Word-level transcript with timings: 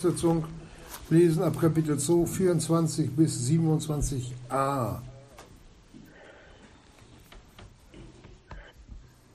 Sitzung 0.00 0.44
lesen 1.10 1.42
ab 1.42 1.60
Kapitel 1.60 1.98
2, 1.98 2.26
24 2.26 3.10
bis 3.10 3.48
27a. 3.48 4.98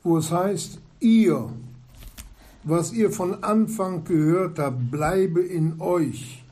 Wo 0.04 0.18
es 0.18 0.32
heißt, 0.32 0.80
ihr, 1.00 1.50
was 2.64 2.94
ihr 2.94 3.12
von 3.12 3.44
Anfang 3.44 4.04
gehört 4.06 4.58
habt, 4.60 4.90
bleibe 4.90 5.42
in 5.42 5.80
euch. 5.80 6.44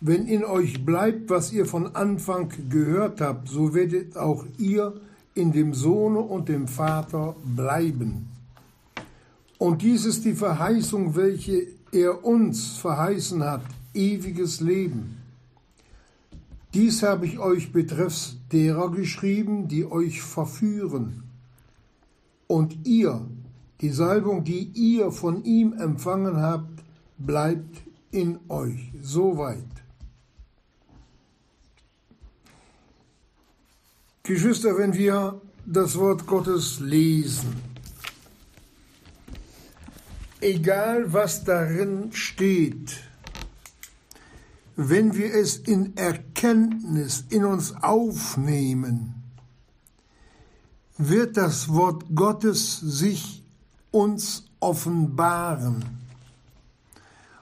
Wenn 0.00 0.26
in 0.26 0.44
euch 0.44 0.84
bleibt, 0.84 1.30
was 1.30 1.52
ihr 1.52 1.66
von 1.66 1.94
Anfang 1.94 2.52
gehört 2.68 3.20
habt, 3.20 3.48
so 3.48 3.74
werdet 3.74 4.16
auch 4.16 4.44
ihr 4.58 5.00
in 5.34 5.52
dem 5.52 5.74
Sohne 5.74 6.20
und 6.20 6.48
dem 6.48 6.68
Vater 6.68 7.36
bleiben. 7.44 8.28
Und 9.58 9.82
dies 9.82 10.06
ist 10.06 10.24
die 10.24 10.34
Verheißung, 10.34 11.16
welche 11.16 11.66
er 11.92 12.24
uns 12.24 12.76
verheißen 12.76 13.42
hat, 13.42 13.62
ewiges 13.94 14.60
Leben. 14.60 15.16
Dies 16.74 17.02
habe 17.02 17.26
ich 17.26 17.38
euch 17.38 17.72
betreffs 17.72 18.36
derer 18.52 18.90
geschrieben, 18.90 19.66
die 19.66 19.84
euch 19.84 20.22
verführen. 20.22 21.24
Und 22.46 22.86
ihr, 22.86 23.26
die 23.80 23.90
Salbung, 23.90 24.44
die 24.44 24.70
ihr 24.74 25.10
von 25.10 25.44
ihm 25.44 25.72
empfangen 25.72 26.36
habt, 26.36 26.82
bleibt 27.18 27.82
in 28.12 28.38
euch. 28.48 28.92
Soweit. 29.00 29.64
Geschwister, 34.22 34.78
wenn 34.78 34.94
wir 34.94 35.40
das 35.66 35.98
Wort 35.98 36.26
Gottes 36.26 36.78
lesen, 36.78 37.69
egal 40.40 41.12
was 41.12 41.44
darin 41.44 42.12
steht, 42.12 43.00
wenn 44.76 45.14
wir 45.14 45.34
es 45.34 45.56
in 45.56 45.96
Erkenntnis 45.96 47.24
in 47.28 47.44
uns 47.44 47.74
aufnehmen, 47.82 49.14
wird 50.96 51.36
das 51.36 51.68
Wort 51.68 52.04
Gottes 52.14 52.80
sich 52.80 53.42
uns 53.90 54.44
offenbaren. 54.60 55.84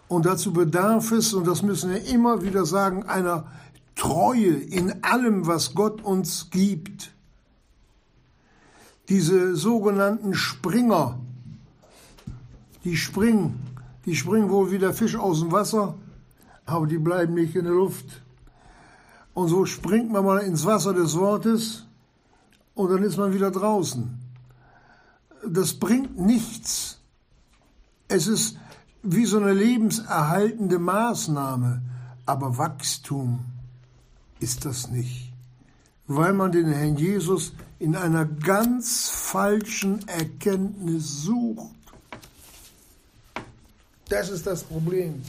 Und 0.08 0.26
dazu 0.26 0.52
bedarf 0.52 1.12
es, 1.12 1.34
und 1.34 1.46
das 1.46 1.62
müssen 1.62 1.90
wir 1.90 2.04
immer 2.06 2.42
wieder 2.42 2.64
sagen, 2.64 3.04
einer 3.04 3.46
Treue 3.94 4.54
in 4.54 5.04
allem, 5.04 5.46
was 5.46 5.74
Gott 5.74 6.02
uns 6.02 6.50
gibt. 6.50 7.12
Diese 9.08 9.54
sogenannten 9.56 10.34
Springer, 10.34 11.18
die 12.84 12.96
springen, 12.96 13.60
die 14.04 14.14
springen 14.14 14.50
wohl 14.50 14.70
wie 14.70 14.78
der 14.78 14.94
Fisch 14.94 15.16
aus 15.16 15.40
dem 15.40 15.52
Wasser, 15.52 15.94
aber 16.66 16.86
die 16.86 16.98
bleiben 16.98 17.34
nicht 17.34 17.54
in 17.56 17.64
der 17.64 17.74
Luft. 17.74 18.22
Und 19.34 19.48
so 19.48 19.64
springt 19.64 20.10
man 20.10 20.24
mal 20.24 20.38
ins 20.38 20.64
Wasser 20.64 20.92
des 20.92 21.16
Wortes 21.16 21.86
und 22.74 22.90
dann 22.90 23.02
ist 23.02 23.16
man 23.16 23.32
wieder 23.32 23.50
draußen. 23.50 24.18
Das 25.46 25.74
bringt 25.74 26.18
nichts. 26.18 27.00
Es 28.08 28.26
ist 28.26 28.56
wie 29.02 29.26
so 29.26 29.38
eine 29.38 29.52
lebenserhaltende 29.52 30.78
Maßnahme, 30.78 31.82
aber 32.26 32.58
Wachstum 32.58 33.40
ist 34.40 34.64
das 34.64 34.90
nicht, 34.90 35.32
weil 36.06 36.32
man 36.32 36.52
den 36.52 36.66
Herrn 36.66 36.96
Jesus 36.96 37.52
in 37.78 37.96
einer 37.96 38.24
ganz 38.24 39.08
falschen 39.08 40.06
Erkenntnis 40.08 41.22
sucht. 41.22 41.77
Das 44.08 44.30
ist 44.30 44.46
das 44.46 44.64
Problem. 44.64 45.22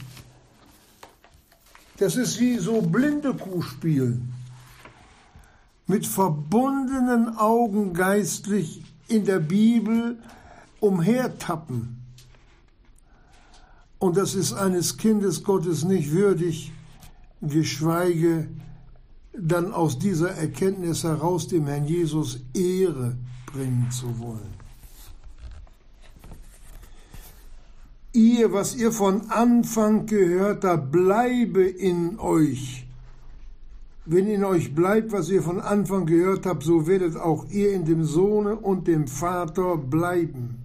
Das 1.98 2.16
ist 2.16 2.40
wie 2.40 2.58
so 2.58 2.80
blinde 2.80 3.34
Kuh 3.34 3.60
spielen. 3.60 4.32
Mit 5.86 6.06
verbundenen 6.06 7.36
Augen 7.36 7.92
geistlich 7.92 8.82
in 9.08 9.24
der 9.24 9.40
Bibel 9.40 10.16
umhertappen. 10.78 12.00
Und 13.98 14.16
das 14.16 14.34
ist 14.34 14.54
eines 14.54 14.96
Kindes 14.96 15.44
Gottes 15.44 15.84
nicht 15.84 16.10
würdig, 16.10 16.72
geschweige 17.42 18.48
dann 19.32 19.72
aus 19.72 19.98
dieser 19.98 20.30
Erkenntnis 20.30 21.04
heraus 21.04 21.48
dem 21.48 21.66
Herrn 21.66 21.84
Jesus 21.84 22.40
Ehre 22.54 23.16
bringen 23.52 23.90
zu 23.90 24.18
wollen. 24.18 24.59
Ihr, 28.12 28.52
was 28.52 28.74
ihr 28.74 28.90
von 28.90 29.30
Anfang 29.30 30.06
gehört 30.06 30.64
habt, 30.64 30.90
bleibe 30.90 31.62
in 31.62 32.18
euch. 32.18 32.84
Wenn 34.04 34.26
in 34.26 34.42
euch 34.42 34.74
bleibt, 34.74 35.12
was 35.12 35.28
ihr 35.28 35.42
von 35.42 35.60
Anfang 35.60 36.06
gehört 36.06 36.44
habt, 36.44 36.64
so 36.64 36.88
werdet 36.88 37.16
auch 37.16 37.48
ihr 37.50 37.72
in 37.72 37.84
dem 37.84 38.04
Sohne 38.04 38.56
und 38.56 38.88
dem 38.88 39.06
Vater 39.06 39.76
bleiben. 39.76 40.56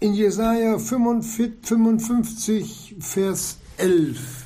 In 0.00 0.14
Jesaja 0.14 0.78
55, 0.78 2.96
Vers 2.98 3.58
11 3.76 4.44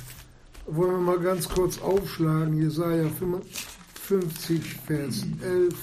wollen 0.67 0.91
wir 0.91 0.99
mal 0.99 1.19
ganz 1.19 1.47
kurz 1.47 1.79
aufschlagen, 1.79 2.61
Jesaja 2.61 3.07
55, 3.07 4.79
Vers 4.85 5.25
11. 5.41 5.73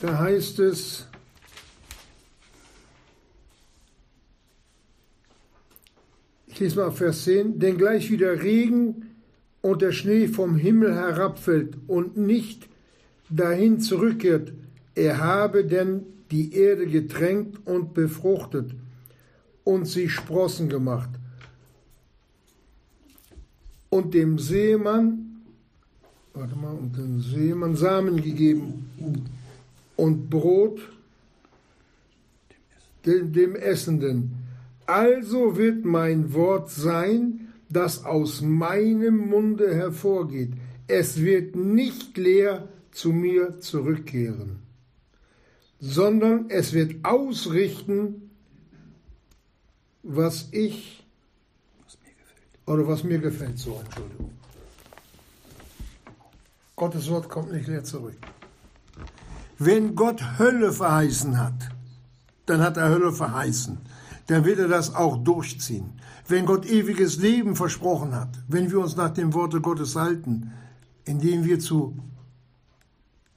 Da 0.00 0.18
heißt 0.18 0.60
es, 0.60 1.06
ich 6.46 6.58
lese 6.58 6.76
mal 6.76 6.90
Vers 6.90 7.24
10, 7.24 7.58
denn 7.58 7.76
gleich 7.76 8.10
wie 8.10 8.16
der 8.16 8.42
Regen 8.42 9.10
und 9.60 9.82
der 9.82 9.92
Schnee 9.92 10.26
vom 10.26 10.56
Himmel 10.56 10.94
herabfällt 10.94 11.76
und 11.86 12.16
nicht 12.16 12.66
dahin 13.28 13.80
zurückkehrt, 13.80 14.52
er 14.94 15.18
habe 15.18 15.66
denn 15.66 16.06
die 16.30 16.54
Erde 16.54 16.86
getränkt 16.86 17.66
und 17.66 17.92
befruchtet 17.92 18.74
und 19.64 19.84
sie 19.84 20.08
Sprossen 20.08 20.70
gemacht. 20.70 21.10
Und 23.90 24.14
dem 24.14 24.38
Seemann, 24.38 25.42
warte 26.32 26.56
mal, 26.56 26.72
und 26.72 26.96
dem 26.96 27.20
Seemann 27.20 27.76
Samen 27.76 28.16
gegeben 28.22 28.86
und 30.00 30.30
Brot 30.30 30.80
dem, 33.04 33.32
dem 33.32 33.54
Essenden. 33.54 34.34
Also 34.86 35.58
wird 35.58 35.84
mein 35.84 36.32
Wort 36.32 36.70
sein, 36.70 37.52
das 37.68 38.04
aus 38.04 38.40
meinem 38.40 39.28
Munde 39.28 39.74
hervorgeht. 39.74 40.52
Es 40.88 41.20
wird 41.20 41.54
nicht 41.54 42.16
leer 42.16 42.68
zu 42.90 43.12
mir 43.12 43.60
zurückkehren, 43.60 44.60
sondern 45.78 46.48
es 46.48 46.72
wird 46.72 47.04
ausrichten, 47.04 48.30
was 50.02 50.48
ich 50.50 51.04
was 51.84 51.98
mir 52.02 52.14
gefällt. 52.14 52.66
oder 52.66 52.88
was 52.88 53.04
mir 53.04 53.18
gefällt, 53.18 53.58
so 53.58 53.80
Entschuldigung. 53.84 54.32
Gottes 56.74 57.08
Wort 57.10 57.28
kommt 57.28 57.52
nicht 57.52 57.68
leer 57.68 57.84
zurück. 57.84 58.16
Wenn 59.62 59.94
Gott 59.94 60.38
Hölle 60.38 60.72
verheißen 60.72 61.38
hat, 61.38 61.68
dann 62.46 62.62
hat 62.62 62.78
er 62.78 62.88
Hölle 62.88 63.12
verheißen. 63.12 63.76
Dann 64.28 64.46
wird 64.46 64.58
er 64.58 64.68
das 64.68 64.94
auch 64.94 65.18
durchziehen. 65.18 65.92
Wenn 66.26 66.46
Gott 66.46 66.64
ewiges 66.64 67.18
Leben 67.18 67.54
versprochen 67.54 68.14
hat, 68.14 68.30
wenn 68.48 68.70
wir 68.70 68.80
uns 68.80 68.96
nach 68.96 69.10
dem 69.10 69.34
Worte 69.34 69.60
Gottes 69.60 69.96
halten, 69.96 70.52
indem 71.04 71.44
wir 71.44 71.60
zu 71.60 71.94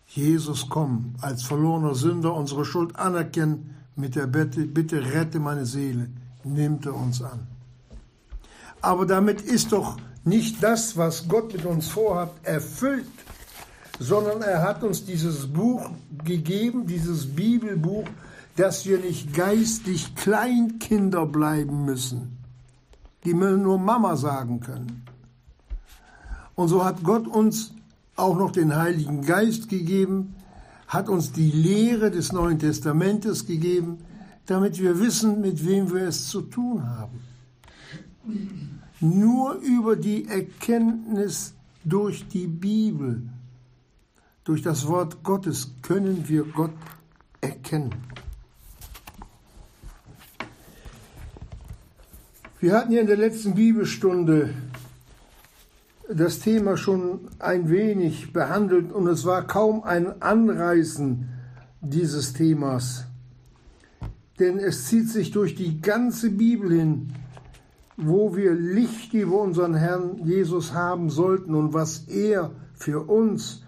Jesus 0.08 0.70
kommen, 0.70 1.18
als 1.20 1.44
verlorener 1.44 1.94
Sünder 1.94 2.34
unsere 2.34 2.64
Schuld 2.64 2.96
anerkennen, 2.96 3.76
mit 3.98 4.16
der 4.16 4.28
Bitte, 4.28 4.66
bitte 4.66 5.04
rette 5.04 5.42
meine 5.42 5.66
Seele, 5.66 6.08
nimmt 6.46 6.86
er 6.86 6.96
uns 6.96 7.22
an. 7.22 7.48
Aber 8.80 9.06
damit 9.06 9.42
ist 9.42 9.74
doch 9.74 9.98
nicht 10.24 10.64
das, 10.64 10.96
was 10.96 11.28
Gott 11.28 11.52
mit 11.52 11.66
uns 11.66 11.90
vorhat, 11.90 12.32
erfüllt, 12.44 13.06
sondern 14.00 14.42
er 14.42 14.62
hat 14.62 14.84
uns 14.84 15.06
dieses 15.06 15.48
Buch 15.48 15.90
gegeben, 16.24 16.88
dieses 16.88 17.36
Bibelbuch, 17.36 18.06
dass 18.56 18.86
wir 18.86 19.00
nicht 19.00 19.34
geistig 19.34 20.16
Kleinkinder 20.16 21.26
bleiben 21.26 21.86
müssen, 21.86 22.38
die 23.24 23.34
nur 23.34 23.80
Mama 23.80 24.16
sagen 24.16 24.60
können. 24.60 25.04
Und 26.56 26.68
so 26.68 26.84
hat 26.84 27.04
Gott 27.04 27.28
uns 27.28 27.74
auch 28.16 28.38
noch 28.38 28.52
den 28.52 28.76
Heiligen 28.76 29.24
Geist 29.24 29.70
gegeben, 29.70 30.36
hat 30.88 31.10
uns 31.10 31.32
die 31.32 31.50
Lehre 31.50 32.12
des 32.12 32.32
Neuen 32.32 32.60
Testamentes 32.60 33.48
gegeben, 33.48 34.00
damit 34.46 34.80
wir 34.80 35.00
wissen, 35.00 35.42
mit 35.42 35.66
wem 35.66 35.92
wir 35.92 36.04
es 36.04 36.28
zu 36.28 36.42
tun 36.42 36.88
haben. 36.88 37.22
Nur 39.00 39.56
über 39.56 39.96
die 39.96 40.28
Erkenntnis 40.28 41.54
durch 41.84 42.28
die 42.28 42.48
Bibel, 42.48 43.24
durch 44.44 44.62
das 44.62 44.88
Wort 44.88 45.24
Gottes 45.24 45.76
können 45.82 46.28
wir 46.28 46.44
Gott 46.44 46.74
erkennen. 47.42 47.94
Wir 52.60 52.74
hatten 52.74 52.94
ja 52.94 53.02
in 53.02 53.08
der 53.08 53.18
letzten 53.18 53.56
Bibelstunde 53.56 54.54
das 56.10 56.40
Thema 56.40 56.78
schon 56.78 57.28
ein 57.40 57.70
wenig 57.70 58.34
behandelt 58.34 58.92
und 58.92 59.08
es 59.08 59.26
war 59.26 59.46
kaum 59.48 59.84
ein 59.84 60.22
Anreißen 60.22 61.28
dieses 61.82 62.34
Themas. 62.34 63.06
Denn 64.40 64.60
es 64.60 64.88
zieht 64.88 65.10
sich 65.10 65.32
durch 65.32 65.56
die 65.56 65.82
ganze 65.82 66.30
Bibel 66.30 66.72
hin, 66.72 67.14
wo 67.98 68.36
wir 68.36 68.54
Licht 68.54 69.14
über 69.14 69.42
unseren 69.42 69.76
Herrn 69.76 70.26
Jesus 70.26 70.74
haben 70.74 71.10
sollten 71.10 71.54
und 71.56 71.74
was 71.74 72.08
er 72.08 72.52
für 72.74 73.02
uns 73.02 73.63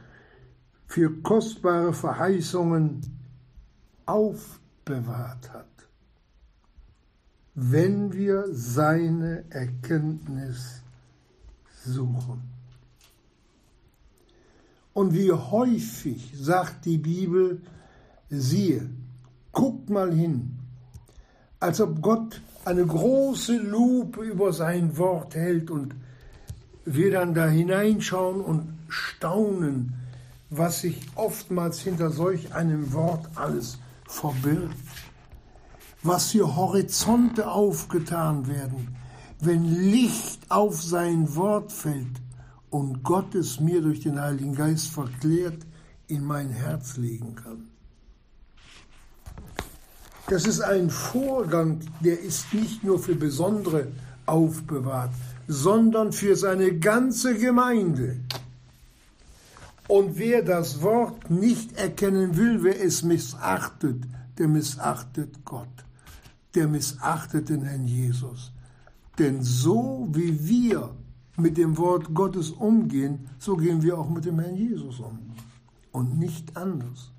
für 0.96 1.12
kostbare 1.22 1.92
Verheißungen 1.92 3.02
aufbewahrt 4.06 5.52
hat 5.52 5.66
wenn 7.56 8.12
wir 8.12 8.46
seine 8.52 9.46
Erkenntnis 9.50 10.82
suchen. 11.86 12.42
Und 14.94 15.14
wie 15.14 15.32
häufig 15.32 16.34
sagt 16.36 16.86
die 16.86 16.98
Bibel, 16.98 17.62
siehe, 18.30 18.90
guckt 19.54 19.90
mal 19.90 20.14
hin, 20.14 20.60
als 21.62 21.80
ob 21.80 22.02
Gott 22.02 22.42
eine 22.66 22.86
große 22.86 23.58
Lupe 23.58 24.22
über 24.22 24.52
sein 24.52 24.98
Wort 24.98 25.36
hält 25.36 25.72
und 25.72 25.96
wir 26.84 27.12
dann 27.12 27.34
da 27.34 27.48
hineinschauen 27.48 28.42
und 28.42 28.74
staunen, 28.90 29.94
was 30.50 30.82
sich 30.82 31.02
oftmals 31.16 31.80
hinter 31.80 32.12
solch 32.12 32.54
einem 32.54 32.94
Wort 32.94 33.28
alles 33.36 33.80
verbirgt 34.08 34.76
was 36.06 36.32
für 36.32 36.56
Horizonte 36.56 37.50
aufgetan 37.50 38.48
werden, 38.48 38.96
wenn 39.40 39.66
Licht 39.66 40.40
auf 40.50 40.82
sein 40.82 41.36
Wort 41.36 41.72
fällt 41.72 42.22
und 42.70 43.04
Gott 43.04 43.34
es 43.36 43.60
mir 43.60 43.82
durch 43.82 44.02
den 44.02 44.22
Heiligen 44.22 44.56
Geist 44.56 44.90
verklärt 44.90 45.66
in 46.08 46.24
mein 46.24 46.50
Herz 46.50 46.98
legen 46.98 47.36
kann. 47.36 47.70
Das 50.28 50.46
ist 50.46 50.62
ein 50.62 50.90
Vorgang, 50.90 51.80
der 52.02 52.20
ist 52.20 52.54
nicht 52.54 52.84
nur 52.84 53.00
für 53.00 53.16
Besondere 53.16 53.88
aufbewahrt, 54.26 55.12
sondern 55.48 56.12
für 56.12 56.36
seine 56.36 56.78
ganze 56.78 57.36
Gemeinde. 57.38 58.20
Und 59.88 60.18
wer 60.18 60.42
das 60.42 60.82
Wort 60.82 61.30
nicht 61.30 61.78
erkennen 61.78 62.38
will, 62.38 62.64
wer 62.64 62.84
es 62.84 63.04
missachtet, 63.04 64.04
der 64.38 64.48
missachtet 64.48 65.46
Gott 65.46 65.86
der 66.56 66.68
missachtet 66.68 67.50
den 67.50 67.64
Herrn 67.64 67.86
Jesus. 67.86 68.52
Denn 69.20 69.44
so 69.44 70.08
wie 70.12 70.48
wir 70.48 70.96
mit 71.38 71.58
dem 71.58 71.78
Wort 71.78 72.14
Gottes 72.14 72.52
umgehen, 72.52 73.30
so 73.40 73.56
gehen 73.58 73.82
wir 73.84 73.98
auch 73.98 74.10
mit 74.10 74.26
dem 74.26 74.40
Herrn 74.40 74.56
Jesus 74.56 75.00
um. 75.00 75.20
Und 75.92 76.18
nicht 76.18 76.58
anders. 76.58 77.12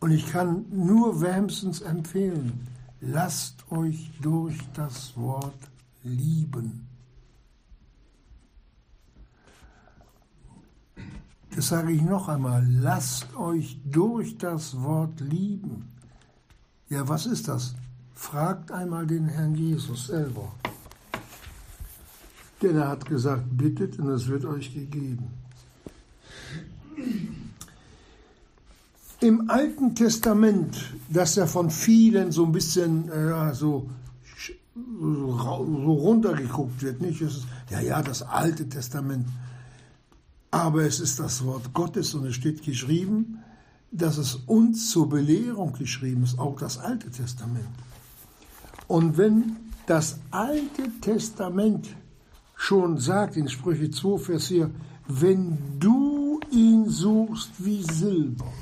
Und 0.00 0.12
ich 0.12 0.26
kann 0.28 0.66
nur 0.70 1.20
wärmstens 1.20 1.80
empfehlen, 1.80 2.66
lasst 3.00 3.70
euch 3.70 4.10
durch 4.20 4.56
das 4.74 5.16
Wort 5.16 5.58
lieben. 6.04 6.87
Das 11.58 11.66
sage 11.66 11.90
ich 11.90 12.02
noch 12.02 12.28
einmal, 12.28 12.64
lasst 12.70 13.34
euch 13.34 13.80
durch 13.84 14.38
das 14.38 14.80
Wort 14.80 15.18
lieben. 15.18 15.88
Ja, 16.88 17.08
was 17.08 17.26
ist 17.26 17.48
das? 17.48 17.74
Fragt 18.14 18.70
einmal 18.70 19.08
den 19.08 19.26
Herrn 19.26 19.56
Jesus 19.56 20.06
selber. 20.06 20.52
Denn 22.62 22.76
er 22.76 22.86
hat 22.86 23.06
gesagt, 23.06 23.42
bittet 23.50 23.98
und 23.98 24.08
es 24.10 24.28
wird 24.28 24.44
euch 24.44 24.72
gegeben. 24.72 25.32
Im 29.18 29.50
Alten 29.50 29.96
Testament, 29.96 30.76
das 31.08 31.34
ja 31.34 31.48
von 31.48 31.70
vielen 31.72 32.30
so 32.30 32.44
ein 32.44 32.52
bisschen 32.52 33.10
äh, 33.10 33.52
so, 33.52 33.90
so 34.76 35.92
runtergeguckt 35.92 36.80
wird, 36.82 37.00
nicht? 37.00 37.20
Ist, 37.20 37.48
ja, 37.68 37.80
ja, 37.80 38.00
das 38.00 38.22
Alte 38.22 38.68
Testament. 38.68 39.26
Aber 40.50 40.82
es 40.82 41.00
ist 41.00 41.18
das 41.18 41.44
Wort 41.44 41.72
Gottes 41.74 42.14
und 42.14 42.26
es 42.26 42.34
steht 42.34 42.62
geschrieben, 42.62 43.42
dass 43.90 44.18
es 44.18 44.36
uns 44.46 44.90
zur 44.90 45.08
Belehrung 45.08 45.72
geschrieben 45.72 46.22
ist, 46.24 46.38
auch 46.38 46.58
das 46.58 46.78
Alte 46.78 47.10
Testament. 47.10 47.68
Und 48.86 49.18
wenn 49.18 49.56
das 49.86 50.18
Alte 50.30 50.90
Testament 51.00 51.88
schon 52.54 52.98
sagt 52.98 53.36
in 53.36 53.48
Sprüche 53.48 53.90
2, 53.90 54.18
Vers 54.18 54.48
4, 54.48 54.70
wenn 55.06 55.78
du 55.78 56.40
ihn 56.50 56.88
suchst 56.88 57.52
wie 57.58 57.82
Silber 57.82 58.52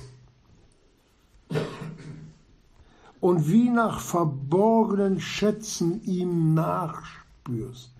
und 3.21 3.49
wie 3.51 3.69
nach 3.71 4.01
verborgenen 4.01 5.21
Schätzen 5.21 6.03
ihm 6.05 6.55
nachspürst. 6.55 7.91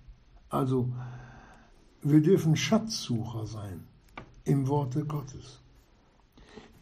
Also 0.49 0.89
wir 2.01 2.21
dürfen 2.21 2.55
Schatzsucher 2.55 3.45
sein 3.45 3.83
im 4.43 4.67
Worte 4.67 5.05
Gottes. 5.05 5.59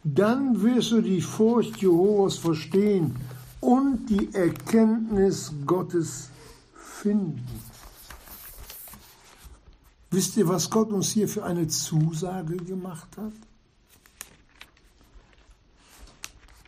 Dann 0.04 0.62
wirst 0.62 0.92
du 0.92 1.00
die 1.00 1.20
Furcht 1.20 1.78
Jehovas 1.78 2.36
verstehen 2.36 3.16
und 3.60 4.06
die 4.06 4.32
Erkenntnis 4.34 5.52
Gottes 5.64 6.30
finden. 6.74 7.60
Wisst 10.10 10.36
ihr, 10.36 10.48
was 10.48 10.70
Gott 10.70 10.90
uns 10.90 11.10
hier 11.10 11.28
für 11.28 11.44
eine 11.44 11.66
Zusage 11.66 12.56
gemacht 12.56 13.08
hat? 13.16 13.32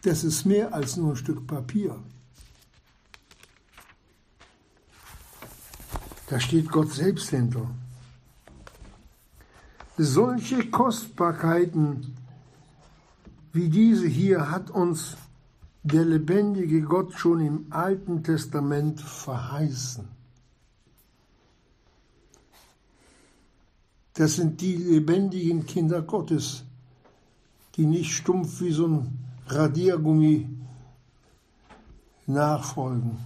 Das 0.03 0.25
ist 0.25 0.45
mehr 0.45 0.75
als 0.75 0.97
nur 0.97 1.13
ein 1.13 1.17
Stück 1.17 1.47
Papier. 1.47 1.97
Da 6.29 6.41
steht 6.41 6.71
Gott 6.71 6.93
selbst 6.93 7.31
hinter. 7.31 7.71
Solche 10.01 10.71
Kostbarkeiten 10.71 12.15
wie 13.53 13.69
diese 13.69 14.07
hier 14.07 14.49
hat 14.49 14.71
uns 14.71 15.17
der 15.83 16.05
lebendige 16.05 16.83
Gott 16.83 17.15
schon 17.15 17.41
im 17.41 17.67
Alten 17.71 18.23
Testament 18.23 19.01
verheißen. 19.01 20.07
Das 24.15 24.37
sind 24.37 24.61
die 24.61 24.77
lebendigen 24.77 25.67
Kinder 25.67 26.03
Gottes, 26.03 26.63
die 27.75 27.87
nicht 27.87 28.13
stumpf 28.13 28.61
wie 28.61 28.73
so 28.73 28.87
ein 28.87 29.19
Radiergummi 29.47 30.49
nachfolgen, 32.27 33.19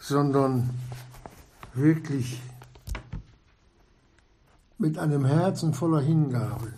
sondern 0.00 0.70
wirklich 1.74 2.40
mit 4.80 4.98
einem 4.98 5.26
Herzen 5.26 5.74
voller 5.74 6.00
Hingabe. 6.00 6.72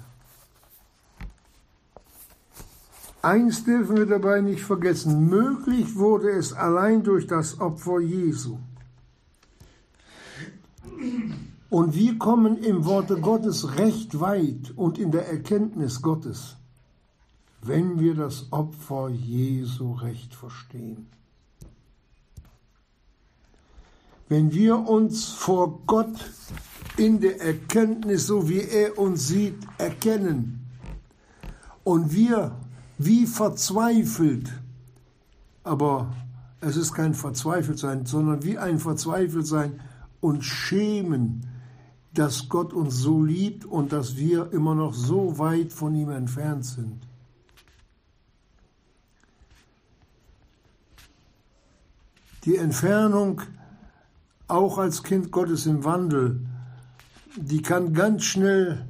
Eins 3.23 3.65
dürfen 3.65 3.97
wir 3.97 4.07
dabei 4.07 4.41
nicht 4.41 4.63
vergessen, 4.63 5.29
möglich 5.29 5.95
wurde 5.95 6.31
es 6.31 6.53
allein 6.53 7.05
durch 7.05 7.29
das 7.29 7.61
Opfer 7.61 8.01
Jesu. 8.01 8.59
Und 11.71 11.95
wir 11.95 12.19
kommen 12.19 12.59
im 12.59 12.85
Worte 12.85 13.21
Gottes 13.21 13.79
recht 13.79 14.19
weit 14.19 14.73
und 14.75 14.99
in 14.99 15.13
der 15.13 15.29
Erkenntnis 15.29 16.03
Gottes, 16.03 16.57
wenn 17.63 18.01
wir 18.01 18.17
das 18.17 18.49
Opfer 18.51 19.09
Jesu 19.11 19.93
recht 19.93 20.35
verstehen. 20.35 21.07
Wenn 24.33 24.51
wir 24.51 24.79
uns 24.89 25.29
vor 25.29 25.83
Gott 25.87 26.17
in 26.97 27.21
der 27.21 27.39
Erkenntnis, 27.43 28.29
so 28.29 28.49
wie 28.49 28.63
er 28.63 28.99
uns 28.99 29.29
sieht, 29.29 29.59
erkennen 29.77 30.71
und 31.85 32.15
wir 32.15 32.57
wie 32.97 33.27
verzweifelt. 33.27 34.51
Aber 35.65 36.17
es 36.63 36.79
ist 36.79 36.95
kein 36.95 37.13
Verzweifeltsein, 37.13 38.07
sondern 38.07 38.43
wie 38.43 38.57
ein 38.57 38.79
Verzweifeltsein 38.79 39.79
und 40.23 40.43
Schämen, 40.43 41.47
dass 42.15 42.49
Gott 42.49 42.73
uns 42.73 42.97
so 42.97 43.23
liebt 43.23 43.67
und 43.67 43.93
dass 43.93 44.17
wir 44.17 44.51
immer 44.55 44.75
noch 44.75 44.95
so 44.95 45.37
weit 45.39 45.75
von 45.75 45.95
ihm 45.95 46.09
entfernt 46.09 46.65
sind. 46.65 47.07
Die 52.47 52.57
Entfernung, 52.57 53.43
auch 54.53 54.79
als 54.79 55.03
Kind 55.03 55.31
Gottes 55.33 55.67
im 55.67 55.85
Wandel, 55.85 56.41
die 57.37 57.63
kann 57.63 57.95
ganz 57.95 58.25
schnell 58.25 58.87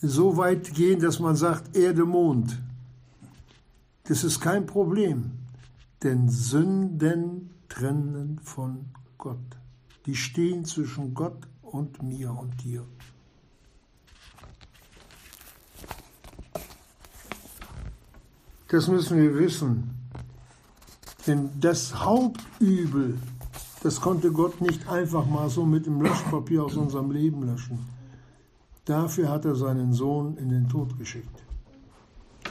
so 0.00 0.36
weit 0.36 0.74
gehen, 0.74 1.00
dass 1.00 1.20
man 1.20 1.36
sagt 1.36 1.76
Erde, 1.76 2.04
Mond. 2.04 2.58
Das 4.04 4.24
ist 4.24 4.40
kein 4.40 4.66
Problem, 4.66 5.32
denn 6.02 6.28
Sünden 6.28 7.50
trennen 7.68 8.40
von 8.42 8.86
Gott. 9.18 9.38
Die 10.06 10.16
stehen 10.16 10.64
zwischen 10.64 11.14
Gott 11.14 11.46
und 11.62 12.02
mir 12.02 12.32
und 12.32 12.62
dir. 12.62 12.84
Das 18.68 18.88
müssen 18.88 19.18
wir 19.18 19.34
wissen. 19.38 19.90
Denn 21.26 21.50
das 21.60 21.94
Hauptübel, 21.94 23.18
das 23.82 24.00
konnte 24.00 24.30
Gott 24.30 24.60
nicht 24.60 24.88
einfach 24.88 25.26
mal 25.26 25.48
so 25.50 25.64
mit 25.64 25.86
dem 25.86 26.00
Löschpapier 26.00 26.64
aus 26.64 26.76
unserem 26.76 27.10
Leben 27.10 27.42
löschen. 27.44 27.78
Dafür 28.84 29.28
hat 29.28 29.44
er 29.44 29.54
seinen 29.54 29.92
Sohn 29.92 30.36
in 30.36 30.50
den 30.50 30.68
Tod 30.68 30.98
geschickt, 30.98 31.42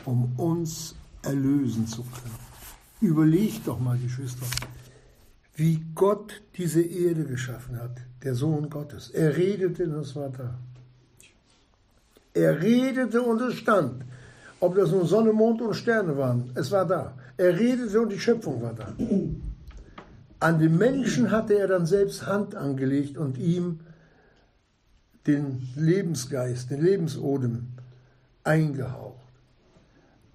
um 0.06 0.32
uns 0.38 0.96
erlösen 1.24 1.88
zu 1.88 2.04
können. 2.04 2.36
Überlegt 3.00 3.68
doch 3.68 3.80
mal, 3.80 3.98
Geschwister, 3.98 4.46
wie 5.56 5.84
Gott 5.96 6.42
diese 6.58 6.82
Erde 6.82 7.26
geschaffen 7.26 7.78
hat, 7.80 7.98
der 8.24 8.36
Sohn 8.36 8.70
Gottes. 8.70 9.10
Er 9.10 9.36
redete 9.36 9.86
und 9.86 10.02
es 10.02 10.16
war 10.16 10.30
da. 10.30 10.56
Er 12.34 12.62
redete 12.62 13.22
und 13.22 13.42
es 13.42 13.56
stand. 13.56 14.06
Ob 14.60 14.76
das 14.76 14.92
nun 14.92 15.08
Sonne, 15.08 15.34
Mond 15.34 15.62
und 15.62 15.74
Sterne 15.74 16.18
waren, 16.18 16.52
es 16.56 16.72
war 16.72 16.86
da. 16.86 17.14
Er 17.38 17.58
redete 17.58 18.00
und 18.00 18.12
die 18.12 18.20
Schöpfung 18.20 18.62
war 18.62 18.74
da. 18.74 18.94
An 20.42 20.58
den 20.58 20.76
Menschen 20.76 21.30
hatte 21.30 21.54
er 21.54 21.68
dann 21.68 21.86
selbst 21.86 22.26
Hand 22.26 22.56
angelegt 22.56 23.16
und 23.16 23.38
ihm 23.38 23.82
den 25.28 25.70
Lebensgeist, 25.76 26.72
den 26.72 26.82
Lebensodem 26.82 27.68
eingehaucht. 28.44 29.22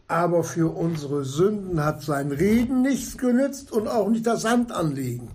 Aber 0.07 0.45
für 0.45 0.77
unsere 0.77 1.25
Sünden 1.25 1.83
hat 1.83 2.03
sein 2.03 2.31
Reden 2.31 2.83
nichts 2.83 3.19
genützt 3.19 3.73
und 3.73 3.89
auch 3.89 4.09
nicht 4.09 4.25
das 4.25 4.45
Handanlegen. 4.45 5.29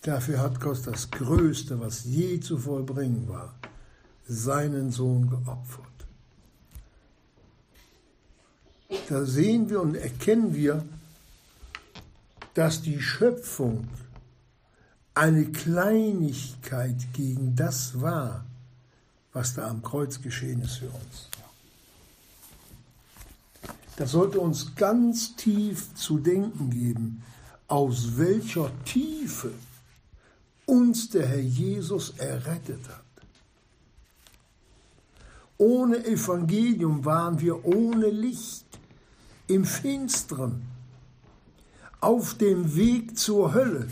Dafür 0.00 0.40
hat 0.40 0.58
Gott 0.58 0.86
das 0.86 1.10
Größte, 1.10 1.80
was 1.80 2.04
je 2.04 2.40
zu 2.40 2.56
vollbringen 2.56 3.28
war, 3.28 3.54
seinen 4.26 4.90
Sohn 4.90 5.28
geopfert. 5.28 5.84
Da 9.10 9.26
sehen 9.26 9.68
wir 9.68 9.82
und 9.82 9.96
erkennen 9.96 10.54
wir, 10.54 10.82
dass 12.60 12.82
die 12.82 13.00
Schöpfung 13.00 13.88
eine 15.14 15.46
Kleinigkeit 15.46 17.10
gegen 17.14 17.56
das 17.56 18.02
war, 18.02 18.44
was 19.32 19.54
da 19.54 19.66
am 19.66 19.82
Kreuz 19.82 20.20
geschehen 20.20 20.60
ist 20.60 20.74
für 20.74 20.90
uns. 20.90 21.30
Das 23.96 24.10
sollte 24.10 24.40
uns 24.40 24.74
ganz 24.74 25.34
tief 25.36 25.94
zu 25.94 26.18
denken 26.18 26.68
geben, 26.68 27.22
aus 27.66 28.18
welcher 28.18 28.70
Tiefe 28.84 29.52
uns 30.66 31.08
der 31.08 31.28
Herr 31.28 31.40
Jesus 31.40 32.10
errettet 32.18 32.86
hat. 32.90 33.24
Ohne 35.56 36.04
Evangelium 36.04 37.06
waren 37.06 37.40
wir 37.40 37.64
ohne 37.64 38.10
Licht 38.10 38.66
im 39.46 39.64
Finsteren, 39.64 40.69
auf 42.00 42.34
dem 42.34 42.74
Weg 42.76 43.18
zur 43.18 43.54
Hölle. 43.54 43.88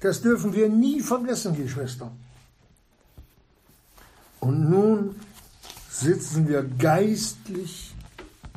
Das 0.00 0.20
dürfen 0.20 0.52
wir 0.52 0.68
nie 0.68 1.00
vergessen, 1.00 1.56
Geschwister. 1.56 2.10
Und 4.40 4.68
nun 4.68 5.14
sitzen 5.88 6.48
wir 6.48 6.64
geistlich 6.64 7.94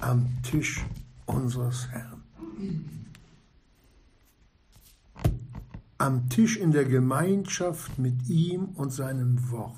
am 0.02 0.28
Tisch 0.42 0.84
unseres 1.28 1.88
Herrn. 1.90 2.24
Am 6.00 6.28
Tisch 6.30 6.58
in 6.58 6.72
der 6.72 6.86
Gemeinschaft 6.86 8.00
mit 8.00 8.28
ihm 8.28 8.70
und 8.75 8.92
seinem 8.92 9.52
Wort. 9.52 9.75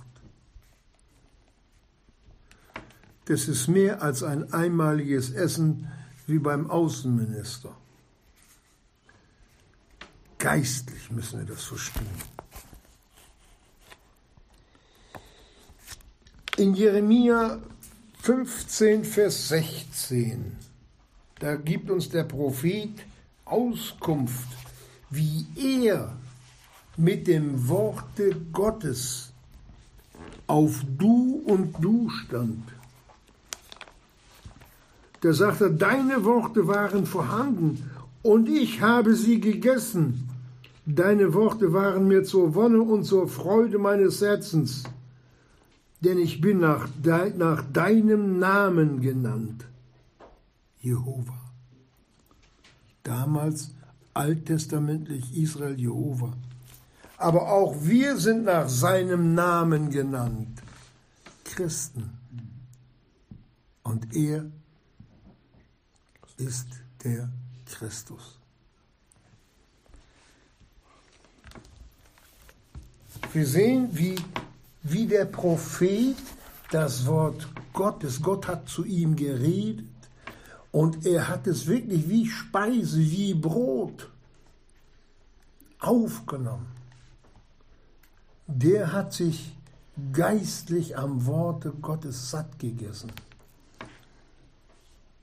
Das 3.25 3.49
ist 3.49 3.67
mehr 3.67 4.01
als 4.01 4.23
ein 4.23 4.53
einmaliges 4.53 5.31
Essen 5.31 5.89
wie 6.27 6.39
beim 6.39 6.69
Außenminister. 6.69 7.75
Geistlich 10.37 11.09
müssen 11.09 11.39
wir 11.39 11.45
das 11.47 11.63
verstehen. 11.63 12.05
In 16.57 16.73
Jeremia 16.75 17.59
15, 18.21 19.03
Vers 19.05 19.47
16, 19.49 20.55
da 21.39 21.55
gibt 21.55 21.89
uns 21.89 22.09
der 22.09 22.23
Prophet 22.23 23.05
Auskunft, 23.45 24.47
wie 25.09 25.45
er 25.55 26.17
mit 26.97 27.27
dem 27.27 27.67
Worte 27.67 28.35
Gottes 28.51 29.31
auf 30.47 30.83
Du 30.97 31.43
und 31.45 31.73
Du 31.79 32.09
stand. 32.09 32.63
Da 35.21 35.33
sagt 35.33 35.61
er, 35.61 35.69
deine 35.69 36.23
Worte 36.25 36.67
waren 36.67 37.05
vorhanden 37.05 37.89
und 38.21 38.49
ich 38.49 38.81
habe 38.81 39.15
sie 39.15 39.39
gegessen. 39.39 40.29
Deine 40.85 41.33
Worte 41.33 41.73
waren 41.73 42.07
mir 42.07 42.23
zur 42.23 42.55
Wonne 42.55 42.81
und 42.81 43.03
zur 43.03 43.27
Freude 43.27 43.77
meines 43.77 44.21
Herzens, 44.21 44.83
denn 46.01 46.17
ich 46.17 46.39
bin 46.39 46.59
nach, 46.59 46.87
de, 47.03 47.35
nach 47.35 47.63
deinem 47.73 48.39
Namen 48.39 49.01
genannt, 49.01 49.65
Jehova. 50.79 51.33
Damals 53.03 53.71
alttestamentlich 54.13 55.35
Israel 55.37 55.79
Jehova. 55.79 56.33
Aber 57.17 57.51
auch 57.51 57.75
wir 57.81 58.17
sind 58.17 58.45
nach 58.45 58.69
seinem 58.69 59.33
Namen 59.33 59.89
genannt, 59.89 60.61
Christen. 61.43 62.11
Und 63.83 64.15
er 64.15 64.45
ist 66.37 66.67
der 67.03 67.29
Christus. 67.65 68.39
Wir 73.33 73.45
sehen, 73.45 73.89
wie, 73.91 74.15
wie 74.83 75.05
der 75.05 75.25
Prophet 75.25 76.15
das 76.71 77.05
Wort 77.05 77.47
Gottes, 77.73 78.21
Gott 78.21 78.47
hat 78.47 78.69
zu 78.69 78.83
ihm 78.85 79.15
geredet 79.15 79.85
und 80.71 81.05
er 81.05 81.27
hat 81.27 81.47
es 81.47 81.67
wirklich 81.67 82.07
wie 82.09 82.27
Speise, 82.27 82.99
wie 82.99 83.33
Brot 83.33 84.09
aufgenommen. 85.79 86.67
Der 88.47 88.93
hat 88.93 89.13
sich 89.13 89.53
geistlich 90.13 90.97
am 90.97 91.25
Worte 91.25 91.71
Gottes 91.71 92.29
satt 92.29 92.59
gegessen. 92.59 93.11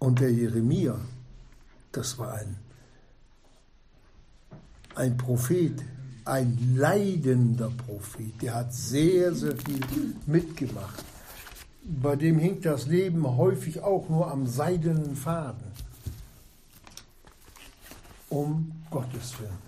Und 0.04 0.20
der 0.20 0.30
Jeremia, 0.30 1.00
das 1.90 2.18
war 2.18 2.34
ein, 2.34 2.56
ein 4.96 5.16
Prophet, 5.16 5.82
ein 6.26 6.76
leidender 6.76 7.70
Prophet, 7.70 8.42
der 8.42 8.54
hat 8.54 8.74
sehr, 8.74 9.34
sehr 9.34 9.56
viel 9.56 10.14
mitgemacht. 10.26 11.02
Bei 11.84 12.16
dem 12.16 12.38
hing 12.38 12.60
das 12.60 12.86
Leben 12.86 13.26
häufig 13.26 13.80
auch 13.80 14.10
nur 14.10 14.30
am 14.30 14.46
seidenen 14.46 15.16
Faden. 15.16 15.72
Um 18.28 18.72
Gottes 18.90 19.40
Willen. 19.40 19.64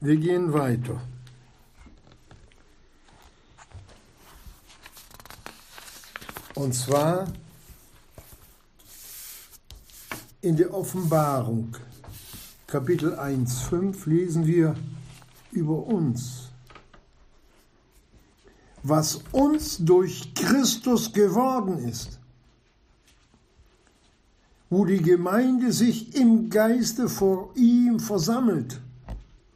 Wir 0.00 0.16
gehen 0.16 0.54
weiter. 0.54 0.98
Und 6.56 6.74
zwar 6.74 7.26
in 10.40 10.56
der 10.56 10.72
Offenbarung, 10.72 11.76
Kapitel 12.66 13.14
1, 13.14 13.60
5, 13.60 14.06
lesen 14.06 14.46
wir 14.46 14.74
über 15.52 15.86
uns. 15.86 16.48
Was 18.82 19.20
uns 19.32 19.76
durch 19.78 20.32
Christus 20.34 21.12
geworden 21.12 21.78
ist, 21.78 22.18
wo 24.70 24.86
die 24.86 25.02
Gemeinde 25.02 25.72
sich 25.72 26.16
im 26.16 26.48
Geiste 26.48 27.10
vor 27.10 27.50
ihm 27.54 28.00
versammelt, 28.00 28.80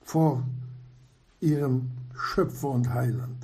vor 0.02 0.42
ihrem 1.40 1.90
Schöpfer 2.14 2.68
und 2.68 2.90
Heiland 2.90 3.39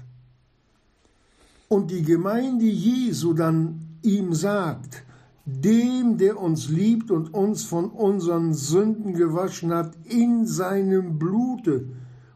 und 1.68 1.90
die 1.90 2.02
Gemeinde 2.02 2.64
Jesu 2.64 3.32
dann 3.32 3.98
ihm 4.02 4.32
sagt, 4.34 5.04
dem, 5.44 6.18
der 6.18 6.40
uns 6.40 6.68
liebt 6.68 7.10
und 7.10 7.32
uns 7.32 7.64
von 7.64 7.90
unseren 7.90 8.52
Sünden 8.52 9.14
gewaschen 9.14 9.72
hat 9.72 9.96
in 10.04 10.46
seinem 10.46 11.18
Blute 11.18 11.86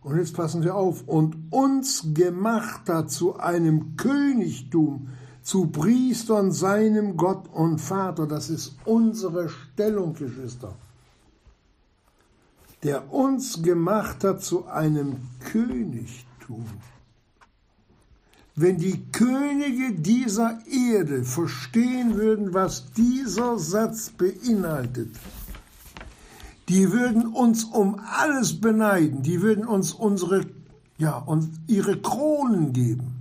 Und 0.03 0.17
jetzt 0.17 0.35
passen 0.35 0.63
wir 0.63 0.75
auf. 0.75 1.07
Und 1.07 1.37
uns 1.51 2.15
gemacht 2.15 2.89
hat 2.89 3.11
zu 3.11 3.39
einem 3.39 3.97
Königtum, 3.97 5.09
zu 5.43 5.67
Priestern 5.67 6.53
seinem 6.53 7.17
Gott 7.17 7.49
und 7.53 7.81
Vater. 7.81 8.27
Das 8.27 8.49
ist 8.51 8.77
unsere 8.85 9.49
Stellung, 9.49 10.15
Geschwister. 10.15 10.75
Der 12.83 13.13
uns 13.13 13.63
gemacht 13.63 14.25
hat 14.25 14.43
zu 14.43 14.67
einem 14.67 15.17
Königtum. 15.53 16.65
Wenn 18.61 18.76
die 18.76 19.11
Könige 19.11 19.95
dieser 19.95 20.59
Erde 20.67 21.25
verstehen 21.25 22.17
würden, 22.17 22.52
was 22.52 22.93
dieser 22.93 23.59
Satz 23.59 24.11
beinhaltet, 24.11 25.17
die 26.69 26.93
würden 26.93 27.29
uns 27.29 27.64
um 27.64 27.99
alles 28.05 28.61
beneiden, 28.61 29.23
die 29.23 29.40
würden 29.40 29.64
uns 29.67 29.95
unsere, 29.95 30.45
ja, 30.99 31.17
uns 31.17 31.49
ihre 31.69 32.02
Kronen 32.02 32.75
geben. 32.75 33.14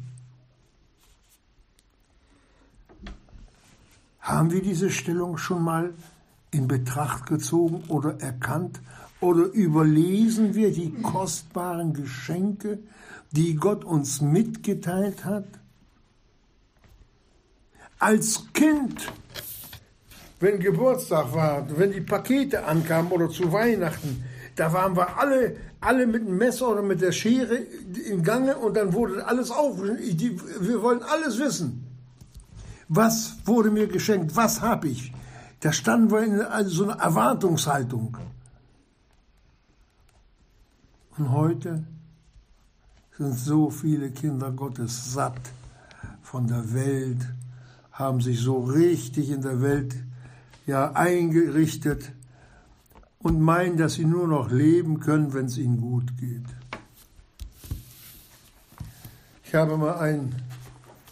Haben 4.19 4.51
wir 4.51 4.62
diese 4.62 4.89
Stellung 4.89 5.38
schon 5.38 5.63
mal 5.63 5.93
in 6.51 6.67
Betracht 6.67 7.27
gezogen 7.27 7.86
oder 7.88 8.19
erkannt? 8.19 8.81
Oder 9.22 9.46
überlesen 9.46 10.53
wir 10.53 10.74
die 10.74 10.91
kostbaren 11.01 11.93
Geschenke, 11.93 12.79
die 13.31 13.55
Gott 13.55 13.83
uns 13.83 14.21
mitgeteilt 14.21 15.25
hat? 15.25 15.45
Als 18.00 18.45
Kind, 18.53 19.12
wenn 20.39 20.59
Geburtstag 20.59 21.33
war, 21.33 21.67
wenn 21.77 21.91
die 21.91 22.01
Pakete 22.01 22.65
ankamen 22.65 23.12
oder 23.12 23.29
zu 23.29 23.51
Weihnachten, 23.51 24.24
da 24.55 24.74
waren 24.74 24.95
wir 24.95 25.17
alle, 25.17 25.57
alle 25.79 26.07
mit 26.07 26.25
dem 26.27 26.38
Messer 26.38 26.69
oder 26.69 26.81
mit 26.81 27.01
der 27.01 27.12
Schere 27.12 27.55
im 27.55 28.24
Gange 28.24 28.57
und 28.57 28.75
dann 28.75 28.93
wurde 28.93 29.25
alles 29.25 29.51
auf. 29.51 29.81
Wir 29.81 30.81
wollen 30.81 31.03
alles 31.03 31.39
wissen. 31.39 31.86
Was 32.88 33.36
wurde 33.45 33.69
mir 33.69 33.88
geschenkt? 33.88 34.36
Was 34.36 34.62
habe 34.62 34.88
ich? 34.88 35.13
Da 35.59 35.71
standen 35.71 36.12
wir 36.12 36.24
in 36.24 36.69
so 36.69 36.86
einer 36.86 37.01
Erwartungshaltung. 37.01 38.17
Und 41.17 41.31
heute 41.31 41.83
sind 43.19 43.38
so 43.38 43.69
viele 43.69 44.11
Kinder 44.11 44.49
Gottes 44.49 45.13
satt 45.13 45.51
von 46.21 46.47
der 46.47 46.73
Welt, 46.73 47.27
haben 47.91 48.21
sich 48.21 48.39
so 48.39 48.63
richtig 48.63 49.29
in 49.29 49.41
der 49.41 49.61
Welt 49.61 49.93
ja 50.65 50.93
eingerichtet 50.93 52.13
und 53.17 53.41
meinen, 53.41 53.75
dass 53.75 53.95
sie 53.95 54.05
nur 54.05 54.25
noch 54.25 54.49
leben 54.49 55.01
können, 55.01 55.33
wenn 55.33 55.47
es 55.47 55.57
ihnen 55.57 55.81
gut 55.81 56.15
geht. 56.17 56.45
Ich 59.43 59.53
habe 59.53 59.75
mal 59.75 59.97
einen, 59.97 60.33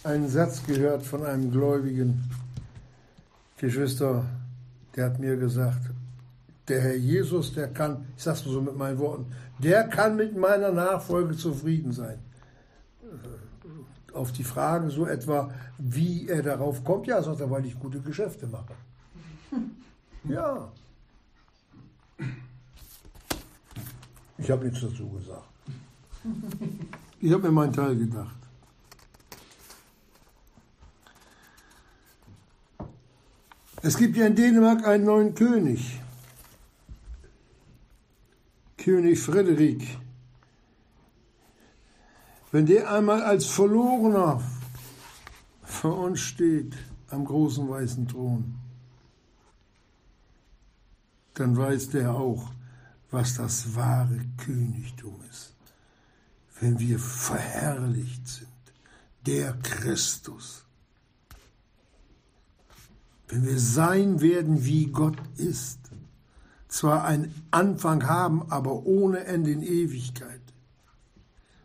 einen 0.06 0.30
Satz 0.30 0.66
gehört 0.66 1.04
von 1.04 1.26
einem 1.26 1.52
gläubigen 1.52 2.24
Geschwister, 3.58 4.24
der 4.96 5.08
hat 5.08 5.20
mir 5.20 5.36
gesagt, 5.36 5.82
der 6.68 6.82
Herr 6.82 6.96
Jesus, 6.96 7.54
der 7.54 7.68
kann, 7.70 8.06
ich 8.16 8.24
sag's 8.24 8.46
nur 8.46 8.54
so 8.54 8.62
mit 8.62 8.76
meinen 8.76 9.00
Worten, 9.00 9.26
der 9.60 9.88
kann 9.88 10.16
mit 10.16 10.36
meiner 10.36 10.72
Nachfolge 10.72 11.36
zufrieden 11.36 11.92
sein. 11.92 12.20
Auf 14.14 14.32
die 14.32 14.44
Frage 14.44 14.90
so 14.90 15.06
etwa, 15.06 15.52
wie 15.78 16.28
er 16.28 16.42
darauf 16.42 16.84
kommt, 16.84 17.08
ja, 17.08 17.22
sagt 17.22 17.40
er, 17.40 17.50
weil 17.50 17.66
ich 17.66 17.80
gute 17.80 18.00
Geschäfte 18.00 18.48
mache. 18.48 18.74
Ja. 20.24 20.72
Ich 24.38 24.52
habe 24.52 24.66
nichts 24.66 24.82
dazu 24.82 25.10
gesagt. 25.10 25.44
Ich 27.22 27.32
habe 27.32 27.44
mir 27.44 27.52
meinen 27.52 27.74
Teil 27.74 27.96
gedacht. 27.96 28.36
Es 33.82 33.98
gibt 33.98 34.18
ja 34.18 34.26
in 34.26 34.36
Dänemark 34.36 34.86
einen 34.86 35.06
neuen 35.06 35.34
König. 35.34 36.00
König 38.88 39.20
Frederik, 39.20 39.86
wenn 42.54 42.66
der 42.66 42.90
einmal 42.90 43.22
als 43.22 43.46
Verlorener 43.46 44.42
vor 45.62 45.98
uns 46.06 46.22
steht 46.22 46.74
am 47.10 47.26
großen 47.26 47.68
weißen 47.68 48.08
Thron, 48.08 48.56
dann 51.34 51.58
weiß 51.58 51.90
der 51.90 52.14
auch, 52.14 52.50
was 53.12 53.36
das 53.36 53.76
wahre 53.76 54.22
Königtum 54.38 55.20
ist. 55.30 55.54
Wenn 56.62 56.80
wir 56.80 56.98
verherrlicht 56.98 58.26
sind, 58.26 58.48
der 59.26 59.52
Christus. 59.64 60.64
Wenn 63.28 63.46
wir 63.46 63.60
sein 63.60 64.22
werden, 64.22 64.64
wie 64.64 64.86
Gott 64.86 65.18
ist 65.36 65.87
zwar 66.78 67.06
einen 67.06 67.34
Anfang 67.50 68.08
haben, 68.08 68.52
aber 68.52 68.86
ohne 68.86 69.26
Ende 69.26 69.52
in 69.52 69.64
Ewigkeit. 69.64 70.42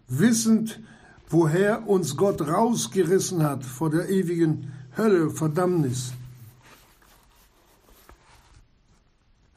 Wissend, 0.09 0.81
woher 1.29 1.87
uns 1.87 2.17
Gott 2.17 2.41
rausgerissen 2.41 3.43
hat 3.43 3.63
vor 3.65 3.91
der 3.91 4.09
ewigen 4.09 4.73
Hölle, 4.97 5.31
Verdammnis. 5.31 6.13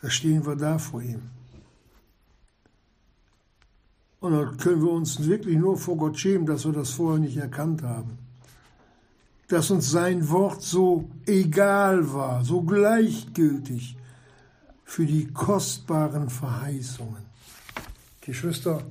Da 0.02 0.10
stehen 0.10 0.46
wir 0.46 0.58
da 0.58 0.78
vor 0.78 1.02
ihm. 1.02 1.22
Und 4.20 4.34
dann 4.34 4.58
können 4.58 4.82
wir 4.82 4.91
uns 4.91 5.24
wirklich 5.26 5.58
nur 5.58 5.78
vor 5.78 5.96
Gott 5.96 6.20
schämen, 6.20 6.46
dass 6.46 6.65
wir 6.65 6.74
das 6.74 6.89
vorher 6.89 7.20
nicht 7.20 7.38
erkannt 7.38 7.82
haben. 7.82 8.18
Dass 9.48 9.72
uns 9.72 9.89
sein 9.89 10.30
Wort 10.30 10.62
so 10.63 11.10
egal 11.26 12.12
war, 12.12 12.44
so 12.44 12.62
gleichgültig, 12.62 13.96
für 14.86 15.06
die 15.06 15.28
kostbaren 15.34 16.30
Verheißungen. 16.30 17.26
Geschwister, 18.21 18.82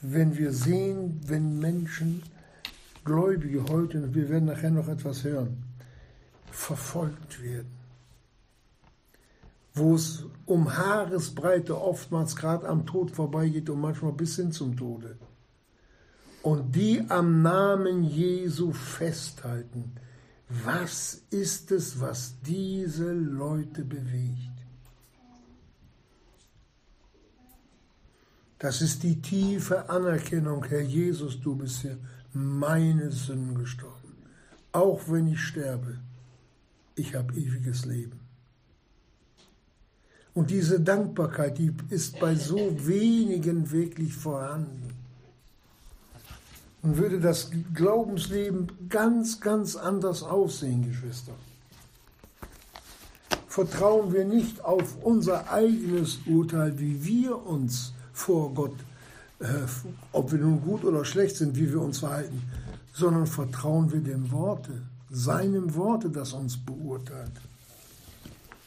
wenn 0.00 0.36
wir 0.36 0.52
sehen, 0.52 1.20
wenn 1.26 1.60
Menschen, 1.60 2.22
Gläubige 3.04 3.64
heute, 3.68 4.02
und 4.02 4.14
wir 4.14 4.28
werden 4.28 4.46
nachher 4.46 4.70
noch 4.70 4.88
etwas 4.88 5.22
hören, 5.22 5.62
verfolgt 6.50 7.40
werden, 7.40 7.70
wo 9.74 9.94
es 9.94 10.24
um 10.46 10.76
Haaresbreite 10.76 11.80
oftmals 11.80 12.34
gerade 12.34 12.66
am 12.66 12.84
Tod 12.84 13.12
vorbeigeht 13.12 13.70
und 13.70 13.80
manchmal 13.80 14.12
bis 14.12 14.36
hin 14.36 14.50
zum 14.50 14.76
Tode. 14.76 15.16
Und 16.42 16.74
die 16.74 17.04
am 17.08 17.42
Namen 17.42 18.02
Jesu 18.02 18.72
festhalten, 18.72 19.92
was 20.48 21.22
ist 21.30 21.70
es, 21.70 22.00
was 22.00 22.34
diese 22.42 23.12
Leute 23.12 23.84
bewegt? 23.84 24.55
Das 28.58 28.80
ist 28.80 29.02
die 29.02 29.20
tiefe 29.20 29.90
Anerkennung, 29.90 30.64
Herr 30.64 30.80
Jesus, 30.80 31.40
du 31.40 31.54
bist 31.56 31.80
für 31.80 31.98
meine 32.32 33.12
Sünden 33.12 33.54
gestorben. 33.54 34.16
Auch 34.72 35.02
wenn 35.08 35.28
ich 35.28 35.40
sterbe, 35.40 35.98
ich 36.94 37.14
habe 37.14 37.34
ewiges 37.34 37.84
Leben. 37.84 38.20
Und 40.32 40.50
diese 40.50 40.80
Dankbarkeit, 40.80 41.58
die 41.58 41.72
ist 41.90 42.18
bei 42.20 42.34
so 42.34 42.56
wenigen 42.86 43.70
wirklich 43.70 44.14
vorhanden. 44.14 44.92
Und 46.82 46.98
würde 46.98 47.20
das 47.20 47.50
Glaubensleben 47.74 48.70
ganz, 48.88 49.40
ganz 49.40 49.76
anders 49.76 50.22
aussehen, 50.22 50.86
Geschwister. 50.86 51.32
Vertrauen 53.48 54.12
wir 54.12 54.26
nicht 54.26 54.62
auf 54.62 55.02
unser 55.02 55.50
eigenes 55.50 56.18
Urteil, 56.26 56.78
wie 56.78 57.02
wir 57.04 57.44
uns 57.46 57.94
vor 58.16 58.52
Gott, 58.54 58.74
äh, 59.40 59.44
ob 60.12 60.32
wir 60.32 60.38
nun 60.38 60.62
gut 60.62 60.84
oder 60.84 61.04
schlecht 61.04 61.36
sind, 61.36 61.54
wie 61.56 61.70
wir 61.70 61.80
uns 61.80 61.98
verhalten, 61.98 62.42
sondern 62.94 63.26
vertrauen 63.26 63.92
wir 63.92 64.00
dem 64.00 64.30
Worte, 64.32 64.82
seinem 65.10 65.74
Worte, 65.74 66.08
das 66.08 66.32
uns 66.32 66.56
beurteilt. 66.56 67.32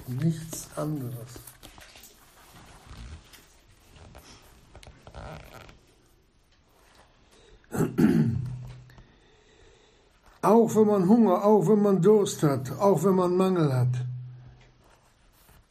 Und 0.08 0.24
nichts 0.24 0.68
anderes. 0.76 1.40
Auch 10.42 10.76
wenn 10.76 10.88
man 10.88 11.10
Hunger, 11.10 11.44
auch 11.44 11.68
wenn 11.68 11.82
man 11.82 12.02
Durst 12.02 12.44
hat, 12.44 12.72
auch 12.80 13.04
wenn 13.04 13.16
man 13.16 13.36
Mangel 13.36 13.74
hat. 13.74 14.06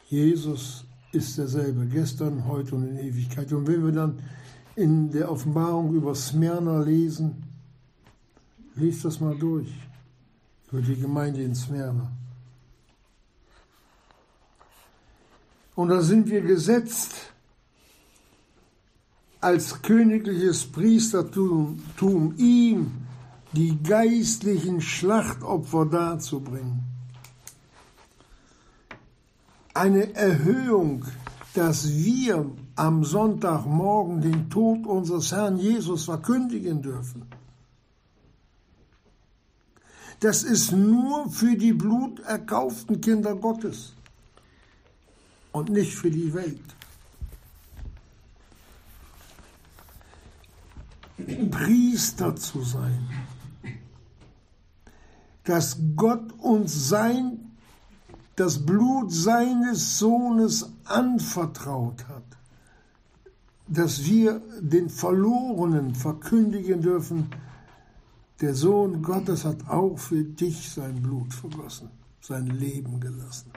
Jesus 0.09 0.85
ist 1.13 1.39
derselbe, 1.39 1.87
gestern, 1.87 2.47
heute 2.47 2.75
und 2.75 2.89
in 2.89 2.99
Ewigkeit. 2.99 3.53
Und 3.53 3.67
wenn 3.67 3.85
wir 3.85 3.93
dann 3.93 4.19
in 4.77 5.11
der 5.11 5.31
Offenbarung 5.31 5.95
über 5.95 6.15
Smyrna 6.15 6.81
lesen, 6.81 7.43
lest 8.75 9.05
das 9.05 9.21
mal 9.21 9.37
durch, 9.37 9.73
über 10.71 10.83
die 10.83 10.97
Gemeinde 10.97 11.43
in 11.43 11.55
Smyrna. 11.55 12.11
Und 15.75 15.89
da 15.89 16.03
sind 16.03 16.29
wir 16.29 16.41
gesetzt 16.41 17.15
als 19.41 19.81
königliches 19.81 20.65
Priestertum 20.67 21.79
ihm 22.37 22.91
die 23.53 23.81
geistlichen 23.83 24.81
Schlachtopfer 24.81 25.87
darzubringen. 25.87 26.88
Eine 29.79 30.13
Erhöhung, 30.17 31.05
dass 31.55 31.89
wir 31.89 32.51
am 32.75 33.05
Sonntagmorgen 33.05 34.21
den 34.21 34.51
Tod 34.51 34.85
unseres 34.85 35.31
Herrn 35.31 35.57
Jesus 35.57 36.07
verkündigen 36.07 36.83
dürfen. 36.83 37.27
Das 40.19 40.43
ist 40.43 40.73
nur 40.73 41.31
für 41.31 41.55
die 41.57 41.73
bluterkauften 41.73 43.01
Kinder 43.01 43.37
Gottes 43.37 43.95
und 45.53 45.69
nicht 45.69 45.95
für 45.95 46.11
die 46.11 46.35
Welt. 46.35 46.75
Priester 51.53 52.35
zu 52.35 52.63
sein, 52.63 53.09
dass 55.45 55.79
Gott 55.95 56.33
uns 56.41 56.89
sein, 56.89 57.48
das 58.39 58.65
Blut 58.65 59.13
seines 59.13 59.99
Sohnes 59.99 60.71
anvertraut 60.85 62.07
hat, 62.09 62.25
dass 63.67 64.05
wir 64.05 64.41
den 64.61 64.89
Verlorenen 64.89 65.95
verkündigen 65.95 66.81
dürfen, 66.81 67.31
der 68.41 68.55
Sohn 68.55 69.03
Gottes 69.03 69.45
hat 69.45 69.69
auch 69.69 69.99
für 69.99 70.23
dich 70.23 70.71
sein 70.71 71.03
Blut 71.03 71.35
vergossen, 71.35 71.91
sein 72.21 72.47
Leben 72.47 73.01
gelassen. 73.01 73.51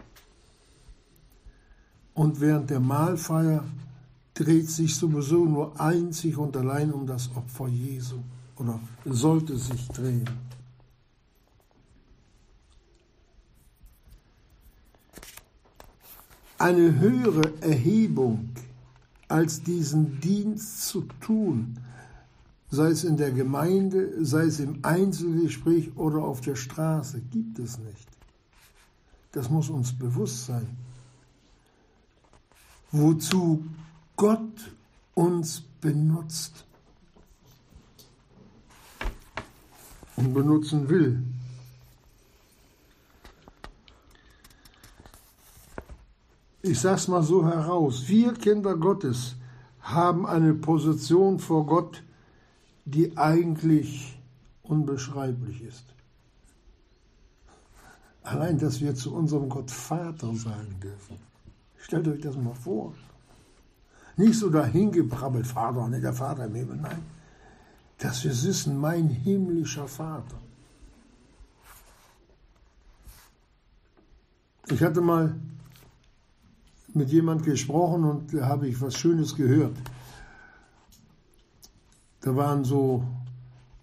Und 2.16 2.42
während 2.42 2.72
der 2.72 2.80
Mahlfeier 2.80 3.64
dreht 4.34 4.70
sich 4.70 4.96
sowieso 4.96 5.46
nur 5.46 5.80
einzig 5.80 6.38
und 6.38 6.58
allein 6.58 6.92
um 6.92 7.06
das 7.06 7.30
Opfer 7.36 7.68
Jesu 7.68 8.18
oder 8.58 8.80
sollte 9.06 9.58
sich 9.58 9.88
drehen. 9.90 10.51
Eine 16.62 17.00
höhere 17.00 17.60
Erhebung 17.62 18.50
als 19.28 19.64
diesen 19.64 20.20
Dienst 20.20 20.88
zu 20.88 21.02
tun, 21.20 21.80
sei 22.70 22.90
es 22.90 23.04
in 23.04 23.18
der 23.18 23.32
Gemeinde, 23.32 24.24
sei 24.24 24.44
es 24.44 24.60
im 24.60 24.78
Einzelgespräch 24.84 25.98
oder 25.98 26.20
auf 26.20 26.42
der 26.42 26.56
Straße, 26.56 27.20
gibt 27.32 27.58
es 27.58 27.80
nicht. 27.80 28.08
Das 29.32 29.50
muss 29.50 29.72
uns 29.72 29.92
bewusst 29.92 30.46
sein. 30.46 30.68
Wozu 32.92 33.66
Gott 34.16 34.72
uns 35.16 35.64
benutzt 35.82 36.64
und 40.16 40.32
benutzen 40.32 40.88
will. 40.90 41.24
Ich 46.64 46.80
sage 46.80 46.96
es 46.96 47.08
mal 47.08 47.24
so 47.24 47.46
heraus, 47.46 48.08
wir 48.08 48.34
Kinder 48.34 48.78
Gottes 48.78 49.36
haben 49.82 50.28
eine 50.28 50.54
Position 50.54 51.40
vor 51.40 51.66
Gott, 51.66 52.04
die 52.86 53.18
eigentlich 53.18 54.20
unbeschreiblich 54.62 55.64
ist. 55.64 55.86
Allein, 58.24 58.60
dass 58.60 58.80
wir 58.80 58.94
zu 58.94 59.14
unserem 59.16 59.50
Gott 59.50 59.72
Vater 59.72 60.34
sagen 60.36 60.80
dürfen. 60.82 61.18
Stellt 61.78 62.08
euch 62.08 62.22
das 62.22 62.38
mal 62.38 62.54
vor. 62.54 62.94
Nicht 64.18 64.38
so 64.38 64.50
dahingebrabbelt, 64.50 65.48
Vater, 65.48 65.88
nicht 65.88 66.04
der 66.04 66.14
Vater 66.14 66.46
im 66.46 66.54
Himmel, 66.54 66.78
nein. 66.78 67.02
Dass 67.98 68.24
wir 68.24 68.32
wissen, 68.32 68.78
mein 68.78 69.10
himmlischer 69.10 69.88
Vater. 69.88 70.38
Ich 74.70 74.82
hatte 74.84 75.02
mal 75.02 75.36
mit 76.94 77.10
jemand 77.10 77.44
gesprochen 77.44 78.04
und 78.04 78.34
da 78.34 78.48
habe 78.48 78.68
ich 78.68 78.82
was 78.82 78.96
Schönes 78.96 79.36
gehört. 79.36 79.76
Da 82.22 82.36
waren 82.36 82.64
so 82.64 83.04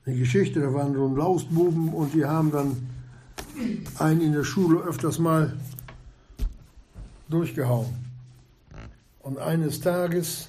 eine 0.04 0.16
Geschichte, 0.16 0.60
da 0.60 0.72
waren 0.72 0.94
so 0.94 1.06
ein 1.06 1.16
Lausbuben 1.16 1.92
und 1.92 2.14
die 2.14 2.24
haben 2.24 2.50
dann 2.50 2.76
einen 3.98 4.20
in 4.20 4.32
der 4.32 4.44
Schule 4.44 4.80
öfters 4.80 5.18
mal 5.18 5.56
durchgehauen. 7.28 7.88
Und 9.20 9.38
eines 9.38 9.80
Tages 9.80 10.48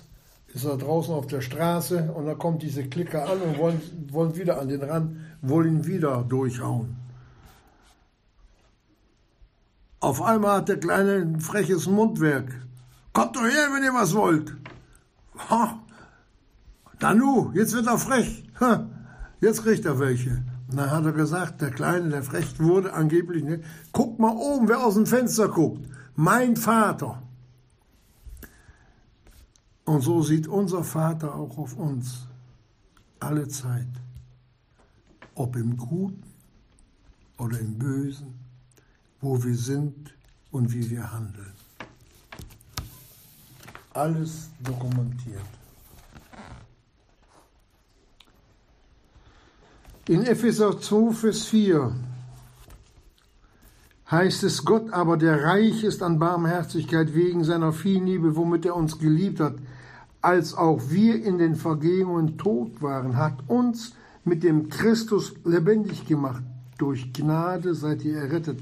ist 0.54 0.66
er 0.66 0.78
draußen 0.78 1.14
auf 1.14 1.28
der 1.28 1.42
Straße 1.42 2.12
und 2.14 2.26
da 2.26 2.36
kommt 2.36 2.64
diese 2.64 2.84
Klicker 2.84 3.30
an 3.30 3.42
und 3.42 3.58
wollen, 3.58 3.82
wollen 4.12 4.36
wieder 4.36 4.60
an 4.60 4.70
den 4.70 4.82
Rand, 4.82 5.18
wollen 5.42 5.80
ihn 5.80 5.86
wieder 5.86 6.24
durchhauen. 6.24 6.96
Auf 10.00 10.22
einmal 10.22 10.58
hat 10.58 10.70
der 10.70 10.80
Kleine 10.80 11.16
ein 11.16 11.40
freches 11.42 11.88
Mundwerk. 11.88 12.66
Kommt 13.12 13.36
doch 13.36 13.44
her, 13.44 13.70
wenn 13.74 13.84
ihr 13.84 13.94
was 13.94 14.14
wollt. 14.14 14.56
Ha, 15.50 15.80
Danu, 17.00 17.52
jetzt 17.54 17.74
wird 17.74 17.88
er 17.88 17.98
frech. 17.98 18.46
Ha, 18.60 18.90
jetzt 19.42 19.64
kriegt 19.64 19.86
er 19.86 20.00
welche. 20.00 20.44
Und 20.70 20.78
dann 20.78 20.92
hat 20.92 21.06
er 21.06 21.12
gesagt, 21.12 21.62
der 21.62 21.72
Kleine, 21.72 22.10
der 22.10 22.24
frech 22.24 22.60
wurde, 22.60 22.94
angeblich, 22.94 23.44
ne, 23.44 23.62
guck 23.92 24.20
mal 24.20 24.36
oben, 24.36 24.70
wer 24.70 24.86
aus 24.86 24.94
dem 24.94 25.06
Fenster 25.06 25.50
guckt. 25.50 25.86
Mein 26.16 26.56
Vater. 26.56 27.22
Und 29.86 30.02
so 30.02 30.22
sieht 30.22 30.48
unser 30.48 30.84
Vater 30.84 31.36
auch 31.36 31.58
auf 31.58 31.76
uns 31.76 32.28
alle 33.20 33.48
Zeit. 33.48 33.88
Ob 35.36 35.56
im 35.56 35.76
Guten 35.78 36.24
oder 37.38 37.60
im 37.60 37.80
Bösen, 37.80 38.39
wo 39.22 39.44
wir 39.44 39.56
sind 39.56 40.14
und 40.52 40.74
wie 40.74 40.90
wir 40.90 41.12
handeln. 41.12 41.54
Alles 43.94 44.50
dokumentiert. 44.64 45.42
In 50.08 50.26
Epheser 50.26 50.80
2, 50.80 51.12
Vers 51.14 51.46
4 51.46 51.94
heißt 54.10 54.44
es, 54.44 54.66
Gott 54.66 54.92
aber, 54.92 55.18
der 55.18 55.44
reich 55.44 55.84
ist 55.84 56.02
an 56.02 56.18
Barmherzigkeit 56.18 57.14
wegen 57.14 57.44
seiner 57.44 57.74
Vielliebe, 57.74 58.36
womit 58.36 58.66
er 58.66 58.76
uns 58.76 58.98
geliebt 58.98 59.40
hat, 59.40 59.56
als 60.22 60.54
auch 60.54 60.82
wir 60.90 61.24
in 61.24 61.38
den 61.38 61.56
Vergehungen 61.56 62.38
tot 62.38 62.82
waren, 62.82 63.18
hat 63.18 63.38
uns 63.48 63.94
mit 64.26 64.44
dem 64.44 64.70
Christus 64.70 65.34
lebendig 65.46 66.08
gemacht. 66.08 66.44
Durch 66.78 67.14
Gnade 67.14 67.76
seid 67.76 68.04
ihr 68.04 68.18
errettet 68.18 68.60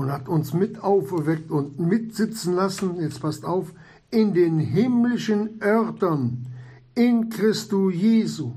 und 0.00 0.12
hat 0.12 0.28
uns 0.28 0.52
mit 0.52 0.82
auferweckt 0.82 1.50
und 1.50 1.78
mitsitzen 1.78 2.54
lassen, 2.54 3.00
jetzt 3.00 3.20
passt 3.20 3.44
auf, 3.44 3.72
in 4.10 4.34
den 4.34 4.58
himmlischen 4.58 5.62
Örtern 5.62 6.46
in 6.94 7.28
Christo 7.28 7.90
Jesu 7.90 8.52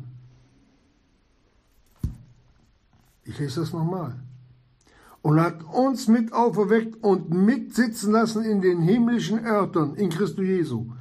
Ich 3.26 3.40
lese 3.40 3.62
das 3.62 3.74
nochmal. 3.74 4.20
Und 5.22 5.40
hat 5.40 5.64
uns 5.64 6.08
mit 6.08 6.34
auferweckt 6.34 7.02
und 7.02 7.30
mitsitzen 7.30 8.12
lassen 8.12 8.44
in 8.44 8.62
den 8.62 8.82
himmlischen 8.82 9.46
Örtern 9.46 9.96
in 9.96 10.10
Christus 10.10 10.46
Jesu. 10.46 10.92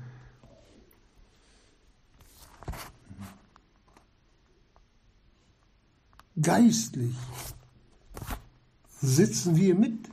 Geistlich 6.40 7.16
sitzen 9.00 9.56
wir 9.56 9.74
mit, 9.74 10.11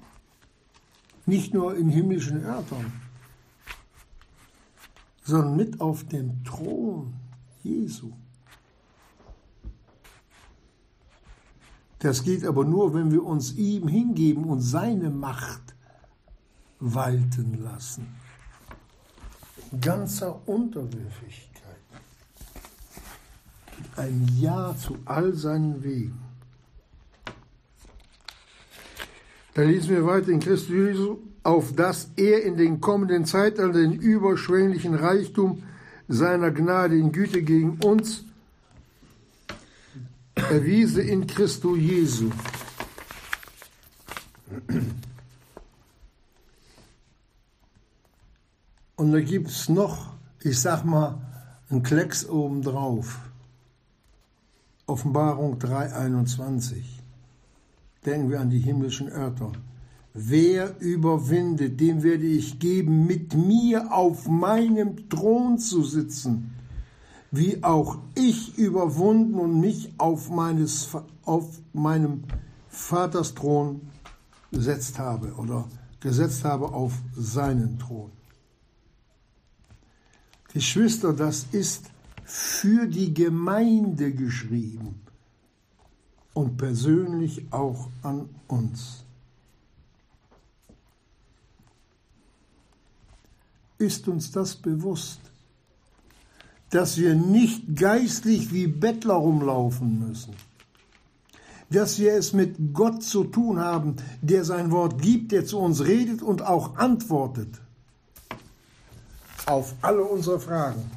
nicht 1.29 1.53
nur 1.53 1.77
in 1.77 1.89
himmlischen 1.89 2.43
Örtern, 2.43 2.91
sondern 5.23 5.55
mit 5.55 5.79
auf 5.79 6.03
dem 6.05 6.43
Thron 6.43 7.13
Jesu. 7.63 8.11
Das 11.99 12.23
geht 12.23 12.45
aber 12.45 12.63
nur, 12.63 12.93
wenn 12.93 13.11
wir 13.11 13.23
uns 13.23 13.53
ihm 13.53 13.87
hingeben 13.87 14.45
und 14.45 14.61
seine 14.61 15.09
Macht 15.09 15.75
walten 16.79 17.61
lassen. 17.61 18.07
Ganzer 19.81 20.47
Unterwürfigkeit. 20.47 21.49
Ein 23.97 24.27
Ja 24.39 24.75
zu 24.77 24.97
all 25.05 25.33
seinen 25.33 25.83
Wegen. 25.83 26.28
Da 29.60 29.65
lesen 29.65 29.89
wir 29.89 30.06
weiter 30.06 30.30
in 30.30 30.39
Christus 30.39 30.69
Jesu, 30.69 31.17
auf 31.43 31.76
dass 31.76 32.12
er 32.15 32.43
in 32.45 32.56
den 32.56 32.80
kommenden 32.80 33.26
Zeitaltern 33.26 33.74
den 33.74 33.91
überschwänglichen 33.91 34.95
Reichtum 34.95 35.63
seiner 36.08 36.50
Gnade 36.52 36.98
in 36.98 37.12
Güte 37.12 37.41
gegen 37.41 37.78
uns 37.84 38.24
erwiese 40.36 41.02
in 41.02 41.28
Christo 41.28 41.76
Jesu. 41.76 42.32
Und 48.95 49.12
da 49.12 49.19
gibt 49.19 49.50
es 49.50 49.67
noch, 49.67 50.13
ich 50.39 50.58
sag 50.58 50.86
mal, 50.86 51.19
ein 51.69 51.84
Klecks 51.84 52.26
obendrauf. 52.30 53.19
Offenbarung 54.86 55.60
3,21. 55.60 56.98
Denken 58.05 58.29
wir 58.29 58.39
an 58.39 58.49
die 58.49 58.59
himmlischen 58.59 59.09
Örter. 59.09 59.51
Wer 60.13 60.79
überwindet, 60.81 61.79
dem 61.79 62.01
werde 62.01 62.25
ich 62.25 62.59
geben, 62.59 63.05
mit 63.05 63.35
mir 63.35 63.93
auf 63.93 64.27
meinem 64.27 65.09
Thron 65.09 65.59
zu 65.59 65.83
sitzen, 65.83 66.55
wie 67.31 67.63
auch 67.63 67.99
ich 68.15 68.57
überwunden 68.57 69.35
und 69.35 69.59
mich 69.59 69.93
auf, 69.97 70.29
meines, 70.29 70.89
auf 71.23 71.62
meinem 71.73 72.23
Vaters 72.69 73.35
Thron 73.35 73.81
gesetzt 74.51 74.97
habe 74.97 75.33
oder 75.33 75.67
gesetzt 75.99 76.43
habe 76.43 76.69
auf 76.69 76.93
seinen 77.15 77.77
Thron. 77.77 78.12
Geschwister, 80.51 81.13
das 81.13 81.45
ist 81.51 81.91
für 82.23 82.88
die 82.88 83.13
Gemeinde 83.13 84.12
geschrieben 84.12 85.01
und 86.39 86.56
persönlich 86.56 87.52
auch 87.52 87.89
an 88.02 88.30
uns. 88.47 89.04
Ist 93.78 94.08
uns 94.08 94.32
das 94.32 94.56
bewusst, 94.56 95.19
dass 96.69 96.97
wir 96.97 97.13
nicht 97.13 97.75
geistlich 97.75 98.54
wie 98.54 98.67
Bettler 98.67 99.15
rumlaufen 99.15 100.08
müssen? 100.08 100.34
Dass 101.69 101.99
wir 101.99 102.13
es 102.13 102.32
mit 102.32 102.73
Gott 102.73 103.04
zu 103.04 103.25
tun 103.25 103.60
haben, 103.60 103.97
der 104.21 104.45
sein 104.45 104.71
Wort 104.71 105.02
gibt, 105.02 105.34
der 105.34 105.45
zu 105.45 105.60
uns 105.60 105.84
redet 105.84 106.21
und 106.21 106.41
auch 106.41 106.78
antwortet 106.78 107.60
auf 109.45 109.75
alle 109.82 110.04
unsere 110.04 110.39
Fragen. 110.39 110.89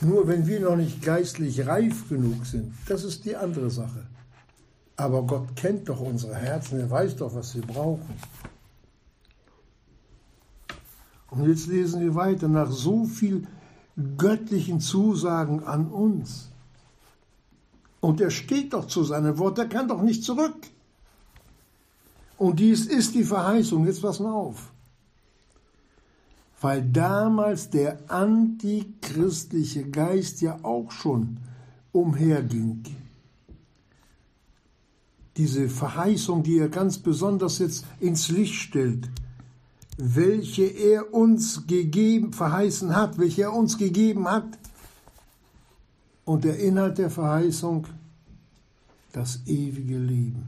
Nur 0.00 0.28
wenn 0.28 0.46
wir 0.46 0.60
noch 0.60 0.76
nicht 0.76 1.02
geistlich 1.02 1.66
reif 1.66 2.08
genug 2.08 2.46
sind, 2.46 2.72
das 2.86 3.02
ist 3.02 3.24
die 3.24 3.34
andere 3.34 3.70
Sache. 3.70 4.07
Aber 4.98 5.22
Gott 5.22 5.54
kennt 5.54 5.88
doch 5.88 6.00
unsere 6.00 6.34
Herzen, 6.34 6.80
er 6.80 6.90
weiß 6.90 7.16
doch, 7.16 7.32
was 7.32 7.54
wir 7.54 7.62
brauchen. 7.62 8.16
Und 11.30 11.48
jetzt 11.48 11.68
lesen 11.68 12.00
wir 12.00 12.16
weiter 12.16 12.48
nach 12.48 12.70
so 12.70 13.04
viel 13.04 13.46
göttlichen 14.16 14.80
Zusagen 14.80 15.62
an 15.62 15.86
uns. 15.86 16.50
Und 18.00 18.20
er 18.20 18.30
steht 18.30 18.72
doch 18.72 18.88
zu 18.88 19.04
seinem 19.04 19.38
Wort, 19.38 19.58
er 19.58 19.68
kann 19.68 19.86
doch 19.86 20.02
nicht 20.02 20.24
zurück. 20.24 20.56
Und 22.36 22.58
dies 22.58 22.86
ist 22.86 23.14
die 23.14 23.24
Verheißung. 23.24 23.86
Jetzt 23.86 24.02
pass 24.02 24.18
mal 24.18 24.32
auf. 24.32 24.72
Weil 26.60 26.82
damals 26.82 27.70
der 27.70 28.10
antichristliche 28.10 29.88
Geist 29.90 30.40
ja 30.40 30.58
auch 30.64 30.90
schon 30.90 31.38
umherging. 31.92 32.82
Diese 35.38 35.70
Verheißung, 35.70 36.42
die 36.42 36.58
er 36.58 36.68
ganz 36.68 36.98
besonders 36.98 37.58
jetzt 37.58 37.86
ins 38.00 38.28
Licht 38.28 38.54
stellt 38.54 39.08
welche 39.98 40.62
er 40.62 41.12
uns 41.12 41.66
gegeben, 41.66 42.32
verheißen 42.32 42.94
hat, 42.94 43.18
welche 43.18 43.42
er 43.42 43.52
uns 43.52 43.76
gegeben 43.76 44.28
hat. 44.30 44.46
Und 46.24 46.44
der 46.44 46.58
Inhalt 46.60 46.98
der 46.98 47.10
Verheißung, 47.10 47.86
das 49.12 49.40
ewige 49.46 49.98
Leben. 49.98 50.46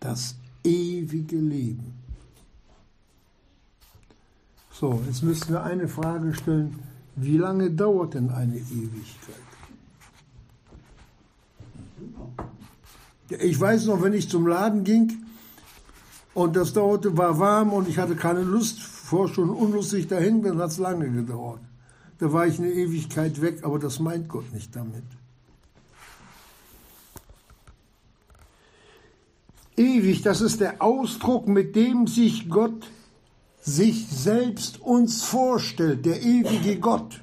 Das 0.00 0.36
ewige 0.64 1.36
Leben. 1.36 1.92
So, 4.72 5.02
jetzt 5.06 5.22
müssen 5.22 5.52
wir 5.52 5.62
eine 5.62 5.88
Frage 5.88 6.34
stellen. 6.34 6.78
Wie 7.14 7.36
lange 7.36 7.70
dauert 7.70 8.14
denn 8.14 8.30
eine 8.30 8.56
Ewigkeit? 8.56 9.45
Ich 13.28 13.60
weiß 13.60 13.86
noch, 13.86 14.02
wenn 14.02 14.12
ich 14.12 14.30
zum 14.30 14.46
Laden 14.46 14.84
ging, 14.84 15.26
und 16.36 16.54
das 16.54 16.74
dauerte, 16.74 17.16
war 17.16 17.38
warm 17.38 17.72
und 17.72 17.88
ich 17.88 17.96
hatte 17.96 18.14
keine 18.14 18.42
Lust, 18.42 18.78
vor 18.78 19.26
schon 19.28 19.48
unlustig 19.48 20.06
dahin, 20.06 20.42
dann 20.42 20.58
hat 20.58 20.70
es 20.70 20.76
lange 20.76 21.10
gedauert. 21.10 21.60
Da 22.18 22.30
war 22.30 22.46
ich 22.46 22.58
eine 22.58 22.70
Ewigkeit 22.70 23.40
weg, 23.40 23.60
aber 23.62 23.78
das 23.78 24.00
meint 24.00 24.28
Gott 24.28 24.52
nicht 24.52 24.76
damit. 24.76 25.02
Ewig, 29.78 30.20
das 30.20 30.42
ist 30.42 30.60
der 30.60 30.82
Ausdruck, 30.82 31.48
mit 31.48 31.74
dem 31.74 32.06
sich 32.06 32.50
Gott 32.50 32.86
sich 33.62 34.06
selbst 34.06 34.82
uns 34.82 35.22
vorstellt, 35.22 36.04
der 36.04 36.22
ewige 36.22 36.78
Gott. 36.78 37.22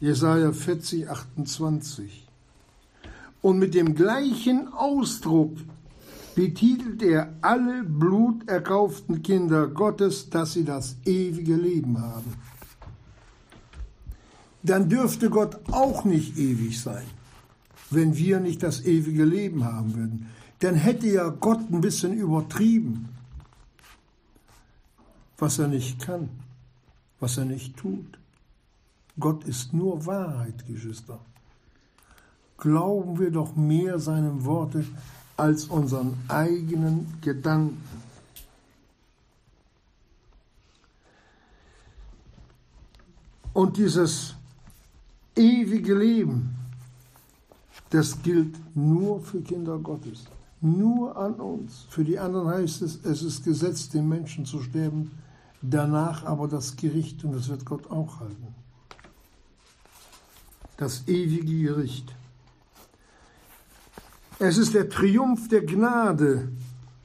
Jesaja 0.00 0.52
40, 0.52 1.08
28. 1.08 2.29
Und 3.42 3.58
mit 3.58 3.74
dem 3.74 3.94
gleichen 3.94 4.68
Ausdruck 4.68 5.56
betitelt 6.34 7.02
er 7.02 7.34
alle 7.40 7.82
bluterkauften 7.84 9.22
Kinder 9.22 9.66
Gottes, 9.68 10.30
dass 10.30 10.52
sie 10.52 10.64
das 10.64 10.96
ewige 11.04 11.56
Leben 11.56 12.00
haben. 12.00 12.34
Dann 14.62 14.88
dürfte 14.88 15.30
Gott 15.30 15.58
auch 15.70 16.04
nicht 16.04 16.36
ewig 16.36 16.80
sein, 16.80 17.06
wenn 17.90 18.16
wir 18.16 18.40
nicht 18.40 18.62
das 18.62 18.84
ewige 18.84 19.24
Leben 19.24 19.64
haben 19.64 19.94
würden. 19.94 20.26
Dann 20.58 20.74
hätte 20.74 21.08
ja 21.08 21.28
Gott 21.28 21.70
ein 21.70 21.80
bisschen 21.80 22.12
übertrieben, 22.14 23.08
was 25.38 25.58
er 25.58 25.68
nicht 25.68 26.00
kann, 26.00 26.28
was 27.18 27.38
er 27.38 27.46
nicht 27.46 27.76
tut. 27.78 28.18
Gott 29.18 29.44
ist 29.44 29.72
nur 29.72 30.04
Wahrheit, 30.04 30.66
Geschwister. 30.66 31.20
Glauben 32.60 33.18
wir 33.18 33.30
doch 33.30 33.56
mehr 33.56 33.98
seinem 33.98 34.44
Worte 34.44 34.84
als 35.36 35.64
unseren 35.64 36.14
eigenen 36.28 37.18
Gedanken. 37.22 37.82
Und 43.52 43.76
dieses 43.78 44.34
ewige 45.34 45.94
Leben, 45.94 46.54
das 47.88 48.22
gilt 48.22 48.54
nur 48.76 49.20
für 49.20 49.40
Kinder 49.40 49.78
Gottes, 49.78 50.24
nur 50.60 51.16
an 51.16 51.34
uns. 51.34 51.86
Für 51.88 52.04
die 52.04 52.18
anderen 52.18 52.48
heißt 52.48 52.82
es, 52.82 53.04
es 53.04 53.22
ist 53.22 53.44
Gesetz, 53.44 53.88
den 53.88 54.08
Menschen 54.08 54.44
zu 54.44 54.62
sterben, 54.62 55.10
danach 55.62 56.24
aber 56.24 56.46
das 56.46 56.76
Gericht 56.76 57.24
und 57.24 57.32
das 57.32 57.48
wird 57.48 57.64
Gott 57.64 57.90
auch 57.90 58.20
halten. 58.20 58.54
Das 60.76 61.08
ewige 61.08 61.62
Gericht. 61.62 62.14
Es 64.42 64.56
ist 64.56 64.72
der 64.72 64.88
Triumph 64.88 65.48
der 65.48 65.60
Gnade, 65.60 66.48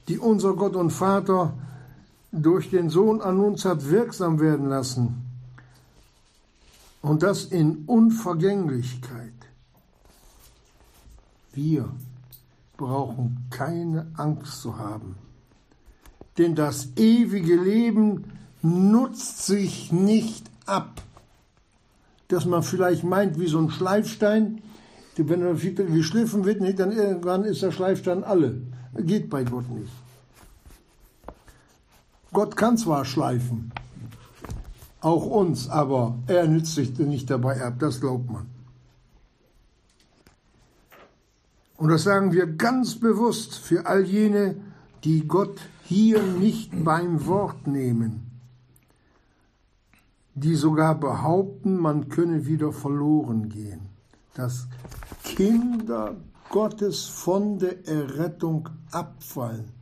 die 0.08 0.18
unser 0.18 0.54
Gott 0.54 0.74
und 0.74 0.90
Vater 0.90 1.52
durch 2.32 2.70
den 2.70 2.88
Sohn 2.88 3.20
an 3.20 3.38
uns 3.40 3.66
hat 3.66 3.90
wirksam 3.90 4.40
werden 4.40 4.70
lassen. 4.70 5.22
Und 7.02 7.22
das 7.22 7.44
in 7.44 7.84
Unvergänglichkeit. 7.84 9.34
Wir 11.52 11.90
brauchen 12.78 13.46
keine 13.50 14.06
Angst 14.16 14.62
zu 14.62 14.78
haben. 14.78 15.16
Denn 16.38 16.54
das 16.54 16.88
ewige 16.96 17.56
Leben 17.56 18.32
nutzt 18.62 19.44
sich 19.44 19.92
nicht 19.92 20.50
ab. 20.64 21.02
Dass 22.28 22.46
man 22.46 22.62
vielleicht 22.62 23.04
meint, 23.04 23.38
wie 23.38 23.46
so 23.46 23.58
ein 23.58 23.70
Schleifstein, 23.70 24.62
wenn 25.18 25.42
er 25.42 25.54
geschliffen 25.54 26.44
wird, 26.44 26.60
dann 26.78 26.92
irgendwann 26.92 27.44
ist 27.44 27.62
der 27.62 27.72
Schleifstein 27.72 28.22
alle. 28.24 28.60
Geht 28.98 29.30
bei 29.30 29.44
Gott 29.44 29.68
nicht. 29.70 29.92
Gott 32.32 32.56
kann 32.56 32.76
zwar 32.76 33.04
schleifen, 33.04 33.72
auch 35.00 35.24
uns, 35.24 35.70
aber 35.70 36.18
er 36.26 36.46
nützt 36.46 36.74
sich 36.74 36.98
nicht 36.98 37.30
dabei 37.30 37.62
ab, 37.62 37.74
das 37.78 38.00
glaubt 38.00 38.30
man. 38.30 38.46
Und 41.78 41.88
das 41.88 42.02
sagen 42.02 42.32
wir 42.32 42.46
ganz 42.46 42.96
bewusst 42.96 43.54
für 43.54 43.86
all 43.86 44.04
jene, 44.04 44.56
die 45.04 45.26
Gott 45.26 45.60
hier 45.84 46.22
nicht 46.22 46.84
beim 46.84 47.26
Wort 47.26 47.66
nehmen, 47.66 48.30
die 50.34 50.56
sogar 50.56 50.94
behaupten, 50.94 51.78
man 51.78 52.08
könne 52.08 52.46
wieder 52.46 52.72
verloren 52.72 53.48
gehen 53.48 53.85
dass 54.36 54.68
Kinder 55.24 56.16
Gottes 56.50 57.06
von 57.06 57.58
der 57.58 57.86
Errettung 57.86 58.68
abfallen, 58.92 59.72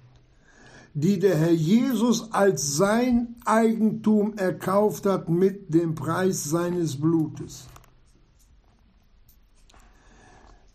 die 0.95 1.19
der 1.19 1.37
Herr 1.37 1.53
Jesus 1.53 2.33
als 2.33 2.77
sein 2.77 3.37
Eigentum 3.45 4.35
erkauft 4.39 5.07
hat 5.07 5.29
mit 5.29 5.75
dem 5.75 5.95
Preis 5.95 6.45
seines 6.45 7.01
Blutes. 7.01 7.67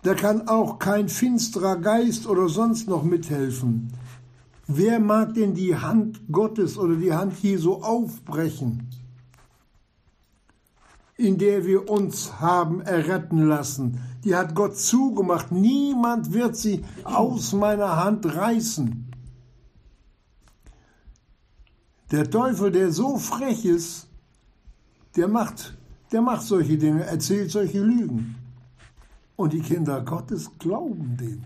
Da 0.01 0.13
kann 0.13 0.47
auch 0.47 0.79
kein 0.79 1.09
finsterer 1.09 1.77
Geist 1.77 2.27
oder 2.27 2.47
sonst 2.47 2.87
noch 2.87 3.03
mithelfen. 3.03 3.91
Wer 4.67 4.99
mag 4.99 5.33
denn 5.33 5.55
die 5.55 5.75
Hand 5.75 6.21
Gottes 6.31 6.77
oder 6.77 6.95
die 6.95 7.11
Hand 7.11 7.37
Jesu 7.41 7.73
aufbrechen? 7.73 8.87
In 11.19 11.37
der 11.37 11.65
wir 11.65 11.89
uns 11.89 12.39
haben 12.39 12.79
erretten 12.79 13.45
lassen. 13.45 13.99
Die 14.23 14.35
hat 14.37 14.55
Gott 14.55 14.77
zugemacht. 14.77 15.51
Niemand 15.51 16.31
wird 16.31 16.55
sie 16.55 16.85
aus 17.03 17.51
meiner 17.51 17.97
Hand 17.97 18.25
reißen. 18.25 19.11
Der 22.11 22.29
Teufel, 22.29 22.71
der 22.71 22.93
so 22.93 23.17
frech 23.17 23.65
ist, 23.65 24.07
der 25.17 25.27
macht, 25.27 25.77
der 26.13 26.21
macht 26.21 26.43
solche 26.43 26.77
Dinge, 26.77 27.03
erzählt 27.03 27.51
solche 27.51 27.81
Lügen. 27.81 28.35
Und 29.35 29.51
die 29.51 29.61
Kinder 29.61 30.01
Gottes 30.01 30.49
glauben 30.57 31.17
dem. 31.17 31.43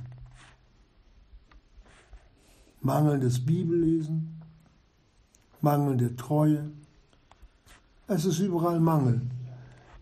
Mangelndes 2.81 3.43
Bibellesen, 3.43 4.39
mangelnde 5.62 6.15
Treue. 6.15 6.69
Es 8.07 8.25
ist 8.25 8.38
überall 8.38 8.79
Mangel. 8.79 9.21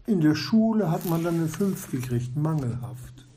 In 0.05 0.21
der 0.21 0.35
Schule 0.35 0.91
hat 0.91 1.05
man 1.05 1.23
dann 1.23 1.35
eine 1.35 1.47
5 1.47 1.91
gekriegt, 1.91 2.35
mangelhaft. 2.35 3.27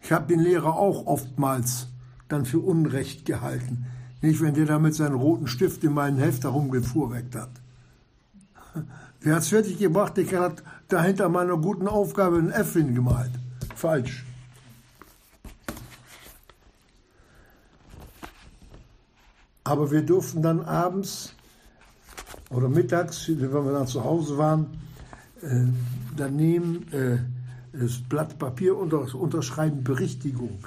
Ich 0.00 0.12
habe 0.12 0.28
den 0.28 0.40
Lehrer 0.40 0.76
auch 0.76 1.06
oftmals 1.06 1.88
dann 2.28 2.44
für 2.44 2.60
Unrecht 2.60 3.24
gehalten. 3.24 3.86
Nicht, 4.22 4.40
wenn 4.40 4.54
der 4.54 4.66
da 4.66 4.78
mit 4.78 4.94
seinem 4.94 5.16
roten 5.16 5.46
Stift 5.46 5.84
in 5.84 5.94
meinen 5.94 6.18
Heft 6.18 6.44
herumgefuhrweckt 6.44 7.34
hat. 7.34 7.50
Wer 9.20 9.34
hat 9.34 9.42
es 9.42 9.48
fertig 9.48 9.78
gebracht? 9.78 10.16
Der 10.16 10.40
hat 10.40 10.62
dahinter 10.88 11.28
meiner 11.28 11.56
guten 11.56 11.88
Aufgabe 11.88 12.38
ein 12.38 12.50
F 12.50 12.74
hingemalt. 12.74 13.32
Falsch. 13.74 14.24
Aber 19.64 19.90
wir 19.90 20.02
durften 20.02 20.42
dann 20.42 20.60
abends 20.60 21.34
oder 22.50 22.68
mittags, 22.68 23.28
wenn 23.28 23.52
wir 23.52 23.72
dann 23.72 23.86
zu 23.86 24.04
Hause 24.04 24.38
waren, 24.38 24.78
äh, 25.42 25.64
dann 26.16 26.36
nehmen 26.36 26.92
äh, 26.92 27.18
das 27.72 27.98
Blatt 27.98 28.38
Papier 28.38 28.76
unter, 28.76 29.14
unterschreiben 29.14 29.84
Berichtigung. 29.84 30.66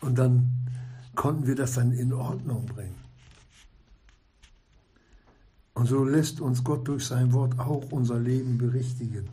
Und 0.00 0.18
dann 0.18 0.50
konnten 1.14 1.46
wir 1.46 1.54
das 1.54 1.74
dann 1.74 1.92
in 1.92 2.12
Ordnung 2.12 2.66
bringen. 2.66 2.94
Und 5.74 5.86
so 5.86 6.04
lässt 6.04 6.40
uns 6.40 6.64
Gott 6.64 6.88
durch 6.88 7.06
sein 7.06 7.32
Wort 7.32 7.58
auch 7.58 7.92
unser 7.92 8.18
Leben 8.18 8.58
berichtigen. 8.58 9.28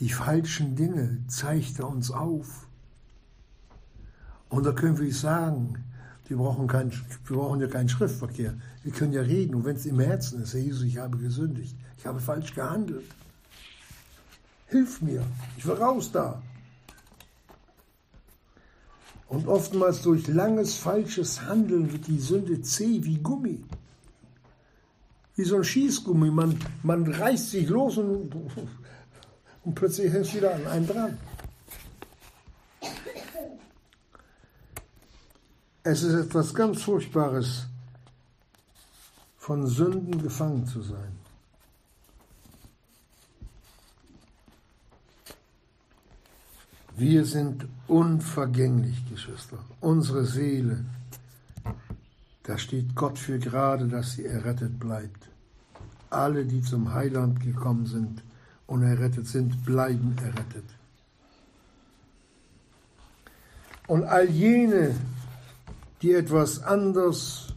Die 0.00 0.10
falschen 0.10 0.76
Dinge 0.76 1.18
zeigt 1.28 1.78
er 1.78 1.88
uns 1.88 2.10
auf. 2.10 2.66
Und 4.50 4.64
da 4.64 4.72
können 4.72 4.98
wir 4.98 5.14
sagen, 5.14 5.82
wir 6.28 6.36
brauchen, 6.36 6.66
kein, 6.66 6.92
wir 6.92 7.36
brauchen 7.36 7.60
ja 7.60 7.66
keinen 7.68 7.88
Schriftverkehr. 7.88 8.54
Wir 8.82 8.92
können 8.92 9.12
ja 9.12 9.22
reden. 9.22 9.54
Und 9.54 9.64
wenn 9.64 9.76
es 9.76 9.86
im 9.86 9.98
Herzen 9.98 10.42
ist, 10.42 10.52
Herr 10.52 10.60
Jesus, 10.60 10.82
ich 10.82 10.98
habe 10.98 11.16
gesündigt. 11.16 11.74
Ich 11.96 12.06
habe 12.06 12.20
falsch 12.20 12.54
gehandelt. 12.54 13.06
Hilf 14.66 15.00
mir. 15.00 15.22
Ich 15.56 15.66
will 15.66 15.74
raus 15.74 16.12
da. 16.12 16.42
Und 19.28 19.46
oftmals 19.46 20.02
durch 20.02 20.26
langes 20.26 20.74
falsches 20.74 21.42
Handeln 21.42 21.92
wird 21.92 22.06
die 22.06 22.18
Sünde 22.18 22.60
zäh 22.60 23.04
wie 23.04 23.18
Gummi. 23.18 23.64
Wie 25.36 25.44
so 25.44 25.56
ein 25.56 25.64
Schießgummi. 25.64 26.30
Man, 26.30 26.58
man 26.82 27.10
reißt 27.10 27.50
sich 27.50 27.68
los 27.68 27.96
und, 27.96 28.34
und 29.64 29.74
plötzlich 29.74 30.12
hängt 30.12 30.26
es 30.26 30.34
wieder 30.34 30.54
an 30.54 30.66
einen 30.66 30.86
dran. 30.86 31.18
Es 35.90 36.02
ist 36.02 36.12
etwas 36.12 36.54
ganz 36.54 36.82
Furchtbares, 36.82 37.66
von 39.38 39.66
Sünden 39.66 40.20
gefangen 40.20 40.66
zu 40.66 40.82
sein. 40.82 41.16
Wir 46.94 47.24
sind 47.24 47.66
unvergänglich, 47.86 49.08
Geschwister. 49.08 49.56
Unsere 49.80 50.26
Seele, 50.26 50.84
da 52.42 52.58
steht 52.58 52.94
Gott 52.94 53.18
für 53.18 53.38
gerade, 53.38 53.88
dass 53.88 54.12
sie 54.12 54.26
errettet 54.26 54.78
bleibt. 54.78 55.30
Alle, 56.10 56.44
die 56.44 56.60
zum 56.60 56.92
Heiland 56.92 57.40
gekommen 57.40 57.86
sind 57.86 58.22
und 58.66 58.82
errettet 58.82 59.26
sind, 59.26 59.64
bleiben 59.64 60.14
errettet. 60.18 60.66
Und 63.86 64.04
all 64.04 64.28
jene, 64.28 64.94
die 66.02 66.12
etwas 66.12 66.62
anders 66.62 67.54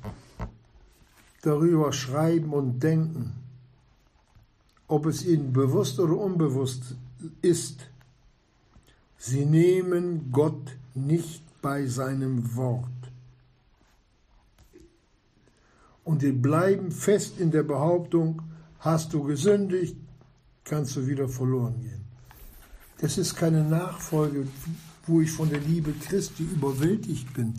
darüber 1.41 1.91
schreiben 1.93 2.54
und 2.54 2.82
denken, 2.82 3.34
ob 4.88 5.06
es 5.06 5.25
ihnen 5.25 5.54
bewusst 5.54 5.99
oder 5.99 6.17
unbewusst 6.17 6.95
ist, 7.41 7.88
sie 9.17 9.45
nehmen 9.45 10.32
Gott 10.32 10.77
nicht 10.93 11.43
bei 11.62 11.86
seinem 11.86 12.56
Wort. 12.56 12.89
Und 16.04 16.21
sie 16.21 16.32
bleiben 16.32 16.91
fest 16.91 17.39
in 17.39 17.51
der 17.51 17.63
Behauptung, 17.63 18.41
hast 18.80 19.13
du 19.13 19.23
gesündigt, 19.23 19.95
kannst 20.63 20.95
du 20.95 21.08
wieder 21.08 21.30
verloren 21.30 21.80
gehen. 21.82 22.01
Das 22.99 23.17
ist 23.17 23.36
keine 23.36 23.63
Nachfolge, 23.63 24.47
wo 25.08 25.21
ich 25.21 25.32
von 25.32 25.49
der 25.49 25.60
Liebe 25.60 25.93
Christi 25.93 26.43
überwältigt 26.43 27.34
bin, 27.34 27.54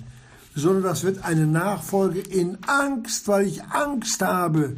sondern 0.55 0.83
das 0.83 1.05
wird 1.05 1.25
eine 1.25 1.47
Nachfolge 1.47 2.21
in 2.21 2.63
Angst, 2.65 3.29
weil 3.29 3.47
ich 3.47 3.63
Angst 3.65 4.21
habe, 4.23 4.77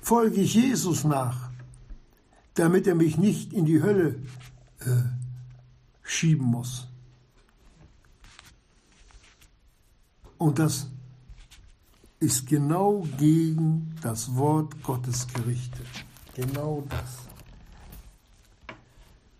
folge 0.00 0.40
ich 0.40 0.54
Jesus 0.54 1.04
nach, 1.04 1.50
damit 2.54 2.86
er 2.86 2.94
mich 2.94 3.18
nicht 3.18 3.52
in 3.52 3.64
die 3.64 3.82
Hölle 3.82 4.20
äh, 4.80 5.02
schieben 6.02 6.46
muss. 6.46 6.88
Und 10.38 10.58
das 10.58 10.88
ist 12.20 12.46
genau 12.46 13.06
gegen 13.18 13.94
das 14.02 14.34
Wort 14.36 14.82
Gottes 14.82 15.26
gerichtet. 15.28 15.86
Genau 16.34 16.84
das. 16.88 17.26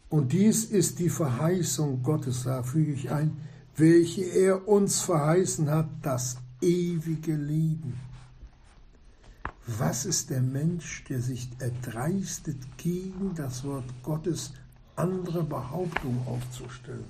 Und 0.09 0.33
dies 0.33 0.64
ist 0.64 0.99
die 0.99 1.11
Verheißung 1.11 2.03
Gottes, 2.03 2.44
da 2.44 2.62
füge 2.62 2.92
ich 2.92 3.11
ein, 3.11 3.37
welche 3.77 4.23
er 4.23 4.69
uns 4.69 5.03
verheißen 5.03 5.71
hat, 5.71 5.89
das 6.03 6.39
ewige 6.61 7.35
Leben. 7.35 8.01
Was 9.67 10.07
ist 10.07 10.31
der 10.31 10.41
Mensch, 10.41 11.05
der 11.05 11.21
sich 11.21 11.49
erdreistet, 11.59 12.57
gegen 12.77 13.35
das 13.35 13.65
Wort 13.65 13.85
Gottes 14.03 14.53
andere 14.95 15.43
Behauptungen 15.43 16.23
aufzustellen? 16.27 17.05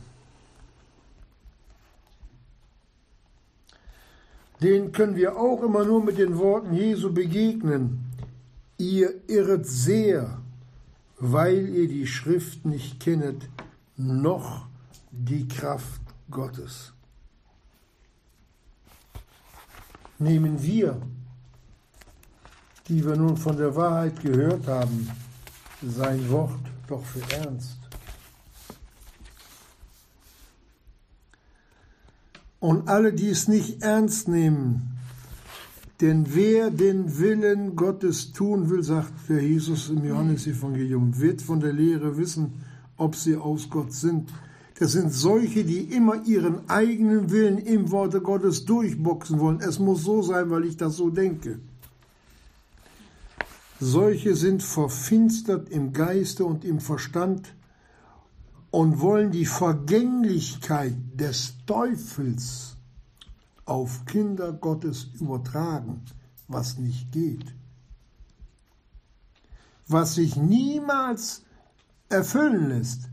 Den 4.63 4.91
können 4.91 5.17
wir 5.17 5.37
auch 5.37 5.63
immer 5.63 5.85
nur 5.85 6.03
mit 6.03 6.17
den 6.17 6.39
Worten 6.39 6.73
Jesu 6.73 7.13
begegnen. 7.13 8.07
Ihr 8.79 9.15
irret 9.29 9.67
sehr, 9.67 10.39
weil 11.19 11.69
ihr 11.69 11.89
die 11.89 12.07
Schrift 12.07 12.65
nicht 12.65 12.99
kennet, 12.99 13.49
noch 13.99 14.67
die 15.11 15.47
Kraft 15.47 16.01
Gottes. 16.31 16.93
Nehmen 20.19 20.63
wir, 20.63 21.01
die 22.89 23.05
wir 23.05 23.17
nun 23.17 23.37
von 23.37 23.57
der 23.57 23.75
Wahrheit 23.77 24.21
gehört 24.21 24.67
haben, 24.67 25.11
sein 25.83 26.29
Wort 26.31 26.61
doch 26.89 27.05
für 27.05 27.23
ernst. 27.35 27.79
Und 32.61 32.89
alle, 32.89 33.13
die 33.13 33.29
es 33.29 33.49
nicht 33.49 33.83
ernst 33.83 34.29
nehmen, 34.29 34.97
denn 36.01 36.35
wer 36.35 36.71
den 36.71 37.19
Willen 37.19 37.75
Gottes 37.75 38.33
tun 38.33 38.69
will, 38.69 38.83
sagt 38.83 39.29
der 39.29 39.43
Jesus 39.43 39.89
im 39.89 40.05
Johannesevangelium, 40.05 41.19
wird 41.19 41.41
von 41.41 41.61
der 41.61 41.73
Lehre 41.73 42.19
wissen, 42.19 42.65
ob 42.97 43.15
sie 43.15 43.37
aus 43.37 43.71
Gott 43.71 43.93
sind. 43.93 44.31
Das 44.79 44.93
sind 44.93 45.11
solche, 45.11 45.65
die 45.65 45.81
immer 45.81 46.23
ihren 46.27 46.69
eigenen 46.69 47.31
Willen 47.31 47.59
im 47.59 47.91
Worte 47.91 48.21
Gottes 48.21 48.67
durchboxen 48.67 49.41
wollen. 49.41 49.61
Es 49.61 49.79
muss 49.79 50.03
so 50.05 50.21
sein, 50.21 50.51
weil 50.51 50.67
ich 50.67 50.77
das 50.77 50.97
so 50.97 51.09
denke. 51.09 51.61
Solche 53.81 54.37
sind 54.37 54.63
verfinstert 54.63 55.71
im 55.71 55.93
Geiste 55.93 56.45
und 56.45 56.65
im 56.65 56.81
Verstand 56.81 57.55
und 58.71 59.01
wollen 59.01 59.31
die 59.31 59.47
Vergänglichkeit 59.47 60.95
des 61.15 61.55
Teufels 61.67 62.77
auf 63.65 64.05
Kinder 64.05 64.53
Gottes 64.53 65.09
übertragen, 65.19 66.03
was 66.49 66.77
nicht 66.77 67.13
geht. 67.13 67.55
Was 69.89 70.17
sich 70.17 70.37
niemals 70.37 71.43
erfüllen 72.09 72.69
lässt. 72.69 73.09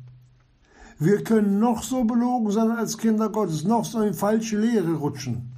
Wir 1.04 1.22
können 1.22 1.60
noch 1.60 1.84
so 1.84 2.06
belogen 2.06 2.50
sein 2.52 2.72
als 2.72 2.98
Kinder 2.98 3.28
Gottes, 3.28 3.66
noch 3.66 3.84
so 3.84 4.02
in 4.02 4.14
falsche 4.14 4.58
Lehre 4.58 4.94
rutschen, 4.94 5.52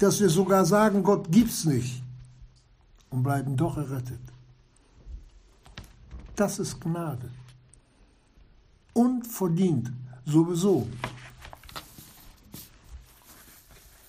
dass 0.00 0.20
wir 0.20 0.28
sogar 0.28 0.64
sagen, 0.64 1.04
Gott 1.04 1.30
gibt's 1.30 1.64
nicht. 1.64 2.02
und 3.10 3.22
bleiben 3.22 3.56
doch 3.56 3.76
errettet. 3.76 4.20
Das 6.34 6.58
ist 6.58 6.80
Gnade. 6.80 7.30
Unverdient, 8.94 9.92
sowieso. 10.24 10.88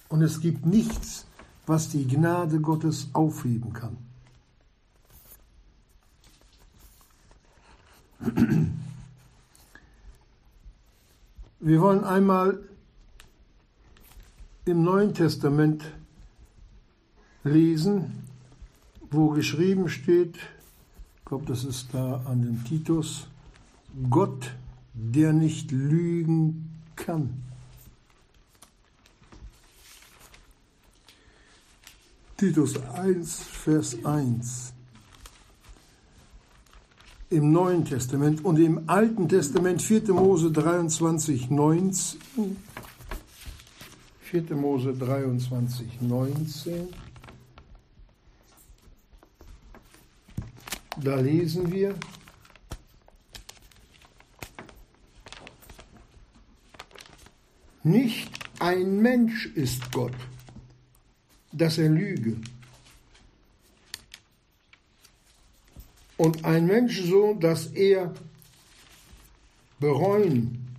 Und 0.10 0.22
es 0.22 0.40
gibt 0.40 0.66
nichts, 0.66 1.26
was 1.68 1.90
die 1.90 2.08
Gnade 2.08 2.60
Gottes 2.60 3.10
aufheben 3.14 3.74
kann. 3.74 3.98
Wir 11.66 11.80
wollen 11.80 12.04
einmal 12.04 12.60
im 14.66 14.84
Neuen 14.84 15.14
Testament 15.14 15.82
lesen, 17.46 18.28
wo 19.10 19.30
geschrieben 19.30 19.88
steht, 19.88 20.36
ich 20.36 21.24
glaube, 21.24 21.46
das 21.46 21.64
ist 21.64 21.94
da 21.94 22.22
an 22.26 22.42
dem 22.42 22.66
Titus, 22.66 23.28
Gott, 24.10 24.52
der 24.94 25.32
nicht 25.32 25.72
lügen 25.72 26.70
kann. 26.98 27.42
Titus 32.36 32.76
1, 32.94 33.42
Vers 33.42 34.04
1. 34.04 34.73
Im 37.34 37.52
Neuen 37.52 37.84
Testament 37.84 38.46
und 38.46 38.60
im 38.60 38.88
Alten 38.88 39.28
Testament 39.28 39.82
4. 39.82 40.14
Mose 40.14 40.52
23, 40.52 41.50
19. 41.50 42.20
4. 44.20 44.56
Mose 44.56 44.94
23, 44.94 46.00
19. 46.02 46.90
Da 51.02 51.16
lesen 51.16 51.72
wir, 51.72 51.96
nicht 57.82 58.32
ein 58.60 59.02
Mensch 59.02 59.48
ist 59.56 59.92
Gott, 59.92 60.14
dass 61.52 61.80
er 61.80 61.90
lüge. 61.90 62.38
Und 66.24 66.46
ein 66.46 66.68
Mensch 66.68 67.02
so, 67.02 67.34
dass 67.34 67.66
er 67.74 68.14
bereuen. 69.82 70.74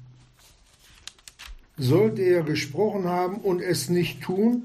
Sollte 1.76 2.22
er 2.22 2.42
gesprochen 2.42 3.04
haben 3.04 3.36
und 3.42 3.60
es 3.60 3.90
nicht 3.90 4.22
tun 4.22 4.62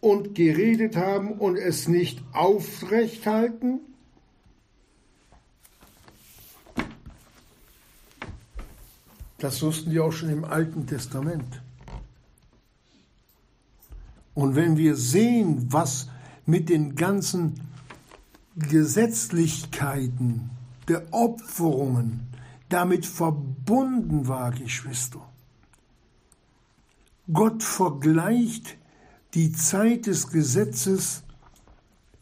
und 0.00 0.34
geredet 0.34 0.96
haben 0.96 1.30
und 1.30 1.56
es 1.56 1.86
nicht 1.86 2.24
aufrecht 2.32 3.24
halten? 3.24 3.78
Das 9.38 9.62
wussten 9.62 9.90
die 9.90 10.00
auch 10.00 10.10
schon 10.10 10.30
im 10.30 10.44
Alten 10.44 10.88
Testament. 10.88 11.62
Und 14.34 14.56
wenn 14.56 14.76
wir 14.76 14.96
sehen, 14.96 15.68
was 15.70 16.08
mit 16.46 16.68
den 16.68 16.96
ganzen 16.96 17.65
Gesetzlichkeiten 18.56 20.50
der 20.88 21.12
Opferungen 21.12 22.28
damit 22.68 23.06
verbunden 23.06 24.28
war, 24.28 24.50
Geschwister. 24.50 25.20
Gott 27.32 27.62
vergleicht 27.62 28.76
die 29.34 29.52
Zeit 29.52 30.06
des 30.06 30.28
Gesetzes 30.28 31.22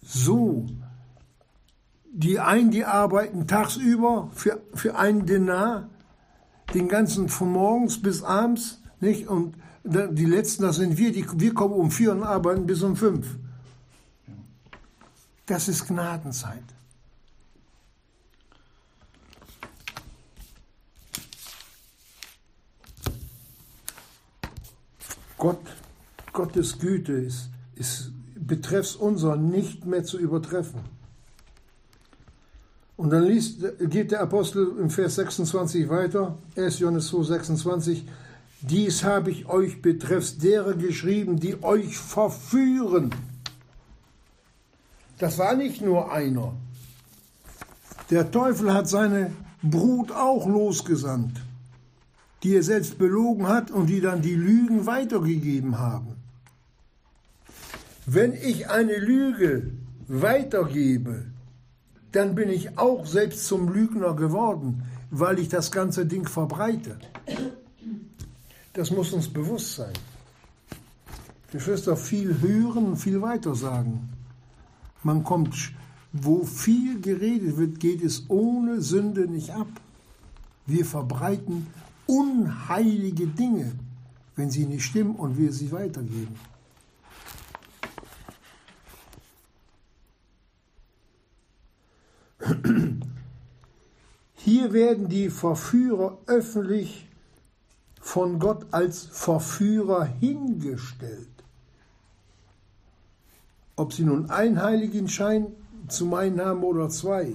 so. 0.03 0.67
Die 2.13 2.39
einen, 2.39 2.71
die 2.71 2.85
arbeiten 2.85 3.47
tagsüber 3.47 4.31
für, 4.33 4.61
für 4.75 4.97
einen 4.97 5.27
Denar, 5.27 5.89
den 6.73 6.89
ganzen 6.89 7.29
von 7.29 7.53
morgens 7.53 8.01
bis 8.01 8.23
abends, 8.23 8.83
nicht? 9.01 9.29
Und 9.29 9.57
die 9.85 10.25
letzten, 10.25 10.63
das 10.63 10.77
sind 10.77 10.97
wir, 10.97 11.13
die, 11.13 11.27
wir 11.37 11.55
kommen 11.55 11.75
um 11.75 11.91
vier 11.91 12.13
und 12.13 12.23
arbeiten 12.23 12.67
bis 12.67 12.83
um 12.83 12.97
fünf. 12.97 13.39
Das 15.47 15.69
ist 15.69 15.87
Gnadenzeit. 15.87 16.65
Gott, 25.37 25.61
Gottes 26.33 26.79
Güte 26.79 27.13
ist, 27.13 27.51
ist 27.75 28.13
betreffs 28.35 28.97
unser 28.97 29.37
nicht 29.37 29.85
mehr 29.85 30.03
zu 30.03 30.19
übertreffen. 30.19 30.81
Und 32.97 33.11
dann 33.11 33.25
liest, 33.25 33.61
geht 33.91 34.13
der 34.13 34.23
Apostel 34.23 34.79
im 34.79 34.89
Vers 34.89 35.17
26 35.17 35.89
weiter, 35.91 36.39
1. 36.57 36.79
Johannes 36.79 37.09
2, 37.09 37.25
26, 37.25 38.07
dies 38.63 39.05
habe 39.05 39.31
ich 39.31 39.47
euch 39.47 39.83
betreffs 39.83 40.39
derer 40.39 40.75
geschrieben, 40.75 41.39
die 41.39 41.63
euch 41.63 41.99
verführen. 41.99 43.11
Das 45.25 45.39
war 45.39 45.57
nicht 45.57 45.81
nur 45.81 46.13
einer. 46.13 46.53
Der 48.11 48.31
Teufel 48.31 48.75
hat 48.75 48.91
seine 48.91 49.33
Brut 49.63 50.13
auch 50.13 50.47
losgesandt, 50.47 51.41
die 52.43 52.57
er 52.57 52.63
selbst 52.63 52.99
belogen 52.99 53.49
hat 53.49 53.71
und 53.71 53.87
die 53.87 54.03
dann 54.03 54.21
die 54.21 54.35
Lügen 54.35 54.85
weitergegeben 54.85 55.79
haben. 55.79 56.17
Wenn 58.05 58.35
ich 58.35 58.69
eine 58.69 58.99
Lüge 58.99 59.71
weitergebe, 60.09 61.25
dann 62.13 62.35
bin 62.35 62.51
ich 62.51 62.77
auch 62.77 63.07
selbst 63.07 63.47
zum 63.47 63.73
Lügner 63.73 64.15
geworden, 64.15 64.83
weil 65.11 65.39
ich 65.39 65.49
das 65.49 65.73
ganze 65.73 66.05
Ding 66.05 66.29
verbreite. 66.29 66.99
Das 68.75 68.91
muss 68.91 69.11
uns 69.15 69.33
bewusst 69.33 69.77
sein. 69.77 69.95
Geschwister, 71.51 71.97
viel 71.97 72.43
hören, 72.43 72.99
viel 72.99 73.23
weiter 73.23 73.55
sagen. 73.55 74.14
Man 75.05 75.23
kommt, 75.23 75.73
wo 76.13 76.45
viel 76.45 77.01
geredet 77.01 77.57
wird, 77.59 77.79
geht 77.79 78.03
es 78.03 78.25
ohne 78.29 78.81
Sünde 78.81 79.29
nicht 79.29 79.51
ab. 79.51 79.69
Wir 80.67 80.85
verbreiten 80.85 81.67
unheilige 82.07 83.27
Dinge, 83.27 83.73
wenn 84.35 84.51
sie 84.51 84.67
nicht 84.67 84.85
stimmen 84.85 85.15
und 85.15 85.37
wir 85.37 85.53
sie 85.53 85.71
weitergeben. 85.73 86.35
Hier 94.37 94.73
werden 94.73 95.09
die 95.09 95.29
Verführer 95.29 96.19
öffentlich 96.27 97.07
von 98.01 98.39
Gott 98.39 98.67
als 98.71 99.05
Verführer 99.05 100.05
hingestellt. 100.05 101.34
Ob 103.77 103.93
sie 103.93 104.05
nun 104.05 104.31
ein 104.31 104.63
Heiligen 104.63 105.09
Schein 105.09 105.49
zu 105.89 106.07
meinen 106.07 106.41
haben 106.41 106.63
oder 106.63 106.89
zwei. 106.89 107.35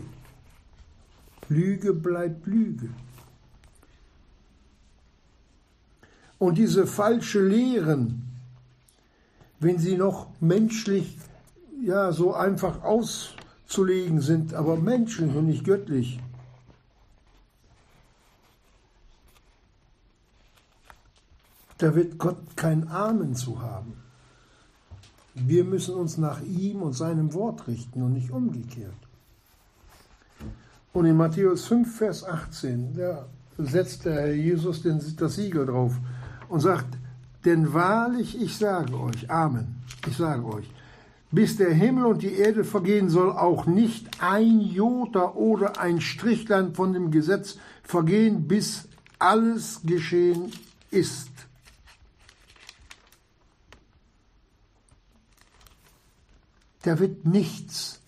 Lüge 1.50 1.94
bleibt 1.94 2.46
Lüge. 2.46 2.90
Und 6.38 6.58
diese 6.58 6.88
falsche 6.88 7.42
Lehren, 7.42 8.24
wenn 9.60 9.78
sie 9.78 9.98
noch 9.98 10.28
menschlich, 10.40 11.18
ja, 11.82 12.14
so 12.14 12.34
einfach 12.34 12.84
auszulegen 12.84 14.22
sind, 14.22 14.54
aber 14.54 14.78
menschlich 14.78 15.36
und 15.36 15.48
nicht 15.48 15.66
göttlich, 15.66 16.20
da 21.78 21.94
wird 21.96 22.18
Gott 22.18 22.56
kein 22.56 22.88
Amen 22.88 23.36
zu 23.36 23.62
haben. 23.62 24.09
Wir 25.36 25.64
müssen 25.64 25.96
uns 25.96 26.18
nach 26.18 26.42
ihm 26.42 26.82
und 26.82 26.94
seinem 26.94 27.34
Wort 27.34 27.68
richten 27.68 28.02
und 28.02 28.14
nicht 28.14 28.32
umgekehrt. 28.32 28.94
Und 30.92 31.06
in 31.06 31.18
Matthäus 31.18 31.66
5, 31.66 31.98
Vers 31.98 32.24
18, 32.24 32.96
da 32.96 33.28
setzt 33.58 34.06
der 34.06 34.14
Herr 34.14 34.34
Jesus 34.34 34.82
das 34.84 35.36
Siegel 35.36 35.66
drauf 35.66 35.94
und 36.48 36.62
sagt, 36.62 36.98
denn 37.46 37.74
wahrlich, 37.74 38.42
ich 38.42 38.58
sage 38.58 39.00
euch, 39.00 39.30
Amen, 39.30 39.76
ich 40.08 40.18
sage 40.18 40.46
euch, 40.46 40.70
bis 41.32 41.58
der 41.58 41.74
Himmel 41.74 42.06
und 42.06 42.22
die 42.22 42.34
Erde 42.34 42.64
vergehen, 42.64 43.10
soll 43.10 43.32
auch 43.32 43.66
nicht 43.66 44.22
ein 44.22 44.62
Jota 44.62 45.34
oder 45.34 45.80
ein 45.80 46.02
Strichlein 46.02 46.74
von 46.74 46.94
dem 46.94 47.12
Gesetz 47.12 47.58
vergehen, 47.84 48.48
bis 48.48 48.88
alles 49.20 49.82
geschehen 49.84 50.52
ist. 50.90 51.30
Da 56.84 57.00
wird 57.00 57.26
nichts, 57.26 58.02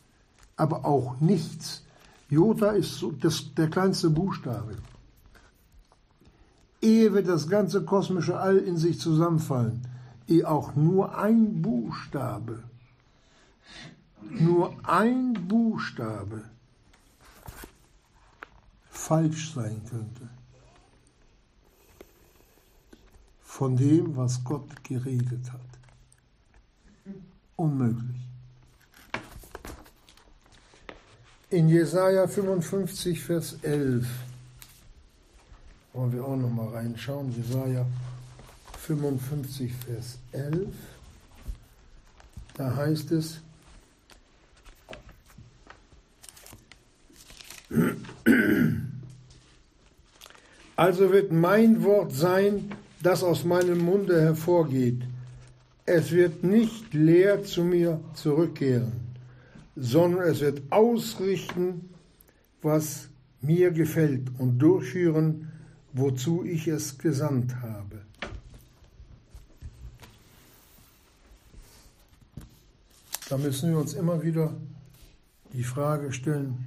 aber 0.56 0.86
auch 0.86 1.20
nichts. 1.20 1.84
Jota 2.30 2.72
ist 2.72 3.06
das, 3.20 3.54
der 3.56 3.70
kleinste 3.70 4.10
Buchstabe. 4.10 4.78
Ehe 6.82 7.14
wird 7.14 7.28
das 7.28 7.50
ganze 7.50 7.84
kosmische 7.84 8.40
All 8.40 8.58
in 8.58 8.78
sich 8.78 9.00
zusammenfallen, 9.00 9.82
ehe 10.28 10.50
auch 10.50 10.76
nur 10.76 11.18
ein 11.18 11.62
Buchstabe 11.62 12.64
nur 14.40 14.74
ein 14.88 15.34
Buchstabe 15.48 16.44
falsch 18.90 19.54
sein 19.54 19.82
könnte 19.90 20.30
von 23.42 23.76
dem, 23.76 24.16
was 24.16 24.44
Gott 24.44 24.84
geredet 24.84 25.52
hat. 25.52 25.60
Unmöglich. 27.58 28.31
In 31.52 31.68
Jesaja 31.68 32.28
55, 32.28 33.22
Vers 33.22 33.58
11 33.62 34.08
wollen 35.92 36.14
wir 36.14 36.24
auch 36.24 36.38
noch 36.38 36.50
mal 36.50 36.70
reinschauen. 36.70 37.34
Jesaja 37.36 37.86
55, 38.80 39.74
Vers 39.86 40.18
11. 40.32 40.70
Da 42.56 42.76
heißt 42.76 43.12
es, 43.12 43.42
Also 50.78 51.12
wird 51.12 51.32
mein 51.32 51.84
Wort 51.84 52.14
sein, 52.14 52.72
das 53.04 53.24
aus 53.24 53.44
meinem 53.44 53.80
Munde 53.80 54.20
hervorgeht. 54.22 55.02
Es 55.86 56.12
wird 56.12 56.44
nicht 56.44 56.94
leer 56.94 57.44
zu 57.44 57.64
mir 57.64 58.00
zurückkehren, 58.16 58.94
sondern 59.76 60.24
es 60.24 60.42
wird 60.42 60.72
ausrichten, 60.72 61.90
was 62.62 63.10
mir 63.42 63.72
gefällt 63.72 64.30
und 64.40 64.60
durchführen, 64.60 65.52
wozu 65.94 66.44
ich 66.46 66.68
es 66.68 66.98
gesandt 66.98 67.56
habe. 67.62 68.02
Da 73.30 73.38
müssen 73.38 73.72
wir 73.72 73.80
uns 73.80 73.94
immer 73.94 74.22
wieder 74.24 74.54
die 75.54 75.64
Frage 75.64 76.12
stellen, 76.12 76.66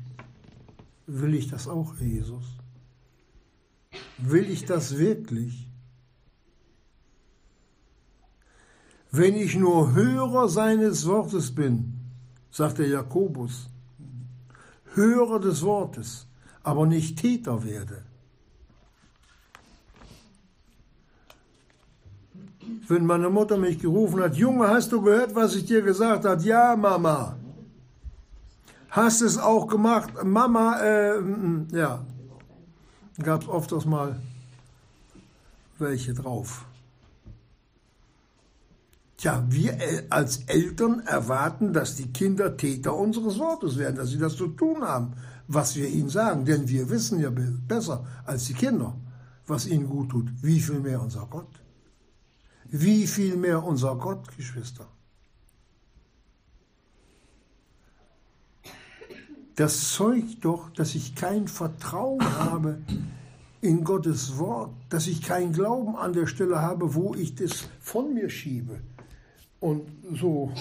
will 1.07 1.35
ich 1.35 1.49
das 1.49 1.69
auch, 1.69 1.95
Jesus? 1.97 2.45
Will 4.19 4.49
ich 4.49 4.65
das 4.65 4.99
wirklich? 4.99 5.69
Wenn 9.11 9.37
ich 9.37 9.57
nur 9.57 9.95
Hörer 9.95 10.49
seines 10.49 11.07
Wortes 11.07 11.55
bin, 11.55 11.94
sagt 12.55 12.79
der 12.79 12.87
Jakobus, 12.87 13.69
Hörer 14.95 15.41
des 15.41 15.63
Wortes, 15.63 16.27
aber 16.63 16.87
nicht 16.87 17.19
Täter 17.19 17.65
werde. 17.65 18.05
Wenn 22.87 23.07
meine 23.07 23.29
Mutter 23.29 23.57
mich 23.57 23.81
gerufen 23.81 24.21
hat, 24.23 24.37
Junge, 24.37 24.69
hast 24.69 24.93
du 24.93 25.03
gehört, 25.03 25.35
was 25.35 25.57
ich 25.57 25.65
dir 25.65 25.83
gesagt 25.83 26.25
habe? 26.25 26.41
Ja, 26.43 26.77
Mama. 26.77 27.37
Hast 28.89 29.21
es 29.23 29.37
auch 29.37 29.67
gemacht? 29.67 30.11
Mama, 30.23 30.81
äh, 30.81 31.21
ja. 31.73 32.05
Gab 33.21 33.43
es 33.43 33.49
oft 33.49 33.73
das 33.73 33.85
mal 33.85 34.21
welche 35.79 36.15
drauf. 36.15 36.67
Tja, 39.25 39.43
wir 39.49 39.79
als 40.11 40.45
Eltern 40.49 41.01
erwarten, 41.07 41.73
dass 41.73 41.97
die 41.97 42.13
Kinder 42.13 42.59
Täter 42.59 42.95
unseres 42.95 43.39
Wortes 43.39 43.79
werden, 43.79 43.97
dass 43.97 44.11
sie 44.11 44.19
das 44.19 44.37
zu 44.37 44.49
tun 44.49 44.83
haben, 44.83 45.15
was 45.49 45.77
wir 45.77 45.89
ihnen 45.89 46.11
sagen. 46.11 46.45
Denn 46.45 46.69
wir 46.69 46.91
wissen 46.91 47.19
ja 47.21 47.31
besser 47.31 48.07
als 48.27 48.45
die 48.45 48.53
Kinder, 48.53 48.95
was 49.47 49.67
ihnen 49.67 49.89
gut 49.89 50.11
tut. 50.11 50.27
Wie 50.43 50.61
viel 50.61 50.79
mehr 50.79 51.01
unser 51.01 51.27
Gott? 51.31 51.49
Wie 52.67 53.07
viel 53.07 53.37
mehr 53.37 53.65
unser 53.65 53.97
Gott, 53.97 54.29
Geschwister? 54.37 54.87
Das 59.57 59.95
zeugt 59.95 60.45
doch, 60.45 60.69
dass 60.69 60.95
ich 60.95 61.15
kein 61.15 61.49
Vertrauen 61.49 62.23
habe 62.41 62.83
in 63.63 63.85
Gottes 63.85 64.37
Wort, 64.37 64.75
dass 64.91 65.07
ich 65.07 65.23
keinen 65.23 65.55
Glauben 65.55 65.97
an 65.97 66.13
der 66.13 66.27
Stelle 66.27 66.61
habe, 66.61 66.95
wo 66.95 67.15
ich 67.15 67.35
das 67.35 67.71
von 67.81 68.13
mir 68.13 68.29
schiebe 68.29 68.81
und 69.65 69.89
so 70.13 70.53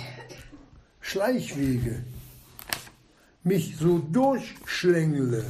Schleichwege 1.02 2.06
mich 3.44 3.76
so 3.76 4.00
durchschlängle. 4.00 5.44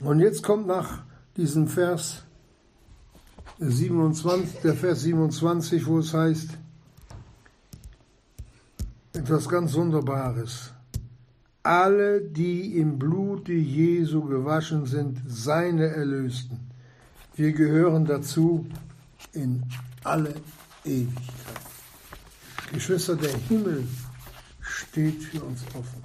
Und 0.00 0.20
jetzt 0.20 0.42
kommt 0.42 0.66
nach 0.66 1.02
diesem 1.36 1.68
Vers 1.68 2.22
27, 3.58 4.60
der 4.62 4.74
Vers 4.74 5.02
27, 5.02 5.86
wo 5.86 5.98
es 5.98 6.14
heißt, 6.14 6.56
etwas 9.12 9.46
ganz 9.46 9.74
Wunderbares. 9.74 10.71
Alle, 11.62 12.20
die 12.20 12.76
im 12.78 12.98
Blute 12.98 13.52
Jesu 13.52 14.22
gewaschen 14.24 14.86
sind, 14.86 15.22
seine 15.26 15.86
Erlösten. 15.86 16.58
Wir 17.34 17.52
gehören 17.52 18.04
dazu 18.04 18.66
in 19.32 19.62
alle 20.02 20.34
Ewigkeit. 20.84 21.60
Geschwister, 22.72 23.16
der 23.16 23.36
Himmel 23.48 23.86
steht 24.60 25.22
für 25.22 25.44
uns 25.44 25.62
offen. 25.74 26.02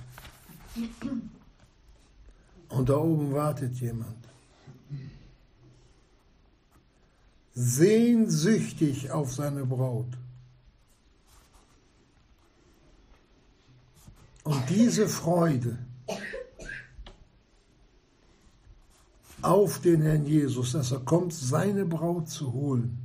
Und 2.70 2.90
da 2.90 2.98
oben 2.98 3.34
wartet 3.34 3.76
jemand. 3.78 4.16
Sehnsüchtig 7.54 9.10
auf 9.10 9.34
seine 9.34 9.66
Braut. 9.66 10.14
Und 14.48 14.64
diese 14.70 15.10
Freude 15.10 15.78
auf 19.42 19.82
den 19.82 20.02
Herrn 20.02 20.26
Jesus, 20.26 20.72
dass 20.72 20.94
er 20.94 21.00
kommt, 21.00 21.34
seine 21.34 21.84
Braut 21.84 22.30
zu 22.30 22.54
holen, 22.54 22.98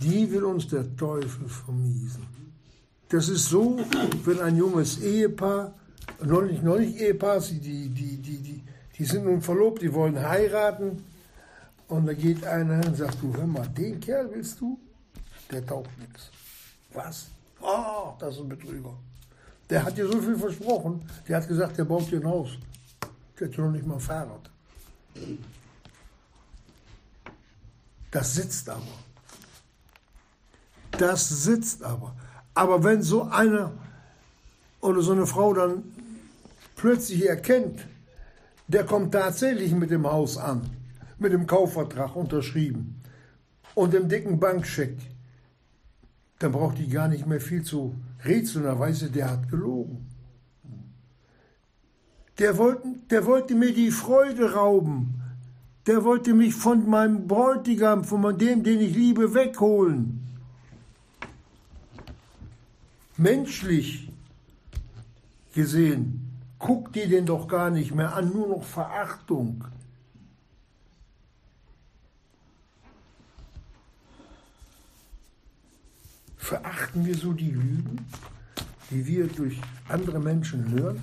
die 0.00 0.28
will 0.32 0.42
uns 0.42 0.66
der 0.66 0.96
Teufel 0.96 1.48
vermiesen. 1.48 2.26
Das 3.08 3.28
ist 3.28 3.48
so, 3.48 3.78
wenn 4.24 4.40
ein 4.40 4.56
junges 4.56 4.98
Ehepaar, 5.00 5.74
noch 6.24 6.42
nicht, 6.42 7.00
Ehepaar, 7.00 7.38
die, 7.38 7.60
die, 7.60 8.16
die, 8.16 8.38
die, 8.38 8.64
die 8.98 9.04
sind 9.04 9.26
nun 9.26 9.40
verlobt, 9.40 9.80
die 9.80 9.94
wollen 9.94 10.18
heiraten, 10.18 11.04
und 11.86 12.04
da 12.04 12.14
geht 12.14 12.44
einer 12.44 12.78
hin 12.78 12.88
und 12.88 12.96
sagt, 12.96 13.22
du 13.22 13.32
hör 13.32 13.46
mal, 13.46 13.68
den 13.68 14.00
Kerl 14.00 14.28
willst 14.34 14.60
du? 14.60 14.76
Der 15.52 15.64
taugt 15.64 15.96
nichts. 16.00 16.32
Was? 16.92 17.28
Ah, 17.62 18.14
das 18.18 18.34
ist 18.34 18.40
ein 18.40 18.48
Betrüger. 18.48 18.94
Der 19.70 19.84
hat 19.84 19.96
dir 19.96 20.06
so 20.06 20.20
viel 20.20 20.36
versprochen. 20.36 21.02
Der 21.26 21.36
hat 21.36 21.48
gesagt, 21.48 21.76
der 21.78 21.84
baut 21.84 22.10
dir 22.10 22.20
ein 22.20 22.26
Haus. 22.26 22.50
Der 23.38 23.48
hat 23.48 23.58
noch 23.58 23.70
nicht 23.70 23.86
mal 23.86 23.94
ein 23.94 24.00
Fahrrad. 24.00 24.50
Das 28.10 28.34
sitzt 28.34 28.68
aber. 28.68 28.82
Das 30.92 31.28
sitzt 31.28 31.82
aber. 31.82 32.14
Aber 32.54 32.82
wenn 32.82 33.02
so 33.02 33.22
einer 33.24 33.72
oder 34.80 35.02
so 35.02 35.12
eine 35.12 35.26
Frau 35.26 35.52
dann 35.54 35.84
plötzlich 36.76 37.28
erkennt, 37.28 37.86
der 38.68 38.84
kommt 38.84 39.12
tatsächlich 39.12 39.72
mit 39.72 39.90
dem 39.90 40.06
Haus 40.06 40.36
an, 40.38 40.68
mit 41.18 41.32
dem 41.32 41.46
Kaufvertrag 41.46 42.16
unterschrieben 42.16 43.00
und 43.74 43.92
dem 43.92 44.08
dicken 44.08 44.40
Bankscheck, 44.40 44.96
dann 46.38 46.52
braucht 46.52 46.78
die 46.78 46.88
gar 46.88 47.08
nicht 47.08 47.26
mehr 47.26 47.40
viel 47.40 47.62
zu 47.62 47.94
rätseln, 48.24 48.64
da 48.64 48.78
weiß 48.78 49.00
sie, 49.00 49.10
der 49.10 49.30
hat 49.30 49.48
gelogen. 49.48 50.06
Der 52.38 52.56
wollte, 52.56 52.88
der 53.10 53.26
wollte 53.26 53.54
mir 53.54 53.74
die 53.74 53.90
Freude 53.90 54.52
rauben. 54.52 55.20
Der 55.86 56.04
wollte 56.04 56.34
mich 56.34 56.54
von 56.54 56.88
meinem 56.88 57.26
Bräutigam, 57.26 58.04
von 58.04 58.38
dem, 58.38 58.62
den 58.62 58.80
ich 58.80 58.94
liebe, 58.94 59.34
wegholen. 59.34 60.20
Menschlich 63.16 64.12
gesehen 65.54 66.28
guckt 66.58 66.94
die 66.94 67.08
den 67.08 67.26
doch 67.26 67.48
gar 67.48 67.70
nicht 67.70 67.94
mehr 67.94 68.14
an, 68.14 68.30
nur 68.32 68.48
noch 68.48 68.62
Verachtung. 68.62 69.64
Verachten 76.38 77.04
wir 77.04 77.16
so 77.16 77.32
die 77.32 77.50
Lügen, 77.50 78.06
die 78.90 79.06
wir 79.06 79.26
durch 79.26 79.60
andere 79.88 80.18
Menschen 80.18 80.70
hören? 80.70 81.02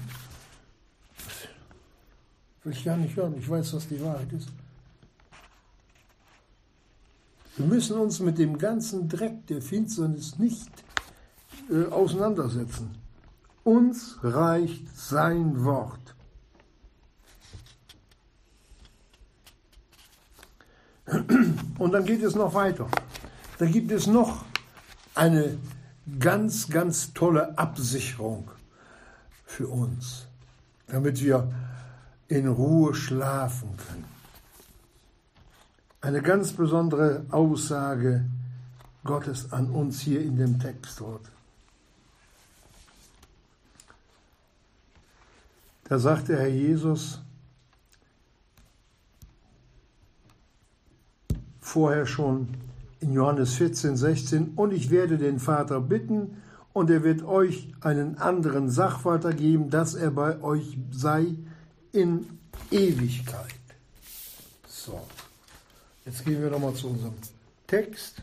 Das 1.18 2.66
will 2.66 2.72
ich 2.72 2.84
gar 2.84 2.98
nicht 2.98 3.16
hören. 3.16 3.36
Ich 3.38 3.48
weiß, 3.48 3.74
was 3.74 3.88
die 3.88 4.02
Wahrheit 4.02 4.32
ist. 4.34 4.50
Wir 7.58 7.68
müssen 7.68 7.98
uns 7.98 8.20
mit 8.20 8.38
dem 8.38 8.58
ganzen 8.58 9.08
Dreck 9.08 9.46
der 9.48 9.62
Finsternis 9.62 10.40
nicht 10.40 10.72
äh, 11.70 11.86
auseinandersetzen. 11.86 12.98
Uns 13.64 14.18
reicht 14.24 14.96
sein 14.98 15.64
Wort. 15.64 16.16
Und 21.78 21.92
dann 21.94 22.06
geht 22.06 22.24
es 22.24 22.36
noch 22.36 22.54
weiter. 22.54 22.88
Da 23.58 23.66
gibt 23.66 23.92
es 23.92 24.08
noch 24.08 24.44
eine 25.16 25.58
ganz, 26.20 26.70
ganz 26.70 27.14
tolle 27.14 27.58
Absicherung 27.58 28.52
für 29.46 29.68
uns, 29.68 30.28
damit 30.88 31.22
wir 31.24 31.52
in 32.28 32.48
Ruhe 32.48 32.94
schlafen 32.94 33.70
können. 33.78 34.06
Eine 36.02 36.22
ganz 36.22 36.52
besondere 36.52 37.26
Aussage 37.32 38.26
Gottes 39.04 39.52
an 39.52 39.72
uns 39.72 40.02
hier 40.02 40.22
in 40.22 40.38
dem 40.38 40.60
Text 40.60 41.00
dort. 41.00 41.32
Da 45.86 46.00
sagt 46.00 46.30
der 46.30 46.40
Herr 46.40 46.48
Jesus 46.48 47.22
vorher 51.60 52.06
schon 52.06 52.65
in 53.06 53.14
Johannes 53.14 53.54
14, 53.54 53.96
16, 53.96 54.54
und 54.56 54.74
ich 54.74 54.90
werde 54.90 55.18
den 55.18 55.40
Vater 55.40 55.80
bitten, 55.80 56.42
und 56.74 56.90
er 56.90 57.04
wird 57.04 57.24
euch 57.24 57.70
einen 57.80 58.18
anderen 58.18 58.70
Sachwalter 58.70 59.32
geben, 59.32 59.70
dass 59.70 59.94
er 59.94 60.12
bei 60.12 60.42
euch 60.42 60.78
sei 60.92 61.36
in 61.94 62.28
Ewigkeit. 62.70 63.56
So, 64.68 65.00
jetzt 66.06 66.26
gehen 66.26 66.42
wir 66.42 66.50
nochmal 66.50 66.74
zu 66.74 66.88
unserem 66.88 67.14
Text. 67.68 68.22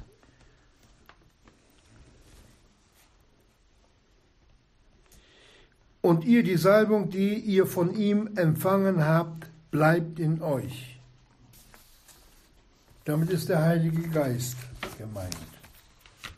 Und 6.03 6.25
ihr 6.25 6.43
die 6.43 6.59
Salbung, 6.59 7.09
die 7.09 7.35
ihr 7.35 7.67
von 7.67 7.95
ihm 7.95 8.31
empfangen 8.37 9.07
habt, 9.07 9.47
bleibt 9.71 10.19
in 10.19 10.43
euch. 10.43 10.92
Damit 13.05 13.31
ist 13.31 13.49
der 13.49 13.63
Heilige 13.63 14.09
Geist 14.09 14.57
gemeint. 14.97 15.37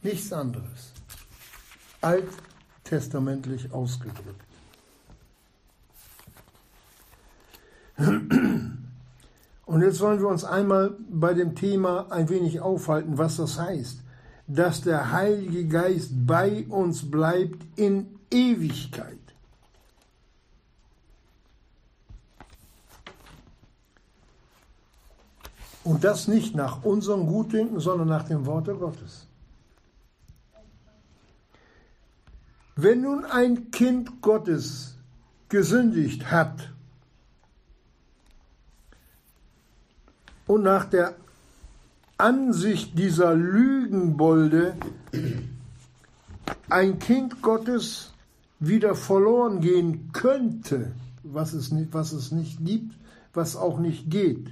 Nichts 0.03 0.33
anderes. 0.33 0.93
Alttestamentlich 2.01 3.73
ausgedrückt. 3.73 4.45
Und 7.97 9.83
jetzt 9.83 10.01
wollen 10.01 10.21
wir 10.21 10.29
uns 10.29 10.45
einmal 10.45 10.97
bei 11.11 11.35
dem 11.35 11.55
Thema 11.55 12.11
ein 12.11 12.29
wenig 12.29 12.61
aufhalten, 12.61 13.19
was 13.19 13.37
das 13.37 13.59
heißt, 13.59 14.01
dass 14.47 14.83
der 14.83 15.13
Heilige 15.13 15.67
Geist 15.67 16.11
bei 16.27 16.67
uns 16.69 17.11
bleibt 17.11 17.65
in 17.77 18.19
Ewigkeit. 18.31 19.24
Und 25.85 26.03
das 26.03 26.29
nicht 26.29 26.55
nach 26.55 26.83
unserem 26.83 27.27
Gutdünken, 27.27 27.79
sondern 27.79 28.09
nach 28.09 28.25
dem 28.25 28.47
Worte 28.47 28.75
Gottes. 28.75 29.27
Wenn 32.77 33.03
nun 33.03 33.25
ein 33.25 33.71
Kind 33.71 34.21
Gottes 34.23 34.97
gesündigt 35.49 36.31
hat 36.31 36.71
und 40.47 40.63
nach 40.63 40.87
der 40.87 41.15
Ansicht 42.17 42.99
dieser 42.99 43.35
Lügenbolde 43.35 44.75
ein 46.69 46.99
Kind 46.99 47.43
Gottes 47.43 48.13
wieder 48.59 48.95
verloren 48.95 49.61
gehen 49.61 50.11
könnte, 50.13 50.93
was 51.23 51.53
es 51.53 51.71
nicht, 51.71 51.93
was 51.93 52.13
es 52.13 52.33
nicht 52.33 52.65
gibt, 52.65 52.97
was 53.35 53.57
auch 53.57 53.79
nicht 53.79 54.11
geht, 54.11 54.49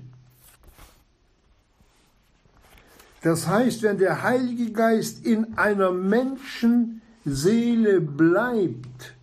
Das 3.23 3.47
heißt, 3.47 3.83
wenn 3.83 3.99
der 3.99 4.23
Heilige 4.23 4.73
Geist 4.73 5.25
in 5.25 5.57
einer 5.57 5.93
Menschenseele 5.93 8.01
bleibt, 8.01 9.15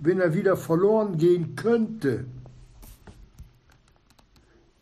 wenn 0.00 0.18
er 0.20 0.34
wieder 0.34 0.56
verloren 0.56 1.18
gehen 1.18 1.54
könnte, 1.54 2.24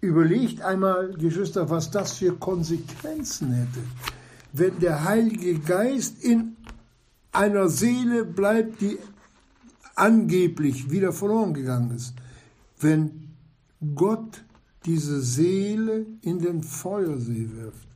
überlegt 0.00 0.62
einmal, 0.62 1.12
Geschwister, 1.12 1.68
was 1.70 1.90
das 1.90 2.18
für 2.18 2.34
Konsequenzen 2.34 3.52
hätte. 3.52 3.80
Wenn 4.52 4.80
der 4.80 5.04
Heilige 5.04 5.60
Geist 5.60 6.24
in 6.24 6.56
einer 7.30 7.68
Seele 7.68 8.24
bleibt, 8.24 8.80
die 8.80 8.98
angeblich 9.94 10.90
wieder 10.90 11.12
verloren 11.12 11.54
gegangen 11.54 11.94
ist. 11.94 12.14
Wenn 12.78 13.28
Gott 13.94 14.42
diese 14.84 15.20
Seele 15.20 16.06
in 16.22 16.38
den 16.38 16.62
Feuersee 16.62 17.48
wirft. 17.52 17.91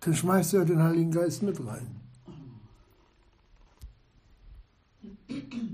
Dann 0.00 0.14
schmeißt 0.14 0.54
er 0.54 0.64
den 0.64 0.82
Heiligen 0.82 1.10
Geist 1.10 1.42
mit 1.42 1.58
rein. 1.64 2.00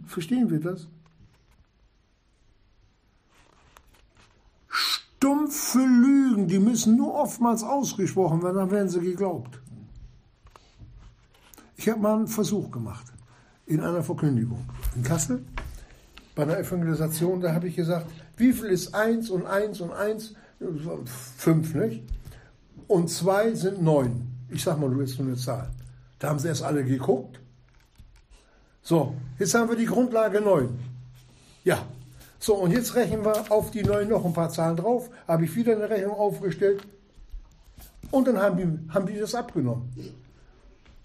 Verstehen 0.07 0.51
wir 0.51 0.61
das? 0.61 0.89
Stumpfe 4.69 5.79
Lügen, 5.79 6.47
die 6.49 6.59
müssen 6.59 6.97
nur 6.97 7.15
oftmals 7.15 7.63
ausgesprochen 7.63 8.43
werden, 8.43 8.57
dann 8.57 8.71
werden 8.71 8.89
sie 8.89 9.01
geglaubt. 9.01 9.61
Ich 11.77 11.89
habe 11.89 12.01
mal 12.01 12.15
einen 12.15 12.29
Versuch 12.29 12.71
gemacht 12.71 13.13
in 13.67 13.81
einer 13.81 14.03
Verkündigung 14.03 14.65
in 14.95 15.03
Kassel 15.03 15.45
bei 16.35 16.43
einer 16.43 16.59
Evangelisation. 16.59 17.41
Da 17.41 17.53
habe 17.55 17.69
ich 17.69 17.77
gesagt, 17.77 18.11
wie 18.37 18.53
viel 18.53 18.67
ist 18.67 18.95
eins 18.95 19.31
und 19.31 19.47
eins 19.47 19.81
und 19.81 19.93
eins? 19.93 20.35
Fünf, 21.37 21.75
nicht? 21.75 22.03
Und 22.89 23.09
zwei 23.09 23.55
sind 23.55 23.83
neun. 23.83 24.27
Ich 24.51 24.63
sag 24.63 24.79
mal, 24.79 24.91
du 24.91 24.99
willst 24.99 25.19
nur 25.19 25.29
eine 25.29 25.37
Zahl. 25.37 25.71
Da 26.19 26.29
haben 26.29 26.39
sie 26.39 26.49
erst 26.49 26.63
alle 26.63 26.85
geguckt. 26.85 27.41
So, 28.83 29.15
jetzt 29.39 29.55
haben 29.55 29.69
wir 29.69 29.77
die 29.77 29.87
Grundlage 29.87 30.41
neun. 30.41 30.79
Ja. 31.65 31.79
So, 32.39 32.55
und 32.55 32.71
jetzt 32.71 32.95
rechnen 32.95 33.25
wir 33.25 33.51
auf 33.51 33.71
die 33.71 33.83
neun 33.83 34.09
noch 34.09 34.25
ein 34.25 34.33
paar 34.33 34.51
Zahlen 34.51 34.77
drauf. 34.77 35.11
Habe 35.27 35.45
ich 35.45 35.57
wieder 35.57 35.73
eine 35.73 35.91
Rechnung 35.91 36.15
aufgestellt. 36.15 36.87
Und 38.11 38.29
dann 38.29 38.39
haben 38.39 38.57
die, 38.57 38.93
haben 38.95 39.07
die 39.07 39.19
das 39.19 39.35
abgenommen. 39.35 39.93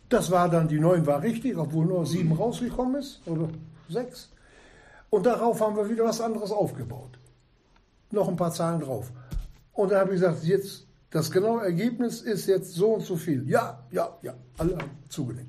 Das 0.10 0.30
war 0.30 0.50
dann, 0.50 0.68
die 0.68 0.80
neun 0.80 1.08
war 1.08 1.24
richtig, 1.24 1.58
obwohl 1.58 1.86
nur 1.86 2.06
sieben 2.06 2.34
rausgekommen 2.34 3.02
ist. 3.02 3.22
Oder 3.26 3.50
sechs. 3.90 4.30
Und 5.10 5.26
darauf 5.26 5.60
haben 5.62 5.76
wir 5.76 5.90
wieder 5.90 6.06
was 6.06 6.22
anderes 6.22 6.52
aufgebaut. 6.52 7.18
Noch 8.12 8.28
ein 8.28 8.36
paar 8.36 8.52
Zahlen 8.52 8.82
drauf. 8.82 9.12
Und 9.74 9.92
da 9.92 10.02
habe 10.02 10.14
ich 10.14 10.22
gesagt, 10.22 10.44
jetzt 10.44 10.86
das 11.12 11.30
genaue 11.30 11.62
Ergebnis 11.62 12.22
ist 12.22 12.48
jetzt 12.48 12.74
so 12.74 12.94
und 12.94 13.04
so 13.04 13.18
viel. 13.18 13.48
Ja, 13.48 13.84
ja, 13.92 14.18
ja, 14.22 14.34
alle 14.58 14.78
haben 14.78 14.92
zugenickt. 15.10 15.48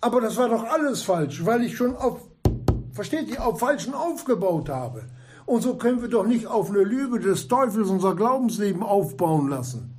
Aber 0.00 0.20
das 0.20 0.36
war 0.36 0.48
doch 0.48 0.64
alles 0.64 1.02
falsch, 1.02 1.44
weil 1.44 1.62
ich 1.62 1.76
schon 1.76 1.94
auf, 1.94 2.22
versteht 2.92 3.28
ihr, 3.28 3.44
auf 3.44 3.60
Falschen 3.60 3.94
aufgebaut 3.94 4.68
habe. 4.68 5.04
Und 5.46 5.62
so 5.62 5.76
können 5.76 6.00
wir 6.00 6.08
doch 6.08 6.26
nicht 6.26 6.46
auf 6.46 6.70
eine 6.70 6.82
Lüge 6.82 7.20
des 7.20 7.46
Teufels 7.46 7.88
unser 7.88 8.16
Glaubensleben 8.16 8.82
aufbauen 8.82 9.48
lassen. 9.48 9.94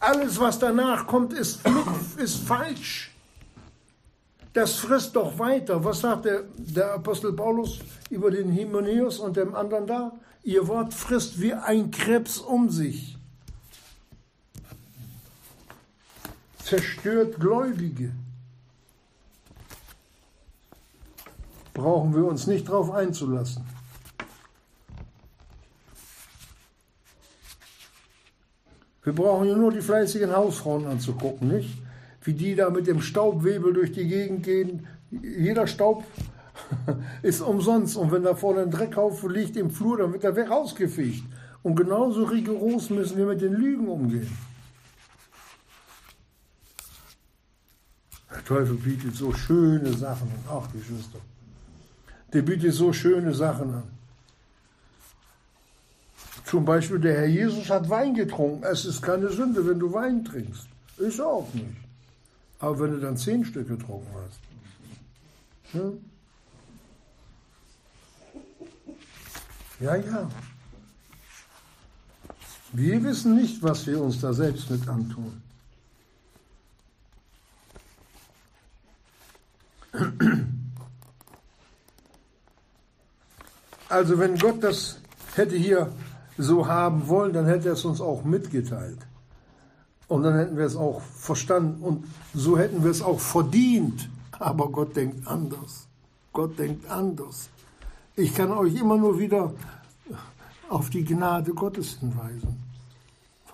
Alles, 0.00 0.38
was 0.40 0.58
danach 0.58 1.06
kommt, 1.06 1.32
ist, 1.32 1.60
ist 2.16 2.36
falsch. 2.36 3.14
Das 4.52 4.76
frisst 4.76 5.14
doch 5.16 5.38
weiter. 5.38 5.84
Was 5.84 6.00
sagt 6.00 6.24
der, 6.24 6.42
der 6.56 6.94
Apostel 6.94 7.32
Paulus 7.32 7.80
über 8.10 8.30
den 8.30 8.50
Hymenäus 8.50 9.18
und 9.18 9.36
dem 9.36 9.54
anderen 9.54 9.86
da? 9.86 10.12
Ihr 10.46 10.68
Wort 10.68 10.94
frisst 10.94 11.40
wie 11.40 11.54
ein 11.54 11.90
Krebs 11.90 12.38
um 12.38 12.70
sich. 12.70 13.18
Zerstört 16.62 17.40
Gläubige. 17.40 18.12
Brauchen 21.74 22.14
wir 22.14 22.24
uns 22.26 22.46
nicht 22.46 22.68
darauf 22.68 22.92
einzulassen. 22.92 23.64
Wir 29.02 29.14
brauchen 29.14 29.48
ja 29.48 29.56
nur 29.56 29.72
die 29.72 29.82
fleißigen 29.82 30.30
Hausfrauen 30.30 30.86
anzugucken, 30.86 31.48
nicht? 31.48 31.76
Wie 32.22 32.34
die 32.34 32.54
da 32.54 32.70
mit 32.70 32.86
dem 32.86 33.02
Staubwebel 33.02 33.72
durch 33.72 33.90
die 33.90 34.06
Gegend 34.06 34.44
gehen. 34.44 34.86
Jeder 35.10 35.66
Staub 35.66 36.04
ist 37.22 37.40
umsonst. 37.40 37.96
Und 37.96 38.12
wenn 38.12 38.22
da 38.22 38.34
vorne 38.34 38.62
ein 38.62 38.70
Dreckhaufen 38.70 39.30
liegt 39.30 39.56
im 39.56 39.70
Flur, 39.70 39.98
dann 39.98 40.12
wird 40.12 40.24
er 40.24 40.48
rausgefegt. 40.48 41.24
Und 41.62 41.76
genauso 41.76 42.24
rigoros 42.24 42.90
müssen 42.90 43.16
wir 43.16 43.26
mit 43.26 43.40
den 43.40 43.52
Lügen 43.52 43.88
umgehen. 43.88 44.36
Der 48.30 48.44
Teufel 48.44 48.76
bietet 48.76 49.16
so 49.16 49.32
schöne 49.32 49.92
Sachen 49.92 50.28
an. 50.28 50.44
Ach, 50.48 50.72
Geschwister. 50.72 51.18
Der 52.32 52.42
bietet 52.42 52.74
so 52.74 52.92
schöne 52.92 53.34
Sachen 53.34 53.74
an. 53.74 53.90
Zum 56.44 56.64
Beispiel 56.64 57.00
der 57.00 57.16
Herr 57.16 57.26
Jesus 57.26 57.68
hat 57.70 57.88
Wein 57.90 58.14
getrunken. 58.14 58.62
Es 58.62 58.84
ist 58.84 59.02
keine 59.02 59.30
Sünde, 59.30 59.66
wenn 59.66 59.80
du 59.80 59.92
Wein 59.92 60.24
trinkst. 60.24 60.68
Ist 60.98 61.20
auch 61.20 61.52
nicht. 61.54 61.66
Aber 62.60 62.78
wenn 62.80 62.92
du 62.92 63.00
dann 63.00 63.16
zehn 63.16 63.44
Stück 63.44 63.68
getrunken 63.68 64.06
hast. 64.14 64.40
Hm? 65.72 65.98
Ja, 69.80 69.96
ja. 69.96 70.28
Wir 72.72 73.02
wissen 73.04 73.34
nicht, 73.34 73.62
was 73.62 73.86
wir 73.86 74.00
uns 74.00 74.20
da 74.20 74.32
selbst 74.32 74.70
mit 74.70 74.88
antun. 74.88 75.42
Also 83.88 84.18
wenn 84.18 84.36
Gott 84.36 84.62
das 84.62 84.98
hätte 85.34 85.56
hier 85.56 85.92
so 86.36 86.66
haben 86.66 87.08
wollen, 87.08 87.32
dann 87.32 87.46
hätte 87.46 87.68
er 87.68 87.74
es 87.74 87.84
uns 87.84 88.00
auch 88.00 88.24
mitgeteilt. 88.24 88.98
Und 90.08 90.22
dann 90.22 90.36
hätten 90.36 90.56
wir 90.56 90.66
es 90.66 90.76
auch 90.76 91.00
verstanden 91.00 91.82
und 91.82 92.04
so 92.34 92.58
hätten 92.58 92.84
wir 92.84 92.90
es 92.90 93.02
auch 93.02 93.20
verdient. 93.20 94.08
Aber 94.38 94.70
Gott 94.70 94.94
denkt 94.96 95.26
anders. 95.26 95.88
Gott 96.32 96.58
denkt 96.58 96.88
anders. 96.90 97.48
Ich 98.18 98.34
kann 98.34 98.50
euch 98.50 98.74
immer 98.74 98.96
nur 98.96 99.18
wieder 99.18 99.52
auf 100.70 100.88
die 100.88 101.04
Gnade 101.04 101.52
Gottes 101.52 101.98
hinweisen, 102.00 102.56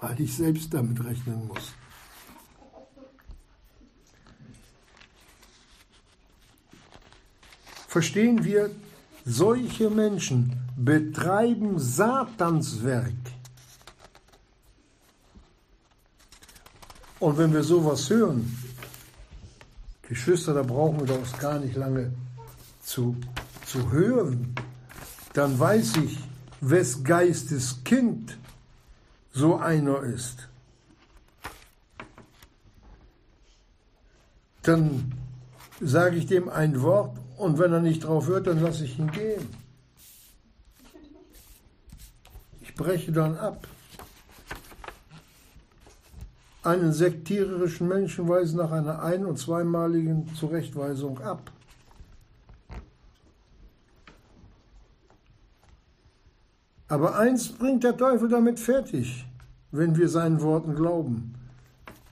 weil 0.00 0.20
ich 0.20 0.36
selbst 0.36 0.72
damit 0.72 1.04
rechnen 1.04 1.48
muss. 1.48 1.72
Verstehen 7.88 8.44
wir, 8.44 8.70
solche 9.24 9.90
Menschen 9.90 10.56
betreiben 10.76 11.78
Satans 11.78 12.82
Werk. 12.84 13.12
Und 17.18 17.36
wenn 17.36 17.52
wir 17.52 17.62
sowas 17.64 18.08
hören, 18.08 18.56
Geschwister, 20.02 20.54
da 20.54 20.62
brauchen 20.62 21.00
wir 21.00 21.18
das 21.18 21.38
gar 21.38 21.58
nicht 21.58 21.76
lange 21.76 22.12
zu, 22.82 23.16
zu 23.72 23.90
hören, 23.90 24.54
dann 25.32 25.58
weiß 25.58 25.96
ich, 25.96 26.18
wes 26.60 27.04
Geistes 27.04 27.82
Kind 27.84 28.36
so 29.32 29.56
einer 29.56 30.02
ist. 30.02 30.48
Dann 34.62 35.14
sage 35.80 36.16
ich 36.16 36.26
dem 36.26 36.50
ein 36.50 36.82
Wort 36.82 37.16
und 37.38 37.58
wenn 37.58 37.72
er 37.72 37.80
nicht 37.80 38.04
drauf 38.04 38.26
hört, 38.26 38.46
dann 38.46 38.60
lasse 38.60 38.84
ich 38.84 38.98
ihn 38.98 39.10
gehen. 39.10 39.48
Ich 42.60 42.74
breche 42.74 43.10
dann 43.10 43.38
ab. 43.38 43.66
Einen 46.62 46.92
sektiererischen 46.92 47.88
Menschen 47.88 48.28
weisen 48.28 48.58
nach 48.58 48.70
einer 48.70 49.02
ein- 49.02 49.24
und 49.24 49.38
zweimaligen 49.38 50.32
Zurechtweisung 50.34 51.18
ab. 51.22 51.50
Aber 56.92 57.16
eins 57.18 57.48
bringt 57.48 57.84
der 57.84 57.96
Teufel 57.96 58.28
damit 58.28 58.60
fertig, 58.60 59.24
wenn 59.70 59.96
wir 59.96 60.10
seinen 60.10 60.42
Worten 60.42 60.74
glauben. 60.74 61.32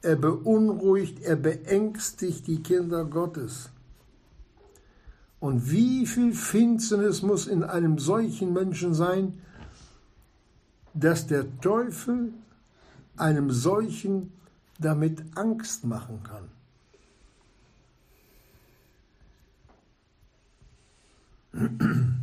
Er 0.01 0.16
beunruhigt, 0.16 1.20
er 1.22 1.37
beängstigt 1.37 2.47
die 2.47 2.62
Kinder 2.62 3.05
Gottes. 3.05 3.68
Und 5.39 5.70
wie 5.70 6.07
viel 6.07 6.33
Finsternis 6.33 7.20
muss 7.20 7.47
in 7.47 7.62
einem 7.62 7.99
solchen 7.99 8.55
Menschen 8.55 8.95
sein, 8.95 9.43
dass 10.95 11.26
der 11.26 11.45
Teufel 11.61 12.33
einem 13.18 13.51
solchen 13.51 14.33
damit 14.78 15.22
Angst 15.35 15.85
machen 15.85 16.20
kann. 21.53 22.09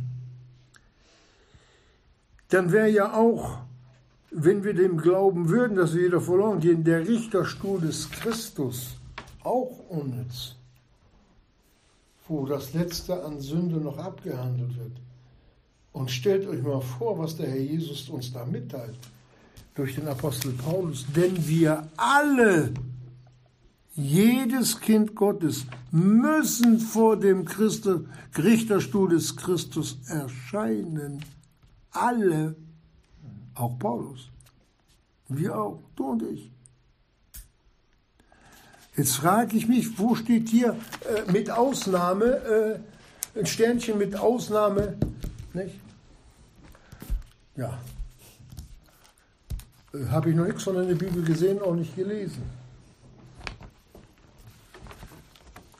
Dann 2.48 2.72
wäre 2.72 2.88
ja 2.88 3.14
auch, 3.14 3.58
wenn 4.30 4.64
wir 4.64 4.74
dem 4.74 4.98
glauben 4.98 5.48
würden, 5.48 5.76
dass 5.76 5.94
wir 5.94 6.06
wieder 6.06 6.20
verloren 6.20 6.60
gehen, 6.60 6.84
der 6.84 7.06
Richterstuhl 7.06 7.80
des 7.80 8.10
Christus 8.10 8.96
auch 9.42 9.78
unnütz, 9.88 10.54
wo 12.26 12.46
das 12.46 12.74
Letzte 12.74 13.24
an 13.24 13.40
Sünde 13.40 13.76
noch 13.76 13.98
abgehandelt 13.98 14.76
wird. 14.76 14.92
Und 15.92 16.10
stellt 16.10 16.46
euch 16.46 16.62
mal 16.62 16.80
vor, 16.80 17.18
was 17.18 17.36
der 17.36 17.48
Herr 17.48 17.60
Jesus 17.60 18.08
uns 18.08 18.32
da 18.32 18.44
mitteilt 18.44 18.98
durch 19.74 19.94
den 19.94 20.06
Apostel 20.06 20.52
Paulus. 20.52 21.06
Denn 21.14 21.48
wir 21.48 21.88
alle, 21.96 22.72
jedes 23.94 24.80
Kind 24.80 25.14
Gottes, 25.14 25.66
müssen 25.90 26.78
vor 26.78 27.18
dem 27.18 27.44
Christus, 27.44 28.02
Richterstuhl 28.36 29.08
des 29.08 29.36
Christus 29.36 29.98
erscheinen. 30.06 31.24
Alle, 31.90 32.54
auch 33.54 33.78
Paulus. 33.78 34.30
Wir 35.28 35.56
auch, 35.56 35.80
du 35.96 36.10
und 36.10 36.22
ich. 36.22 36.50
Jetzt 38.96 39.16
frage 39.16 39.56
ich 39.56 39.68
mich, 39.68 39.98
wo 39.98 40.14
steht 40.16 40.48
hier 40.48 40.76
äh, 41.04 41.30
mit 41.30 41.50
Ausnahme, 41.50 42.24
äh, 42.24 43.38
ein 43.38 43.46
Sternchen 43.46 43.98
mit 43.98 44.16
Ausnahme, 44.16 44.96
nicht? 45.54 45.78
Ja, 47.54 47.78
äh, 49.94 50.06
habe 50.06 50.30
ich 50.30 50.36
noch 50.36 50.46
nichts 50.46 50.64
von 50.64 50.74
der 50.74 50.94
Bibel 50.94 51.22
gesehen, 51.22 51.62
auch 51.62 51.74
nicht 51.74 51.94
gelesen. 51.94 52.42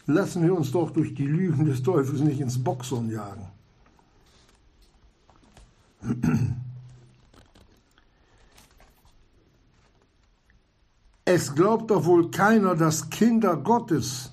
Lassen 0.07 0.43
wir 0.43 0.55
uns 0.55 0.71
doch 0.71 0.91
durch 0.91 1.15
die 1.15 1.27
Lügen 1.27 1.67
des 1.67 1.83
Teufels 1.83 2.21
nicht 2.21 2.41
ins 2.41 2.63
Boxhorn 2.63 3.11
jagen. 3.11 3.48
Es 11.31 11.55
glaubt 11.55 11.91
doch 11.91 12.07
wohl 12.07 12.31
keiner, 12.31 12.75
dass 12.75 13.11
Kinder 13.11 13.59
Gottes, 13.59 14.33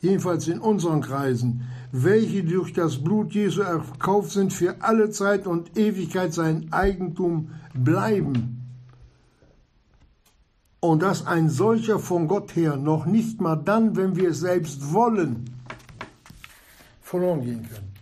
jedenfalls 0.00 0.46
in 0.46 0.60
unseren 0.60 1.00
Kreisen, 1.00 1.66
welche 1.90 2.44
durch 2.44 2.72
das 2.72 3.02
Blut 3.02 3.32
Jesu 3.32 3.62
erkauft 3.62 4.30
sind, 4.30 4.52
für 4.52 4.76
alle 4.82 5.10
Zeit 5.10 5.48
und 5.48 5.76
Ewigkeit 5.76 6.32
sein 6.32 6.72
Eigentum 6.72 7.50
bleiben. 7.74 8.62
Und 10.78 11.02
dass 11.02 11.26
ein 11.26 11.50
solcher 11.50 11.98
von 11.98 12.28
Gott 12.28 12.54
her 12.54 12.76
noch 12.76 13.04
nicht 13.04 13.40
mal 13.40 13.56
dann, 13.56 13.96
wenn 13.96 14.14
wir 14.14 14.30
es 14.30 14.38
selbst 14.38 14.92
wollen, 14.92 15.50
verloren 17.00 17.40
gehen 17.40 17.68
können. 17.68 17.93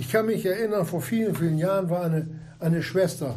Ich 0.00 0.10
kann 0.10 0.24
mich 0.24 0.46
erinnern, 0.46 0.86
vor 0.86 1.02
vielen, 1.02 1.34
vielen 1.34 1.58
Jahren 1.58 1.90
war 1.90 2.04
eine, 2.04 2.26
eine 2.58 2.82
Schwester, 2.82 3.36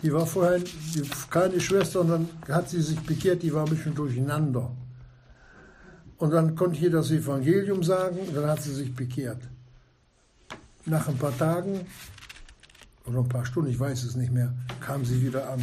die 0.00 0.12
war 0.12 0.24
vorher 0.24 0.60
die, 0.60 1.02
keine 1.30 1.58
Schwester 1.58 2.02
und 2.02 2.10
dann 2.10 2.28
hat 2.48 2.70
sie 2.70 2.80
sich 2.80 3.00
bekehrt, 3.00 3.42
die 3.42 3.52
war 3.52 3.64
ein 3.64 3.70
bisschen 3.70 3.92
durcheinander. 3.92 4.70
Und 6.18 6.30
dann 6.30 6.54
konnte 6.54 6.76
ich 6.76 6.84
ihr 6.84 6.92
das 6.92 7.10
Evangelium 7.10 7.82
sagen 7.82 8.18
und 8.20 8.36
dann 8.36 8.48
hat 8.48 8.62
sie 8.62 8.72
sich 8.72 8.94
bekehrt. 8.94 9.42
Nach 10.86 11.08
ein 11.08 11.18
paar 11.18 11.36
Tagen 11.36 11.86
oder 13.04 13.18
ein 13.18 13.28
paar 13.28 13.44
Stunden, 13.44 13.68
ich 13.68 13.80
weiß 13.80 14.04
es 14.04 14.14
nicht 14.14 14.30
mehr, 14.30 14.54
kam 14.78 15.04
sie 15.04 15.20
wieder 15.20 15.50
an. 15.50 15.60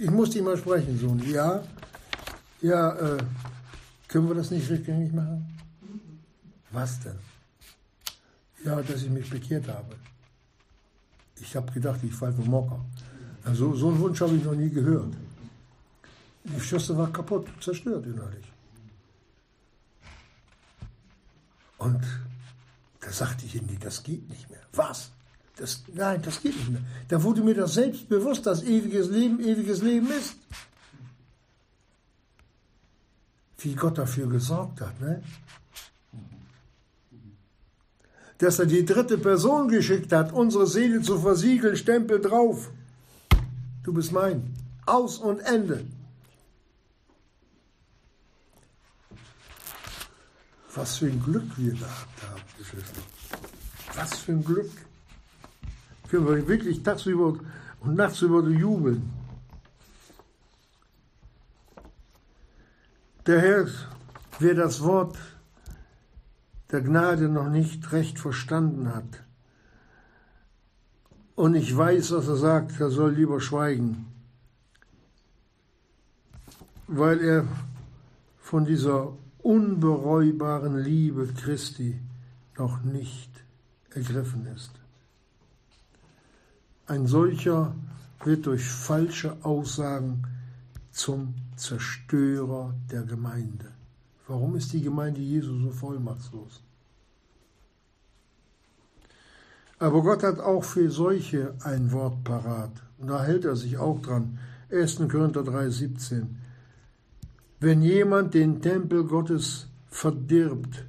Ich 0.00 0.10
muss 0.10 0.30
die 0.30 0.40
mal 0.40 0.56
sprechen, 0.56 0.98
Sohn. 0.98 1.22
Ja, 1.30 1.64
ja, 2.62 2.92
äh, 2.94 3.18
können 4.08 4.26
wir 4.26 4.34
das 4.34 4.50
nicht 4.50 4.70
rückgängig 4.70 5.12
machen? 5.12 5.53
Was 6.74 6.98
denn? 7.00 7.18
Ja, 8.64 8.82
dass 8.82 9.02
ich 9.02 9.10
mich 9.10 9.30
bekehrt 9.30 9.68
habe. 9.68 9.94
Ich 11.40 11.54
habe 11.54 11.70
gedacht, 11.72 12.00
ich 12.02 12.12
falle 12.12 12.32
vom 12.32 12.48
Mocker. 12.48 12.84
Also, 13.44 13.74
so 13.74 13.88
einen 13.88 14.00
Wunsch 14.00 14.20
habe 14.20 14.34
ich 14.34 14.44
noch 14.44 14.54
nie 14.54 14.70
gehört. 14.70 15.14
Die 16.44 16.60
Schüsse 16.60 16.96
war 16.96 17.12
kaputt, 17.12 17.46
zerstört 17.60 18.04
innerlich. 18.06 18.44
Und 21.78 22.02
da 23.00 23.12
sagte 23.12 23.46
ich 23.46 23.54
ihnen, 23.54 23.78
das 23.80 24.02
geht 24.02 24.28
nicht 24.28 24.50
mehr. 24.50 24.62
Was? 24.72 25.10
Das, 25.56 25.84
nein, 25.92 26.22
das 26.22 26.42
geht 26.42 26.56
nicht 26.56 26.70
mehr. 26.70 26.82
Da 27.08 27.22
wurde 27.22 27.42
mir 27.42 27.54
das 27.54 27.74
selbst 27.74 28.08
bewusst, 28.08 28.46
dass 28.46 28.62
ewiges 28.62 29.08
Leben 29.10 29.38
ewiges 29.40 29.80
Leben 29.82 30.10
ist. 30.10 30.36
Wie 33.58 33.74
Gott 33.74 33.96
dafür 33.98 34.26
gesorgt 34.28 34.80
hat, 34.80 35.00
ne? 35.00 35.22
Dass 38.38 38.58
er 38.58 38.66
die 38.66 38.84
dritte 38.84 39.18
Person 39.18 39.68
geschickt 39.68 40.12
hat, 40.12 40.32
unsere 40.32 40.66
Seele 40.66 41.02
zu 41.02 41.18
versiegeln, 41.18 41.76
Stempel 41.76 42.20
drauf. 42.20 42.70
Du 43.84 43.92
bist 43.92 44.12
mein. 44.12 44.54
Aus 44.86 45.18
und 45.18 45.40
Ende. 45.40 45.84
Was 50.74 50.96
für 50.96 51.06
ein 51.06 51.22
Glück 51.22 51.44
wir 51.56 51.72
gehabt 51.72 52.22
haben, 52.22 52.42
Geschwister. 52.58 53.00
Was 53.94 54.18
für 54.18 54.32
ein 54.32 54.44
Glück. 54.44 54.70
Können 56.10 56.26
wir 56.26 56.48
wirklich 56.48 56.82
tagsüber 56.82 57.38
und 57.80 57.94
nachts 57.94 58.22
über 58.22 58.42
jubeln. 58.48 59.10
Der 63.26 63.40
Herr, 63.40 63.68
wer 64.38 64.54
das 64.54 64.82
Wort 64.82 65.16
der 66.74 66.82
Gnade 66.82 67.28
noch 67.28 67.50
nicht 67.50 67.92
recht 67.92 68.18
verstanden 68.18 68.92
hat 68.92 69.22
und 71.36 71.54
ich 71.54 71.76
weiß, 71.76 72.10
was 72.10 72.26
er 72.26 72.34
sagt, 72.34 72.80
er 72.80 72.90
soll 72.90 73.12
lieber 73.12 73.40
schweigen, 73.40 74.06
weil 76.88 77.20
er 77.20 77.46
von 78.40 78.64
dieser 78.64 79.16
unbereubaren 79.38 80.82
Liebe 80.82 81.28
Christi 81.28 82.00
noch 82.58 82.82
nicht 82.82 83.30
ergriffen 83.90 84.46
ist. 84.46 84.72
Ein 86.86 87.06
solcher 87.06 87.72
wird 88.24 88.46
durch 88.46 88.64
falsche 88.64 89.36
Aussagen 89.44 90.24
zum 90.90 91.36
Zerstörer 91.54 92.74
der 92.90 93.02
Gemeinde. 93.02 93.70
Warum 94.26 94.56
ist 94.56 94.72
die 94.72 94.80
Gemeinde 94.80 95.20
Jesu 95.20 95.58
so 95.58 95.70
vollmachtslos? 95.70 96.62
Aber 99.78 100.02
Gott 100.02 100.22
hat 100.22 100.38
auch 100.38 100.64
für 100.64 100.90
solche 100.90 101.54
ein 101.62 101.92
Wort 101.92 102.24
parat. 102.24 102.72
Und 102.98 103.08
da 103.08 103.22
hält 103.22 103.44
er 103.44 103.56
sich 103.56 103.76
auch 103.76 104.00
dran. 104.00 104.38
1. 104.70 104.96
Korinther 105.10 105.42
3, 105.42 105.68
17. 105.68 106.38
Wenn 107.60 107.82
jemand 107.82 108.34
den 108.34 108.62
Tempel 108.62 109.04
Gottes 109.04 109.68
verdirbt, 109.88 110.84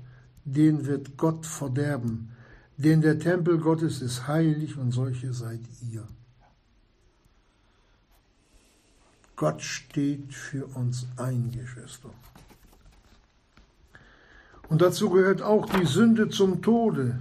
den 0.45 0.85
wird 0.85 1.17
Gott 1.17 1.45
verderben. 1.45 2.31
Denn 2.77 3.01
der 3.01 3.19
Tempel 3.19 3.57
Gottes 3.57 4.01
ist 4.01 4.27
heilig 4.27 4.77
und 4.77 4.91
solche 4.91 5.33
seid 5.33 5.61
ihr. 5.91 6.07
Gott 9.35 9.61
steht 9.61 10.33
für 10.33 10.65
uns 10.67 11.07
ein, 11.17 11.51
Geschwister. 11.51 12.11
Und 14.69 14.81
dazu 14.81 15.09
gehört 15.09 15.41
auch 15.41 15.67
die 15.67 15.85
Sünde 15.85 16.29
zum 16.29 16.61
Tode 16.61 17.19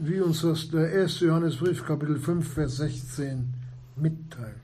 wie 0.00 0.20
uns 0.20 0.42
das 0.42 0.70
der 0.70 1.02
1. 1.02 1.20
Johannesbrief 1.20 1.84
Kapitel 1.84 2.18
5 2.18 2.52
Vers 2.54 2.76
16 2.76 3.52
mitteilt. 3.96 4.54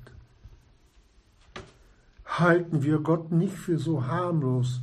Halten 2.25 2.83
wir 2.83 2.99
Gott 2.99 3.33
nicht 3.33 3.55
für 3.55 3.79
so 3.79 4.07
harmlos, 4.07 4.81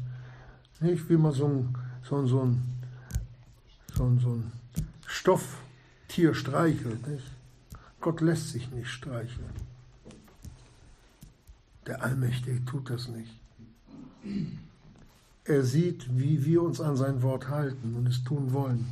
nicht 0.81 1.09
wie 1.09 1.17
man 1.17 1.31
so 1.31 1.47
ein, 1.47 1.77
so 2.03 2.17
ein, 2.17 2.27
so 2.27 2.41
ein, 2.41 2.61
so 3.93 4.03
ein, 4.03 4.19
so 4.19 4.29
ein 4.29 4.51
Stofftier 5.05 6.33
streichelt. 6.33 7.07
Nicht? 7.07 7.31
Gott 8.01 8.19
lässt 8.19 8.49
sich 8.49 8.69
nicht 8.71 8.89
streicheln. 8.89 9.49
Der 11.87 12.03
Allmächtige 12.03 12.63
tut 12.65 12.89
das 12.89 13.07
nicht. 13.07 13.39
Er 15.45 15.63
sieht, 15.63 16.05
wie 16.17 16.45
wir 16.45 16.61
uns 16.61 16.79
an 16.79 16.95
sein 16.95 17.23
Wort 17.23 17.49
halten 17.49 17.95
und 17.97 18.07
es 18.07 18.23
tun 18.23 18.53
wollen. 18.53 18.85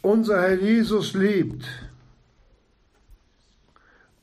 Unser 0.00 0.40
Herr 0.40 0.60
Jesus 0.60 1.12
lebt. 1.14 1.64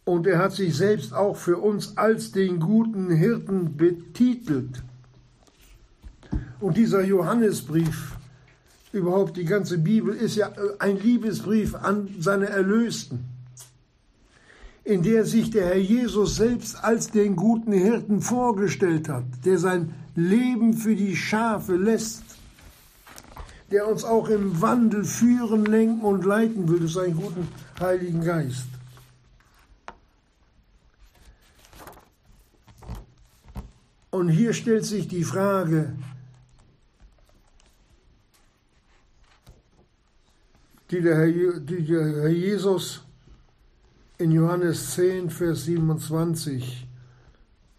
Und 0.03 0.25
er 0.25 0.39
hat 0.39 0.53
sich 0.53 0.75
selbst 0.75 1.13
auch 1.13 1.37
für 1.37 1.57
uns 1.57 1.97
als 1.97 2.31
den 2.31 2.59
guten 2.59 3.11
Hirten 3.11 3.77
betitelt. 3.77 4.83
Und 6.59 6.77
dieser 6.77 7.03
Johannesbrief, 7.03 8.17
überhaupt 8.93 9.37
die 9.37 9.45
ganze 9.45 9.77
Bibel, 9.77 10.13
ist 10.13 10.35
ja 10.35 10.51
ein 10.79 10.99
Liebesbrief 10.99 11.75
an 11.75 12.09
seine 12.19 12.49
Erlösten, 12.49 13.30
in 14.83 15.03
der 15.03 15.25
sich 15.25 15.51
der 15.51 15.67
Herr 15.67 15.77
Jesus 15.77 16.35
selbst 16.35 16.83
als 16.83 17.11
den 17.11 17.35
guten 17.35 17.71
Hirten 17.71 18.21
vorgestellt 18.21 19.09
hat, 19.09 19.25
der 19.45 19.57
sein 19.57 19.93
Leben 20.15 20.73
für 20.73 20.95
die 20.95 21.15
Schafe 21.15 21.75
lässt 21.75 22.23
der 23.71 23.87
uns 23.87 24.03
auch 24.03 24.27
im 24.27 24.61
Wandel 24.61 25.05
führen, 25.05 25.65
lenken 25.65 26.01
und 26.01 26.25
leiten 26.25 26.67
will 26.67 26.79
durch 26.79 26.93
seinen 26.93 27.15
guten 27.15 27.47
Heiligen 27.79 28.21
Geist. 28.21 28.67
Und 34.09 34.27
hier 34.27 34.53
stellt 34.53 34.85
sich 34.85 35.07
die 35.07 35.23
Frage, 35.23 35.95
die 40.91 41.01
der 41.01 41.15
Herr, 41.15 41.27
die 41.27 41.85
der 41.85 42.05
Herr 42.23 42.27
Jesus 42.27 43.05
in 44.21 44.31
Johannes 44.31 44.93
10, 44.93 45.31
Vers 45.31 45.65
27 45.65 46.87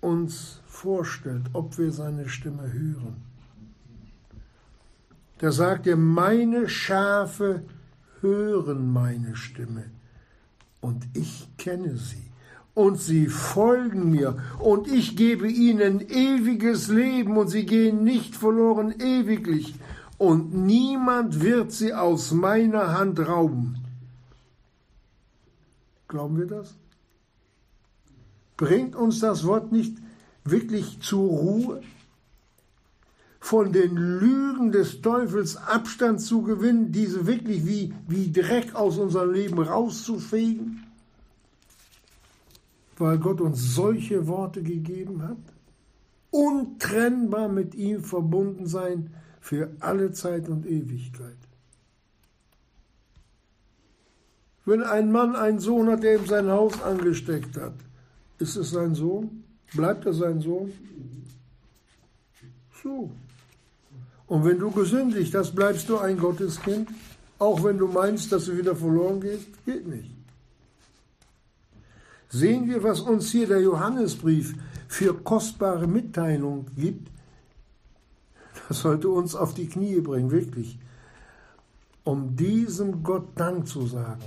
uns 0.00 0.60
vorstellt, 0.66 1.44
ob 1.52 1.78
wir 1.78 1.92
seine 1.92 2.28
Stimme 2.28 2.72
hören. 2.72 3.22
Da 5.38 5.52
sagt 5.52 5.86
er, 5.86 5.96
meine 5.96 6.68
Schafe 6.68 7.62
hören 8.20 8.92
meine 8.92 9.36
Stimme 9.36 9.84
und 10.80 11.06
ich 11.14 11.48
kenne 11.58 11.96
sie 11.96 12.30
und 12.74 13.00
sie 13.00 13.26
folgen 13.26 14.10
mir 14.10 14.36
und 14.58 14.88
ich 14.88 15.16
gebe 15.16 15.48
ihnen 15.48 16.00
ewiges 16.00 16.88
Leben 16.88 17.36
und 17.36 17.48
sie 17.48 17.66
gehen 17.66 18.02
nicht 18.02 18.34
verloren 18.34 18.92
ewiglich 18.98 19.74
und 20.18 20.54
niemand 20.54 21.40
wird 21.40 21.70
sie 21.70 21.94
aus 21.94 22.32
meiner 22.32 22.98
Hand 22.98 23.20
rauben. 23.20 23.81
Glauben 26.12 26.36
wir 26.36 26.46
das? 26.46 26.74
Bringt 28.58 28.94
uns 28.94 29.20
das 29.20 29.46
Wort 29.46 29.72
nicht 29.72 29.96
wirklich 30.44 31.00
zur 31.00 31.26
Ruhe? 31.26 31.82
von 33.40 33.72
den 33.72 33.96
Lügen 33.96 34.70
des 34.70 35.00
Teufels 35.00 35.56
Abstand 35.56 36.20
zu 36.20 36.42
gewinnen, 36.42 36.92
diese 36.92 37.26
wirklich 37.26 37.66
wie, 37.66 37.92
wie 38.06 38.30
Dreck 38.30 38.76
aus 38.76 38.98
unserem 38.98 39.32
Leben 39.32 39.58
rauszufegen, 39.58 40.84
weil 42.98 43.18
Gott 43.18 43.40
uns 43.40 43.74
solche 43.74 44.28
Worte 44.28 44.62
gegeben 44.62 45.22
hat? 45.22 45.38
Untrennbar 46.30 47.48
mit 47.48 47.74
ihm 47.74 48.04
verbunden 48.04 48.68
sein 48.68 49.10
für 49.40 49.72
alle 49.80 50.12
Zeit 50.12 50.48
und 50.48 50.64
Ewigkeit. 50.64 51.41
Wenn 54.64 54.82
ein 54.82 55.10
Mann 55.10 55.34
einen 55.34 55.58
Sohn 55.58 55.88
hat, 55.88 56.02
der 56.02 56.16
ihm 56.16 56.26
sein 56.26 56.48
Haus 56.48 56.80
angesteckt 56.82 57.56
hat, 57.56 57.74
ist 58.38 58.56
es 58.56 58.70
sein 58.70 58.94
Sohn? 58.94 59.44
Bleibt 59.74 60.06
er 60.06 60.12
sein 60.12 60.40
Sohn? 60.40 60.72
So. 62.82 63.10
Und 64.26 64.44
wenn 64.44 64.58
du 64.58 64.70
gesündigt 64.70 65.34
hast, 65.34 65.54
bleibst 65.54 65.88
du 65.88 65.98
ein 65.98 66.18
Gotteskind, 66.18 66.88
auch 67.38 67.64
wenn 67.64 67.78
du 67.78 67.88
meinst, 67.88 68.30
dass 68.30 68.46
du 68.46 68.56
wieder 68.56 68.76
verloren 68.76 69.20
gehst, 69.20 69.46
geht 69.64 69.86
nicht. 69.86 70.10
Sehen 72.28 72.68
wir, 72.68 72.82
was 72.82 73.00
uns 73.00 73.30
hier 73.30 73.46
der 73.46 73.60
Johannesbrief 73.60 74.54
für 74.88 75.14
kostbare 75.14 75.86
Mitteilung 75.86 76.66
gibt. 76.76 77.10
Das 78.68 78.80
sollte 78.80 79.08
uns 79.08 79.34
auf 79.34 79.54
die 79.54 79.68
Knie 79.68 80.00
bringen, 80.00 80.30
wirklich. 80.30 80.78
Um 82.04 82.36
diesem 82.36 83.02
Gott 83.02 83.28
Dank 83.34 83.68
zu 83.68 83.86
sagen, 83.86 84.22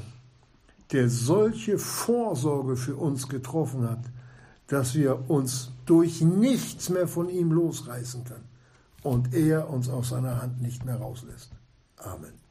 der 0.92 1.10
solche 1.10 1.78
Vorsorge 1.78 2.76
für 2.76 2.96
uns 2.96 3.28
getroffen 3.28 3.90
hat, 3.90 4.04
dass 4.68 4.96
wir 4.96 5.30
uns 5.30 5.72
durch 5.86 6.22
nichts 6.22 6.90
mehr 6.90 7.08
von 7.08 7.30
ihm 7.30 7.52
losreißen 7.52 8.24
können 8.24 8.48
und 9.04 9.34
er 9.34 9.70
uns 9.70 9.90
aus 9.90 10.10
seiner 10.10 10.42
Hand 10.42 10.62
nicht 10.62 10.86
mehr 10.86 10.98
rauslässt. 10.98 11.52
Amen. 11.98 12.45